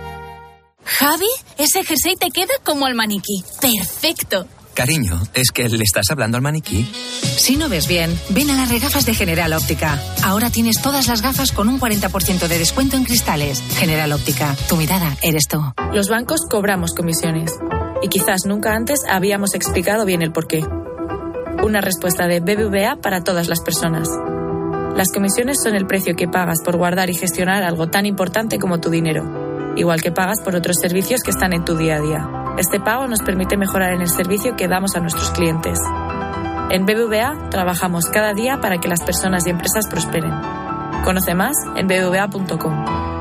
Javi, 0.85 1.29
ese 1.57 1.83
jersey 1.83 2.15
te 2.15 2.29
queda 2.31 2.53
como 2.63 2.85
al 2.85 2.95
maniquí. 2.95 3.43
Perfecto. 3.61 4.47
Cariño, 4.73 5.21
¿es 5.33 5.51
que 5.51 5.67
le 5.67 5.83
estás 5.83 6.09
hablando 6.11 6.37
al 6.37 6.43
maniquí? 6.43 6.89
Si 7.37 7.57
no 7.57 7.67
ves 7.67 7.87
bien, 7.87 8.17
ven 8.29 8.49
a 8.49 8.55
las 8.55 8.69
regafas 8.69 9.05
de 9.05 9.13
General 9.13 9.51
Óptica. 9.53 10.01
Ahora 10.23 10.49
tienes 10.49 10.81
todas 10.81 11.07
las 11.07 11.21
gafas 11.21 11.51
con 11.51 11.67
un 11.67 11.79
40% 11.79 12.47
de 12.47 12.57
descuento 12.57 12.95
en 12.95 13.03
cristales. 13.03 13.61
General 13.77 14.11
Óptica, 14.13 14.55
tu 14.69 14.77
mirada 14.77 15.17
eres 15.21 15.47
tú. 15.49 15.61
Los 15.93 16.07
bancos 16.07 16.41
cobramos 16.49 16.93
comisiones. 16.93 17.51
Y 18.01 18.07
quizás 18.07 18.45
nunca 18.45 18.73
antes 18.73 19.01
habíamos 19.09 19.53
explicado 19.53 20.05
bien 20.05 20.21
el 20.21 20.31
porqué. 20.31 20.65
Una 21.63 21.81
respuesta 21.81 22.27
de 22.27 22.39
BBVA 22.39 22.95
para 23.01 23.23
todas 23.23 23.47
las 23.49 23.59
personas. 23.61 24.07
Las 24.95 25.11
comisiones 25.11 25.57
son 25.63 25.75
el 25.75 25.85
precio 25.85 26.15
que 26.15 26.27
pagas 26.27 26.59
por 26.63 26.77
guardar 26.77 27.09
y 27.09 27.15
gestionar 27.15 27.63
algo 27.63 27.89
tan 27.89 28.05
importante 28.05 28.57
como 28.57 28.79
tu 28.79 28.89
dinero, 28.89 29.50
igual 29.75 30.01
que 30.01 30.11
pagas 30.11 30.41
por 30.43 30.55
otros 30.55 30.77
servicios 30.81 31.21
que 31.21 31.31
están 31.31 31.53
en 31.53 31.65
tu 31.65 31.75
día 31.75 31.95
a 31.95 32.01
día. 32.01 32.29
Este 32.57 32.79
pago 32.79 33.07
nos 33.07 33.21
permite 33.21 33.57
mejorar 33.57 33.93
en 33.93 34.01
el 34.01 34.09
servicio 34.09 34.55
que 34.55 34.67
damos 34.67 34.95
a 34.95 34.99
nuestros 34.99 35.31
clientes. 35.31 35.79
En 36.69 36.85
BBVA 36.85 37.49
trabajamos 37.49 38.05
cada 38.05 38.33
día 38.33 38.59
para 38.61 38.77
que 38.77 38.87
las 38.87 39.03
personas 39.03 39.45
y 39.45 39.49
empresas 39.49 39.87
prosperen. 39.89 40.33
Conoce 41.03 41.33
más 41.35 41.55
en 41.75 41.87
bbva.com. 41.87 43.20